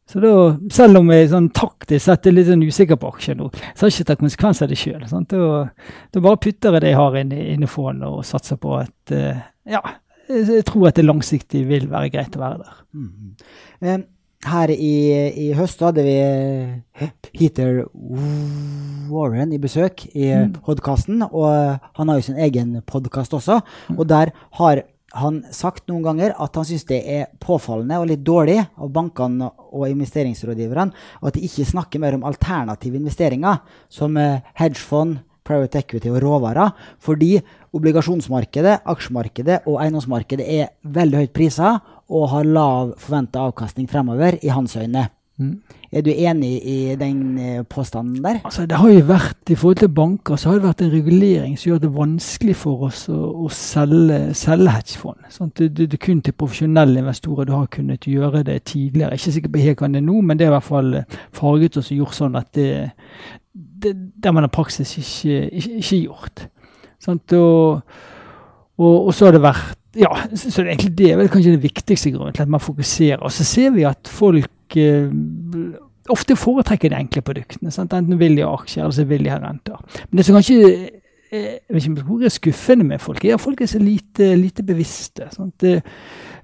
Så 0.09 0.21
da, 0.25 0.33
Selv 0.73 1.03
om 1.03 1.11
jeg 1.13 1.29
sånn 1.29 1.51
taktisk 1.53 2.07
sett 2.07 2.27
er 2.27 2.33
litt 2.33 2.49
sånn 2.49 2.65
usikker 2.65 2.97
på 2.97 3.11
aksjer 3.13 3.37
nå, 3.37 3.51
så 3.53 3.85
har 3.85 3.91
jeg 3.91 3.99
ikke 3.99 4.09
tatt 4.11 4.23
konsekvens 4.25 4.63
av 4.65 4.71
det 4.71 4.79
sjøl. 4.81 5.03
Da, 5.29 6.21
bare 6.25 6.41
putter 6.41 6.73
jeg 6.79 6.85
det 6.87 6.93
jeg 6.95 7.01
har 7.01 7.19
inne 7.21 7.67
i 7.69 7.71
fondet 7.71 8.09
og 8.09 8.25
satser 8.25 8.57
på 8.61 8.79
at 8.81 9.13
uh, 9.13 9.43
ja, 9.69 9.83
jeg 10.29 10.47
jeg 10.59 10.65
tror 10.69 10.89
at 10.91 10.97
det 10.97 11.05
langsiktig 11.09 11.67
vil 11.69 11.89
være 11.93 12.11
greit 12.13 12.37
å 12.37 12.41
være 12.41 12.63
der. 12.65 12.79
Mm. 12.97 13.35
Um, 13.85 14.07
her 14.49 14.71
i, 14.71 14.93
i 15.35 15.47
høst 15.59 15.81
hadde 15.83 16.05
vi 16.07 16.17
Peter 17.35 17.81
Warren 19.13 19.53
i 19.53 19.59
besøk 19.59 20.05
i 20.15 20.29
Mm. 20.31 20.53
podkasten, 20.65 21.23
og 21.27 21.81
han 21.99 22.09
har 22.09 22.21
jo 22.21 22.27
sin 22.29 22.39
egen 22.39 22.77
podkast 22.87 23.35
også. 23.35 23.61
Og 23.97 24.07
der 24.09 24.31
har 24.61 24.83
han 25.17 25.41
sagt 25.55 25.87
noen 25.89 26.05
ganger 26.05 26.35
at 26.37 26.57
han 26.59 26.67
syns 26.69 26.85
det 26.89 26.99
er 27.09 27.31
påfallende 27.41 27.97
og 28.01 28.11
litt 28.11 28.25
dårlig 28.27 28.59
av 28.61 28.91
bankene 28.93 29.49
og 29.73 29.87
investeringsrådgiverne 29.89 30.93
at 31.25 31.37
de 31.37 31.45
ikke 31.49 31.69
snakker 31.69 32.03
mer 32.03 32.19
om 32.19 32.27
alternative 32.29 33.01
investeringer, 33.01 33.63
som 33.89 34.17
eh, 34.21 34.45
hedgefond, 34.61 35.23
private 35.49 35.81
equity 35.81 36.11
og 36.13 36.21
råvarer, 36.21 36.75
fordi 37.01 37.39
obligasjonsmarkedet, 37.73 38.83
aksjemarkedet 38.85 39.63
og 39.65 39.79
eiendomsmarkedet 39.81 40.45
er 40.45 40.75
veldig 40.85 41.23
høyt 41.23 41.37
priser 41.37 41.79
og 42.09 42.29
har 42.35 42.49
lav 42.49 42.93
forventa 43.01 43.47
avkastning 43.49 43.89
fremover, 43.89 44.37
i 44.45 44.53
hans 44.53 44.77
øyne. 44.77 45.09
Mm. 45.39 45.61
Er 45.93 46.03
du 46.03 46.11
enig 46.11 46.49
i 46.66 46.95
den 46.99 47.39
eh, 47.39 47.62
påstanden 47.62 48.24
der? 48.24 48.41
Altså, 48.45 48.66
det 48.66 48.76
har 48.76 48.91
jo 48.91 49.05
vært, 49.07 49.39
I 49.51 49.55
forhold 49.55 49.76
til 49.78 49.89
banker 49.95 50.36
så 50.36 50.51
har 50.51 50.59
det 50.59 50.66
vært 50.66 50.82
en 50.82 50.91
regulering 50.93 51.55
som 51.55 51.70
gjør 51.70 51.84
det 51.84 51.91
vanskelig 51.95 52.57
for 52.59 52.89
oss 52.89 53.05
å, 53.12 53.18
å 53.47 53.51
selge, 53.55 54.18
selge 54.34 54.74
hedgefond. 54.74 55.30
Sånn, 55.30 55.53
det, 55.55 55.70
det, 55.78 55.86
det 55.93 56.01
er 56.01 56.05
kun 56.09 56.24
til 56.26 56.34
profesjonelle 56.34 57.05
investorer 57.05 57.47
du 57.47 57.55
har 57.55 57.70
kunnet 57.70 58.11
gjøre 58.11 58.43
det 58.51 58.59
tidligere. 58.72 59.14
Ikke 59.14 59.36
sikker 59.39 59.55
på 59.55 59.62
helt 59.62 59.84
hva 59.84 59.93
det 59.95 60.03
er 60.03 60.07
nå, 60.11 60.18
men 60.26 60.41
det 60.41 60.49
er 60.49 60.53
i 60.53 60.57
hvert 60.57 60.68
fall 60.72 60.93
eh, 61.01 61.18
farget 61.39 61.78
oss 61.78 61.93
og 61.95 62.03
gjort 62.03 62.18
sånn 62.18 62.43
at 62.43 62.51
det, 62.59 62.68
det, 63.55 63.95
det 63.95 64.26
har 64.26 64.36
man 64.36 64.51
i 64.51 64.53
praksis 64.59 64.99
ikke, 64.99 65.41
ikke, 65.55 65.80
ikke 65.84 66.03
gjort. 66.03 66.47
Sånn, 66.99 67.22
Og, 67.39 67.97
og, 68.74 68.95
og 69.07 69.14
så 69.14 69.30
har 69.30 69.39
det 69.39 69.47
vært 69.47 69.76
ja, 69.99 70.11
så 70.34 70.51
så 70.51 70.62
det 70.62 70.68
er 70.68 70.74
egentlig 70.74 70.97
det 70.99 71.07
er 71.11 71.16
vel 71.18 71.30
kanskje 71.32 71.55
det 71.57 71.62
viktigste 71.64 72.11
grunnen 72.12 72.34
til 72.36 72.45
at 72.45 72.51
man 72.53 72.61
fokuserer. 72.62 73.22
Og 73.24 73.32
så 73.32 73.47
ser 73.47 73.72
vi 73.74 73.86
at 73.89 74.11
folk 74.12 74.51
eh, 74.77 75.09
ofte 76.12 76.37
foretrekker 76.37 76.93
de 76.93 77.01
enkle 77.01 77.23
produktene. 77.25 77.73
Sant? 77.75 77.93
Enten 77.97 78.21
vil 78.21 78.37
de 78.37 78.47
ha 78.47 78.55
aksjer, 78.57 78.85
eller 78.85 78.97
så 78.97 79.07
vil 79.09 79.25
de 79.25 79.33
ha 79.33 79.41
renter. 79.43 79.81
Men 80.09 80.21
det 80.21 80.27
som 80.29 80.39
kanskje 80.39 80.59
eh, 80.69 81.59
jeg 81.69 81.75
vet 81.75 81.89
ikke 81.91 82.07
hvor 82.09 82.23
er 82.25 82.33
skuffende 82.33 82.87
med 82.89 83.03
folk, 83.05 83.25
er 83.25 83.37
at 83.37 83.43
folk 83.43 83.61
er 83.61 83.69
så 83.69 83.79
lite, 83.79 84.31
lite 84.37 84.62
bevisste. 84.62 85.29
Det, 85.61 85.75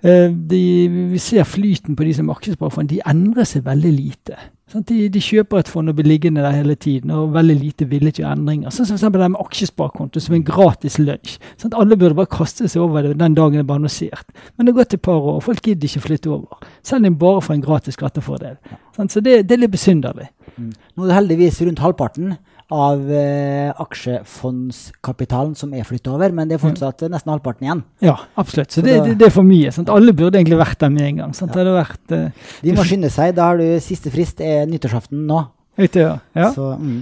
eh, 0.04 0.28
de, 0.50 0.64
vi 1.12 1.18
ser 1.18 1.44
flyten 1.48 1.96
på 1.96 2.04
de 2.04 2.14
som 2.14 2.28
er 2.28 2.36
aksjesparefond, 2.36 2.90
de 2.92 3.00
endrer 3.08 3.48
seg 3.48 3.64
veldig 3.64 3.92
lite. 3.92 4.36
De, 4.74 5.08
de 5.12 5.20
kjøper 5.22 5.60
et 5.60 5.68
fond 5.70 5.88
og 5.88 5.94
blir 5.94 6.08
liggende 6.08 6.42
der 6.42 6.56
hele 6.56 6.74
tiden 6.74 7.12
og 7.14 7.34
veldig 7.34 7.54
lite 7.60 7.86
villige 7.86 8.18
til 8.18 8.26
endringer. 8.26 8.72
Sånn 8.74 8.88
som 8.88 8.96
f.eks. 8.98 9.12
det 9.14 9.28
med 9.30 9.40
aksjesparekonto 9.44 10.22
som 10.24 10.34
en 10.34 10.46
gratis 10.46 10.96
lunsj. 10.98 11.36
Alle 11.70 11.98
burde 12.00 12.16
bare 12.18 12.32
kaste 12.32 12.66
seg 12.68 12.82
over 12.82 13.06
det 13.06 13.18
den 13.20 13.36
dagen 13.36 13.60
det 13.60 13.66
ble 13.68 13.76
annonsert. 13.78 14.34
Men 14.56 14.66
det 14.66 14.74
har 14.74 14.80
gått 14.80 14.96
et 14.96 15.04
par 15.04 15.20
år, 15.20 15.38
folk 15.44 15.62
gidder 15.62 15.86
ikke 15.86 16.06
flytte 16.08 16.32
over. 16.34 16.64
Selv 16.84 17.00
om 17.00 17.06
de 17.08 17.18
bare 17.18 17.44
får 17.44 17.54
en 17.56 17.64
gratis 17.64 17.96
skattefordel. 17.96 18.58
Sant? 18.96 19.12
Så 19.12 19.22
det, 19.24 19.42
det 19.48 19.56
er 19.56 19.64
litt 19.64 19.72
besynderlig. 19.72 20.28
Mm. 20.58 20.72
Nå 20.94 21.06
er 21.06 21.10
det 21.10 21.16
heldigvis 21.18 21.62
rundt 21.64 21.80
halvparten 21.82 22.34
av 22.72 23.12
eh, 23.12 23.70
aksjefondskapitalen 23.80 25.54
som 25.58 25.74
er 25.76 25.84
flytta 25.84 26.14
over, 26.14 26.32
men 26.32 26.48
det 26.48 26.56
er 26.56 26.62
fortsatt 26.62 27.04
eh, 27.04 27.12
nesten 27.12 27.32
halvparten 27.32 27.66
igjen. 27.66 27.82
Ja, 28.04 28.16
absolutt. 28.40 28.72
Så 28.72 28.80
Så 28.80 28.86
det, 28.86 28.96
det, 29.04 29.16
det 29.20 29.28
er 29.28 29.34
for 29.34 29.46
mye. 29.46 29.72
Sant? 29.74 29.92
Alle 29.92 30.14
burde 30.16 30.40
egentlig 30.40 30.58
vært 30.60 30.80
der 30.80 30.92
med 30.92 31.06
en 31.08 31.22
gang. 31.22 31.34
Sant? 31.36 31.52
Det 31.52 31.60
hadde 31.60 31.76
vært 31.76 32.16
eh, 32.16 32.50
De 32.64 32.74
må 32.76 32.86
skynde 32.88 33.12
seg. 33.12 33.34
Da 33.36 33.50
har 33.50 33.60
du 33.60 33.66
siste 33.84 34.12
frist 34.14 34.40
er 34.44 34.64
nyttårsaften 34.70 35.26
nå. 35.28 35.40
ute, 35.80 36.04
ja. 36.06 36.18
ja. 36.36 36.50
Så, 36.56 36.70
mm. 36.80 37.00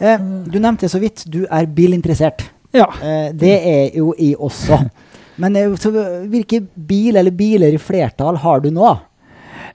eh, 0.00 0.26
du 0.48 0.58
nevnte 0.60 0.90
så 0.92 1.00
vidt 1.02 1.24
du 1.28 1.42
er 1.44 1.68
bilinteressert. 1.68 2.48
ja. 2.76 2.88
Eh, 3.00 3.30
det 3.36 3.56
er 3.60 3.96
jo 3.96 4.12
jeg 4.18 4.36
også. 4.36 4.84
Men 5.40 5.56
eh, 5.56 6.26
hvilke 6.30 6.60
bil 6.88 7.16
eller 7.16 7.34
biler 7.34 7.76
i 7.76 7.80
flertall 7.80 8.40
har 8.42 8.62
du 8.64 8.70
nå? 8.74 8.92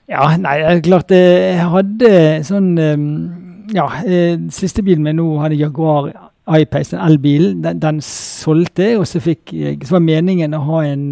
Ja, 0.06 0.28
nei, 0.38 0.60
det 0.62 0.70
er 0.70 0.82
klart 0.86 1.10
eh, 1.14 1.56
Jeg 1.56 1.70
hadde 1.72 2.10
sånn 2.46 2.68
eh, 2.78 3.06
Ja, 3.74 3.88
siste 4.54 4.84
bilen 4.86 5.02
min 5.06 5.18
nå 5.18 5.32
hadde 5.42 5.58
Jaguar 5.58 6.12
I-Pace, 6.46 6.94
den 6.94 7.02
elbilen. 7.02 7.62
Den, 7.64 7.80
den 7.82 8.02
solgte 8.06 8.92
jeg, 8.92 9.00
og 9.00 9.08
så 9.10 9.22
fikk 9.22 9.50
jeg 9.50 9.80
Så 9.82 9.96
var 9.96 10.04
meningen 10.06 10.54
å 10.54 10.62
ha 10.68 10.84
en 10.86 11.08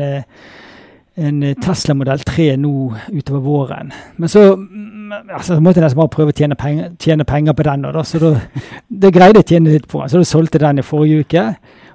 en 1.14 1.42
Tesla 1.62 1.94
modell 1.94 2.18
3 2.26 2.56
nå 2.58 2.70
utover 3.14 3.42
våren. 3.44 3.92
Men 4.18 4.30
så 4.30 4.40
mm, 4.56 5.12
altså, 5.36 5.60
måtte 5.62 5.78
jeg 5.78 5.86
nesten 5.86 6.00
bare 6.00 6.10
prøve 6.10 6.34
å 6.34 6.36
tjene 6.36 6.56
penger, 6.58 6.88
tjene 6.98 7.26
penger 7.28 7.54
på 7.54 7.66
den. 7.68 7.86
Da, 7.94 8.02
så 8.02 8.18
da, 8.18 8.32
det 8.88 9.12
greide 9.14 9.38
jeg 9.38 9.44
å 9.44 9.50
tjene 9.52 9.76
litt 9.76 9.86
på. 9.90 10.02
Så 10.08 10.18
da 10.18 10.26
solgte 10.26 10.62
den 10.62 10.82
i 10.82 10.86
forrige 10.86 11.22
uke. 11.22 11.44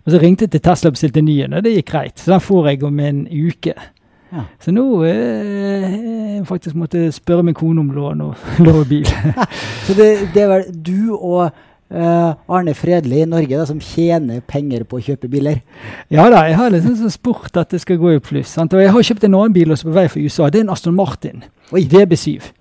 Og 0.06 0.12
så 0.14 0.20
ringte 0.22 0.48
jeg 0.48 0.54
til 0.56 0.64
Tesla 0.66 0.92
og 0.92 0.98
bestilte 0.98 1.24
ny 1.26 1.40
en, 1.46 1.56
og 1.60 1.64
det 1.66 1.76
gikk 1.78 1.90
greit. 1.92 2.20
Så 2.20 2.32
den 2.34 2.44
får 2.44 2.70
jeg 2.72 2.84
om 2.88 3.00
en 3.04 3.24
uke. 3.28 3.74
Ja. 4.30 4.44
Så 4.62 4.72
nå 4.72 4.86
eh, 5.10 6.44
faktisk 6.46 6.78
måtte 6.78 7.02
jeg 7.02 7.16
spørre 7.16 7.44
min 7.44 7.58
kone 7.58 7.82
om 7.82 7.90
lån 7.96 8.22
og 8.28 8.36
låne 8.66 8.86
bil. 8.90 9.10
Så 9.88 9.98
det, 9.98 10.12
det 10.36 10.46
er 10.46 10.54
vel 10.54 10.70
du 10.86 11.18
og 11.18 11.50
Uh, 11.90 12.36
Arne 12.54 12.76
Fredli 12.78 13.24
i 13.24 13.26
Norge 13.26 13.58
da, 13.58 13.64
som 13.66 13.80
tjener 13.82 14.44
penger 14.46 14.84
på 14.86 15.00
å 15.00 15.02
kjøpe 15.02 15.26
biler. 15.26 15.64
ja 16.14 16.28
da, 16.30 16.44
jeg 16.46 16.60
har 16.60 16.70
liksom 16.70 17.00
sånn 17.00 17.14
spurt 17.16 17.58
at 17.58 17.72
det 17.74 17.80
skal 17.82 17.98
gå 17.98 18.12
i 18.14 18.20
pluss. 18.22 18.52
Sant? 18.54 18.76
Og 18.78 18.84
jeg 18.84 18.92
har 18.94 19.08
kjøpt 19.08 19.26
en 19.26 19.38
annen 19.40 19.56
bil 19.56 19.74
også 19.74 19.88
på 19.88 19.96
vei 19.96 20.04
fra 20.06 20.22
USA. 20.22 20.52
Det 20.54 20.60
er 20.62 20.68
en 20.68 20.70
Aston 20.76 20.94
Martin 20.94 21.42
Oi. 21.74 21.88
DB7. 21.90 22.52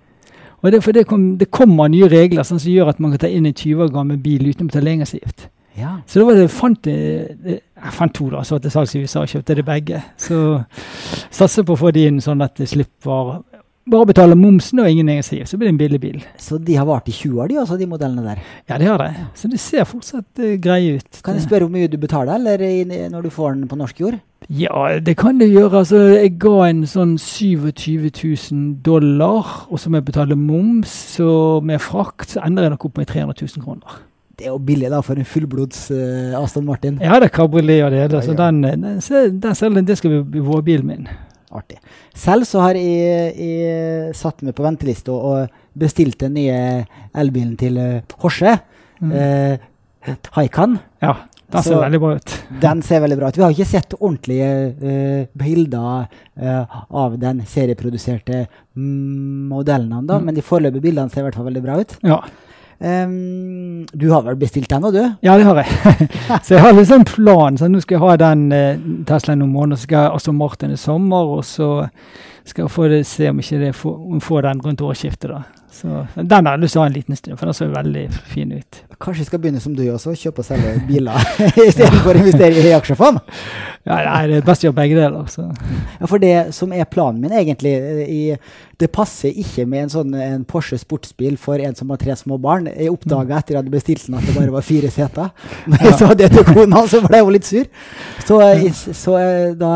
Og 0.63 0.73
det, 0.73 0.81
for 0.81 0.97
det, 0.97 1.05
kom, 1.05 1.27
det 1.37 1.51
kommer 1.53 1.93
nye 1.93 2.09
regler 2.09 2.41
sånn, 2.41 2.57
som 2.57 2.73
gjør 2.73 2.89
at 2.89 3.05
man 3.05 3.13
kan 3.13 3.21
ta 3.27 3.29
inn 3.29 3.45
en 3.45 3.53
20 3.53 3.85
år 3.85 3.93
gammel 3.93 4.17
bil 4.17 4.49
uten 4.49 4.65
å 4.65 4.71
betale 4.71 4.95
engangsavgift. 4.97 5.45
Ja. 5.79 5.95
Så 6.05 6.21
da 6.21 6.27
var 6.27 6.39
det, 6.39 6.49
fant 6.53 6.89
jeg, 6.89 7.37
jeg 7.55 7.93
fant 7.95 8.15
to 8.15 8.29
da, 8.33 8.43
så 8.43 8.57
var 8.57 8.65
det 8.65 8.73
salgs 8.73 8.95
i 8.97 9.03
USA 9.05 9.23
og 9.23 9.31
kjøpte 9.31 9.57
de 9.57 9.65
begge. 9.65 10.03
Så 10.19 10.41
satser 11.31 11.67
på 11.67 11.77
å 11.77 11.81
få 11.87 11.93
de 11.95 12.07
inn 12.09 12.19
sånn 12.23 12.43
at 12.45 12.59
jeg 12.59 12.73
slipper 12.75 13.39
bare 13.89 14.05
å 14.05 14.09
betale 14.09 14.37
momsen 14.37 14.81
og 14.83 14.89
ingen 14.89 15.09
engangsavgift. 15.09 15.51
Så 15.51 15.57
blir 15.57 15.69
det 15.69 15.73
en 15.73 15.81
billig 15.81 15.99
bil. 16.01 16.23
Så 16.41 16.59
de 16.61 16.77
har 16.77 16.87
vart 16.87 17.09
i 17.09 17.15
20 17.15 17.41
år, 17.41 17.49
de 17.49 17.59
også, 17.61 17.77
de 17.79 17.89
modellene 17.89 18.25
der. 18.25 18.41
Ja, 18.69 18.77
de 18.77 18.89
har 18.89 19.01
det. 19.01 19.09
Så 19.39 19.49
det 19.51 19.61
ser 19.63 19.87
fortsatt 19.89 20.41
uh, 20.43 20.55
greie 20.61 20.99
ut. 20.99 21.21
Kan 21.25 21.39
jeg 21.39 21.47
spørre 21.47 21.65
hvor 21.67 21.73
mye 21.73 21.89
du 21.91 21.97
betaler, 22.01 22.37
eller 22.37 22.63
i, 22.65 22.83
når 23.09 23.25
du 23.25 23.31
får 23.33 23.55
den 23.55 23.69
på 23.71 23.79
norsk 23.79 24.03
jord? 24.03 24.19
Ja, 24.49 24.99
det 25.03 25.15
kan 25.19 25.39
du 25.41 25.45
gjøre. 25.45 25.81
Altså, 25.83 26.03
jeg 26.15 26.35
ga 26.41 26.55
en 26.69 26.83
sånn 26.89 27.17
27 27.21 28.09
000 28.09 28.69
dollar, 28.85 29.65
og 29.69 29.81
så 29.81 29.91
må 29.91 29.99
jeg 29.99 30.09
betale 30.11 30.37
moms, 30.39 30.93
så 31.15 31.31
med 31.65 31.81
frakt 31.83 32.35
så 32.35 32.45
ender 32.45 32.65
jeg 32.65 32.75
nok 32.75 32.87
opp 32.89 33.01
med 33.01 33.09
300 33.11 33.41
000 33.41 33.65
kroner. 33.65 33.99
Det 34.39 34.47
er 34.47 34.53
jo 34.53 34.59
billig 34.63 34.89
da 34.93 35.01
for 35.03 35.19
en 35.19 35.27
fullblods 35.27 35.81
uh, 35.91 36.37
Aston 36.39 36.63
Martin. 36.67 36.99
Ja, 37.03 37.17
det 37.19 37.27
er 37.29 37.35
kabriolet 37.35 37.81
og 37.85 37.91
det 37.91 38.03
hele, 38.05 38.21
så 38.23 38.31
Ja, 38.31 38.37
ja. 38.37 38.51
den, 38.51 38.61
den, 38.85 39.01
så 39.03 39.25
den, 39.29 39.55
selv 39.59 39.81
det 39.85 39.97
skal 39.99 40.21
bli 40.23 40.39
vårbilen 40.45 40.87
min. 40.87 41.09
Artig. 41.51 41.79
Selv 42.15 42.45
så 42.45 42.61
har 42.61 42.77
jeg, 42.77 43.33
jeg 43.35 44.13
satt 44.15 44.43
meg 44.45 44.53
på 44.55 44.63
venteliste 44.63 45.11
og, 45.11 45.49
bestilt 45.79 46.19
den 46.21 46.33
nye 46.37 46.85
elbilen 47.17 47.55
til 47.59 47.77
uh, 47.79 48.15
Horse. 48.23 48.57
Mm. 49.01 49.11
Eh, 49.15 50.15
Haikan. 50.35 50.77
Ja, 51.03 51.13
den 51.49 51.63
ser 51.63 51.73
Så- 51.75 51.81
veldig 51.81 51.99
bra 52.03 52.09
ut. 52.19 52.33
Den 52.61 52.81
ser 52.85 52.99
veldig 53.01 53.17
bra 53.17 53.29
ut. 53.31 53.37
Vi 53.39 53.43
har 53.45 53.53
ikke 53.55 53.65
sett 53.69 53.93
ordentlige 53.99 54.49
eh, 54.83 55.21
bilder 55.39 56.07
eh, 56.37 56.77
av 56.91 57.15
den 57.21 57.39
serieproduserte 57.47 58.43
mm, 58.75 59.47
modellen 59.49 59.91
ennå, 60.01 60.19
Mm. 60.19 60.25
men 60.27 60.35
de 60.35 60.41
foreløpige 60.45 60.83
bildene 60.83 61.09
ser 61.09 61.23
i 61.23 61.27
hvert 61.29 61.35
fall 61.39 61.47
veldig 61.49 61.63
bra 61.63 61.79
ut. 61.79 61.95
Ja. 62.03 62.19
Em, 62.79 63.85
du 63.91 64.09
har 64.09 64.21
vel 64.23 64.37
bestilt 64.39 64.69
den 64.71 64.81
nå, 64.81 64.91
du? 64.95 65.01
Ja, 65.25 65.35
det 65.37 65.43
har 65.43 65.59
jeg. 65.59 66.07
så 66.45 66.55
jeg 66.55 66.63
har 66.63 66.73
liksom 66.73 67.01
en 67.01 67.07
plan. 67.09 67.57
Så 67.59 67.67
nå 67.67 67.81
skal 67.83 67.97
jeg 67.97 68.03
ha 68.05 68.17
den 68.21 68.45
eh, 68.55 68.81
Teslaen 69.07 69.43
om 69.43 69.51
måneden, 69.51 69.75
og 69.75 69.81
så 69.81 69.89
skal 69.89 70.05
jeg 70.05 70.19
også 70.19 70.35
Martin 70.35 70.75
i 70.75 70.79
sommer, 70.79 71.33
og 71.37 71.43
så 71.47 71.71
skal 72.47 72.65
jeg 72.65 72.73
få 72.73 72.87
det, 72.91 73.01
se 73.07 73.29
om 73.29 73.41
ikke 73.43 73.59
det 73.65 73.73
får, 73.75 73.97
om 74.13 74.21
får 74.23 74.47
den 74.47 74.63
rundt 74.65 74.85
årsskiftet. 74.85 75.33
da. 75.33 75.65
Så 75.71 76.05
Den 76.15 76.45
har 76.45 76.55
jeg 76.55 76.63
lyst 76.63 76.77
til 76.77 76.81
å 76.81 76.85
ha 76.85 76.91
en 76.91 76.95
liten 76.95 77.19
stund, 77.19 77.37
for 77.37 77.49
den 77.51 77.59
så 77.59 77.67
veldig 77.73 78.05
fin 78.31 78.55
ut. 78.55 78.83
Kanskje 78.99 79.23
jeg 79.23 79.29
skal 79.29 79.39
begynne 79.39 79.61
som 79.63 79.75
du 79.77 79.85
også, 79.93 80.11
kjøpe 80.19 80.43
og 80.43 80.47
selge 80.49 80.73
biler 80.89 81.29
istedenfor 81.69 82.17
å 82.17 82.19
investere 82.19 82.65
i 82.67 82.73
aksjefond? 82.75 83.21
Ja, 83.87 83.95
nei, 84.03 84.17
Det 84.27 84.39
er 84.41 84.47
best 84.49 84.65
å 84.65 84.67
gjøre 84.67 84.77
begge 84.81 84.97
deler. 84.97 85.29
så... 85.31 85.45
Ja, 86.01 86.09
for 86.09 86.19
det 86.19 86.33
som 86.57 86.73
er 86.75 86.89
planen 86.91 87.21
min, 87.23 87.31
egentlig 87.31 87.71
eh, 87.77 88.01
i, 88.11 88.19
Det 88.79 88.89
passer 88.91 89.31
ikke 89.31 89.63
med 89.71 89.85
en 89.85 89.93
sånn 89.93 90.13
en 90.19 90.43
Porsche 90.47 90.77
sportsbil 90.81 91.39
for 91.39 91.63
en 91.63 91.79
som 91.79 91.89
har 91.93 92.01
tre 92.01 92.17
små 92.19 92.37
barn. 92.43 92.67
Jeg 92.73 92.91
oppdaga 92.91 93.39
etter 93.39 93.55
jeg 93.55 93.63
hadde 93.63 93.73
bestilt 93.77 94.05
den 94.09 94.19
at 94.19 94.27
det 94.27 94.35
bare 94.35 94.53
var 94.53 94.67
fire 94.67 94.91
seter. 94.91 95.31
Men 95.71 95.87
jeg 95.87 95.95
sa 96.01 96.11
det 96.13 96.31
til 96.35 96.47
kona, 96.51 96.83
så 96.91 96.99
ble 97.07 97.23
hun 97.23 97.35
litt 97.37 97.47
sur. 97.47 97.71
Så, 98.27 98.43
eh, 98.43 98.67
så 98.75 99.17
eh, 99.23 99.57
da 99.59 99.73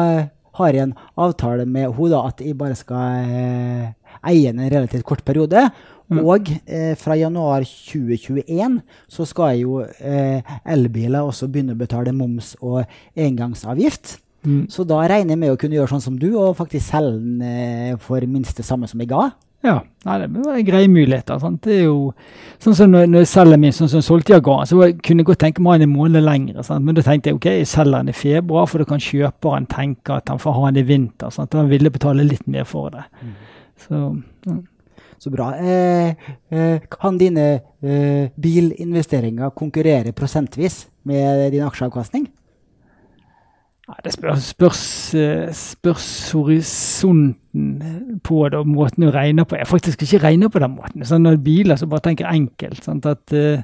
har 0.59 0.75
jeg 0.75 0.89
en 0.89 0.95
avtale 1.17 1.65
med 1.65 1.89
henne 1.95 2.11
da, 2.11 2.25
at 2.27 2.43
jeg 2.43 2.59
bare 2.59 2.77
skal 2.77 3.23
eh, 3.23 3.91
eie 4.23 4.51
den 4.51 4.61
en 4.61 4.71
relativt 4.71 5.07
kort 5.07 5.23
periode. 5.25 5.69
Mm. 6.13 6.23
Og 6.23 6.51
eh, 6.65 6.93
fra 6.99 7.17
januar 7.17 7.65
2021 7.65 8.79
så 9.11 9.27
skal 9.29 9.57
jo 9.61 9.79
eh, 9.83 10.55
elbiler 10.65 11.23
også 11.23 11.49
begynne 11.51 11.77
å 11.77 11.79
betale 11.79 12.15
moms 12.15 12.53
og 12.61 12.83
engangsavgift. 13.15 14.19
Mm. 14.43 14.65
Så 14.71 14.83
da 14.87 14.99
regner 15.07 15.33
jeg 15.33 15.41
med 15.41 15.53
å 15.53 15.59
kunne 15.59 15.77
gjøre 15.77 15.93
sånn 15.95 16.03
som 16.03 16.19
du, 16.19 16.33
og 16.35 16.57
faktisk 16.59 16.91
selge 16.91 17.15
den 17.17 17.41
eh, 17.47 17.95
for 18.01 18.23
minst 18.27 18.59
det 18.59 18.67
samme 18.67 18.89
som 18.91 19.01
jeg 19.01 19.11
ga. 19.13 19.29
Ja, 19.63 19.77
nei, 20.03 20.17
det 20.19 20.41
er 20.51 20.65
greie 20.67 20.89
muligheter. 20.91 21.37
Sant? 21.39 21.61
Det 21.63 21.77
er 21.77 21.85
jo 21.85 22.09
sånn 22.59 22.75
som 22.75 22.89
når, 22.91 23.05
når 23.07 23.23
jeg 23.23 23.29
selger 23.31 23.61
min, 23.61 23.71
sånn 23.71 23.91
som 23.93 24.25
Agan, 24.35 24.67
så 24.67 24.89
kunne 24.99 25.23
jeg 25.23 25.29
godt 25.29 25.39
tenke 25.45 25.63
meg 25.63 25.77
ha 25.77 25.79
den 25.79 25.87
en 25.87 25.95
måned 25.95 26.25
lenger. 26.25 26.59
Sant? 26.67 26.83
Men 26.83 26.97
da 26.97 27.05
tenkte 27.05 27.31
jeg 27.31 27.37
ok, 27.37 27.47
jeg 27.61 27.69
selger 27.71 28.03
den 28.03 28.11
i 28.11 28.17
februar, 28.17 28.67
for 28.67 28.83
da 28.83 28.89
kan 28.89 28.99
kjøperen 28.99 29.69
tenke 29.71 30.19
at 30.19 30.27
han 30.27 30.41
får 30.43 30.57
ha 30.57 30.65
den 30.67 30.83
i 30.83 30.87
vinter. 30.89 31.31
Sant? 31.31 31.55
Han 31.55 31.71
ville 31.71 31.93
betale 31.93 32.27
litt 32.27 32.43
mer 32.51 32.67
for 32.67 32.91
det. 32.91 33.05
Så 33.85 34.01
ja. 34.49 34.57
Så 35.23 35.31
bra. 35.31 35.53
Eh, 35.55 36.15
eh, 36.51 36.81
kan 36.91 37.17
dine 37.17 37.45
eh, 37.79 38.29
bilinvesteringer 38.35 39.53
konkurrere 39.55 40.11
prosentvis 40.11 40.81
med 41.07 41.51
din 41.53 41.63
aksjeavkastning? 41.63 42.25
Nei, 43.83 43.97
det 44.03 44.13
spørs, 44.13 44.43
spørs, 44.53 44.81
eh, 45.15 45.53
spørs 45.55 46.09
horisonten 46.31 48.19
på 48.23 48.41
det 48.49 48.59
og 48.59 48.67
måten 48.67 49.03
du 49.03 49.11
regner 49.11 49.47
på. 49.47 49.55
Jeg 49.55 49.65
har 49.67 49.71
faktisk 49.71 50.03
ikke 50.03 50.21
regner 50.23 50.51
på 50.51 50.59
den 50.63 50.75
måten. 50.75 51.07
Sånn 51.07 51.23
når 51.23 51.39
biler 51.43 51.79
så 51.79 51.87
bare 51.91 52.03
tenker 52.09 52.27
enkelt. 52.31 52.83
Sant? 52.83 53.07
At, 53.07 53.31
eh, 53.31 53.63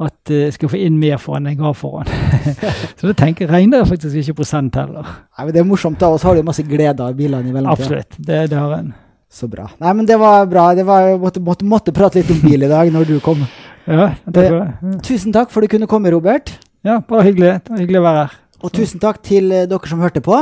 at 0.00 0.32
eh, 0.32 0.46
jeg 0.46 0.56
skal 0.56 0.72
få 0.72 0.82
inn 0.84 0.98
mer 1.00 1.20
for 1.20 1.36
enn 1.36 1.52
jeg 1.52 1.60
har 1.60 1.76
for 1.76 2.00
den. 2.00 2.56
så 2.98 3.08
da 3.10 3.16
tenker 3.26 3.52
regner 3.52 3.84
jeg 3.84 3.92
faktisk 3.92 4.20
ikke 4.24 4.40
prosent 4.40 4.80
heller. 4.80 5.04
Nei, 5.04 5.46
men 5.46 5.52
Det 5.52 5.64
er 5.64 5.68
morsomt, 5.68 6.00
da. 6.00 6.12
Og 6.12 6.20
så 6.20 6.32
har 6.32 6.40
du 6.40 6.48
masse 6.48 6.64
glede 6.64 7.00
av 7.00 7.16
bilene 7.16 7.48
i 7.48 7.56
mellomtida. 7.56 7.88
Absolutt. 7.88 8.20
Det, 8.20 8.44
det 8.52 8.60
har 8.60 8.78
en. 8.80 8.94
Så 9.34 9.48
bra. 9.50 9.66
Nei, 9.82 9.92
men 9.98 10.06
det 10.06 10.16
var 10.20 10.46
bra. 10.46 10.68
Det 10.78 10.84
var, 10.86 11.16
måtte, 11.18 11.42
måtte, 11.42 11.66
måtte 11.66 11.94
prate 11.94 12.20
litt 12.20 12.30
om 12.30 12.38
bil 12.44 12.62
i 12.62 12.70
dag 12.70 12.90
når 12.94 13.08
du 13.08 13.16
kom. 13.24 13.42
Ja, 13.84 14.12
det 14.30 14.44
ja. 14.46 14.60
Tusen 15.04 15.34
takk 15.34 15.50
for 15.52 15.60
at 15.60 15.68
du 15.68 15.74
kunne 15.74 15.90
komme, 15.90 16.12
Robert. 16.14 16.54
ja, 16.86 17.00
bare 17.08 17.26
hyggelig. 17.26 17.56
Det 17.64 17.74
var 17.74 17.82
hyggelig 17.82 18.00
å 18.00 18.04
være 18.06 18.22
her. 18.22 18.36
Og 18.64 18.72
tusen 18.72 19.02
takk 19.02 19.18
til 19.26 19.50
eh, 19.52 19.66
dere 19.68 19.90
som 19.90 20.04
hørte 20.04 20.22
på. 20.24 20.38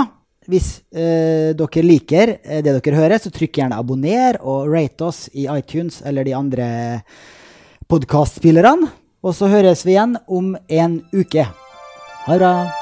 Hvis 0.51 0.69
eh, 0.93 1.55
dere 1.59 1.87
liker 1.87 2.37
eh, 2.37 2.61
det 2.63 2.77
dere 2.77 3.01
hører, 3.01 3.23
så 3.23 3.33
trykk 3.35 3.63
gjerne 3.63 3.81
abonner 3.81 4.39
og 4.43 4.69
rate 4.71 5.09
oss 5.09 5.25
i 5.33 5.49
iTunes 5.51 6.03
eller 6.07 6.29
de 6.29 6.37
andre 6.39 6.69
podkastspillerne. 7.91 8.93
Og 9.23 9.35
så 9.39 9.51
høres 9.51 9.87
vi 9.87 9.97
igjen 9.97 10.19
om 10.27 10.53
en 10.69 11.01
uke. 11.15 11.49
Ha 12.27 12.37
det 12.37 12.43
bra. 12.43 12.82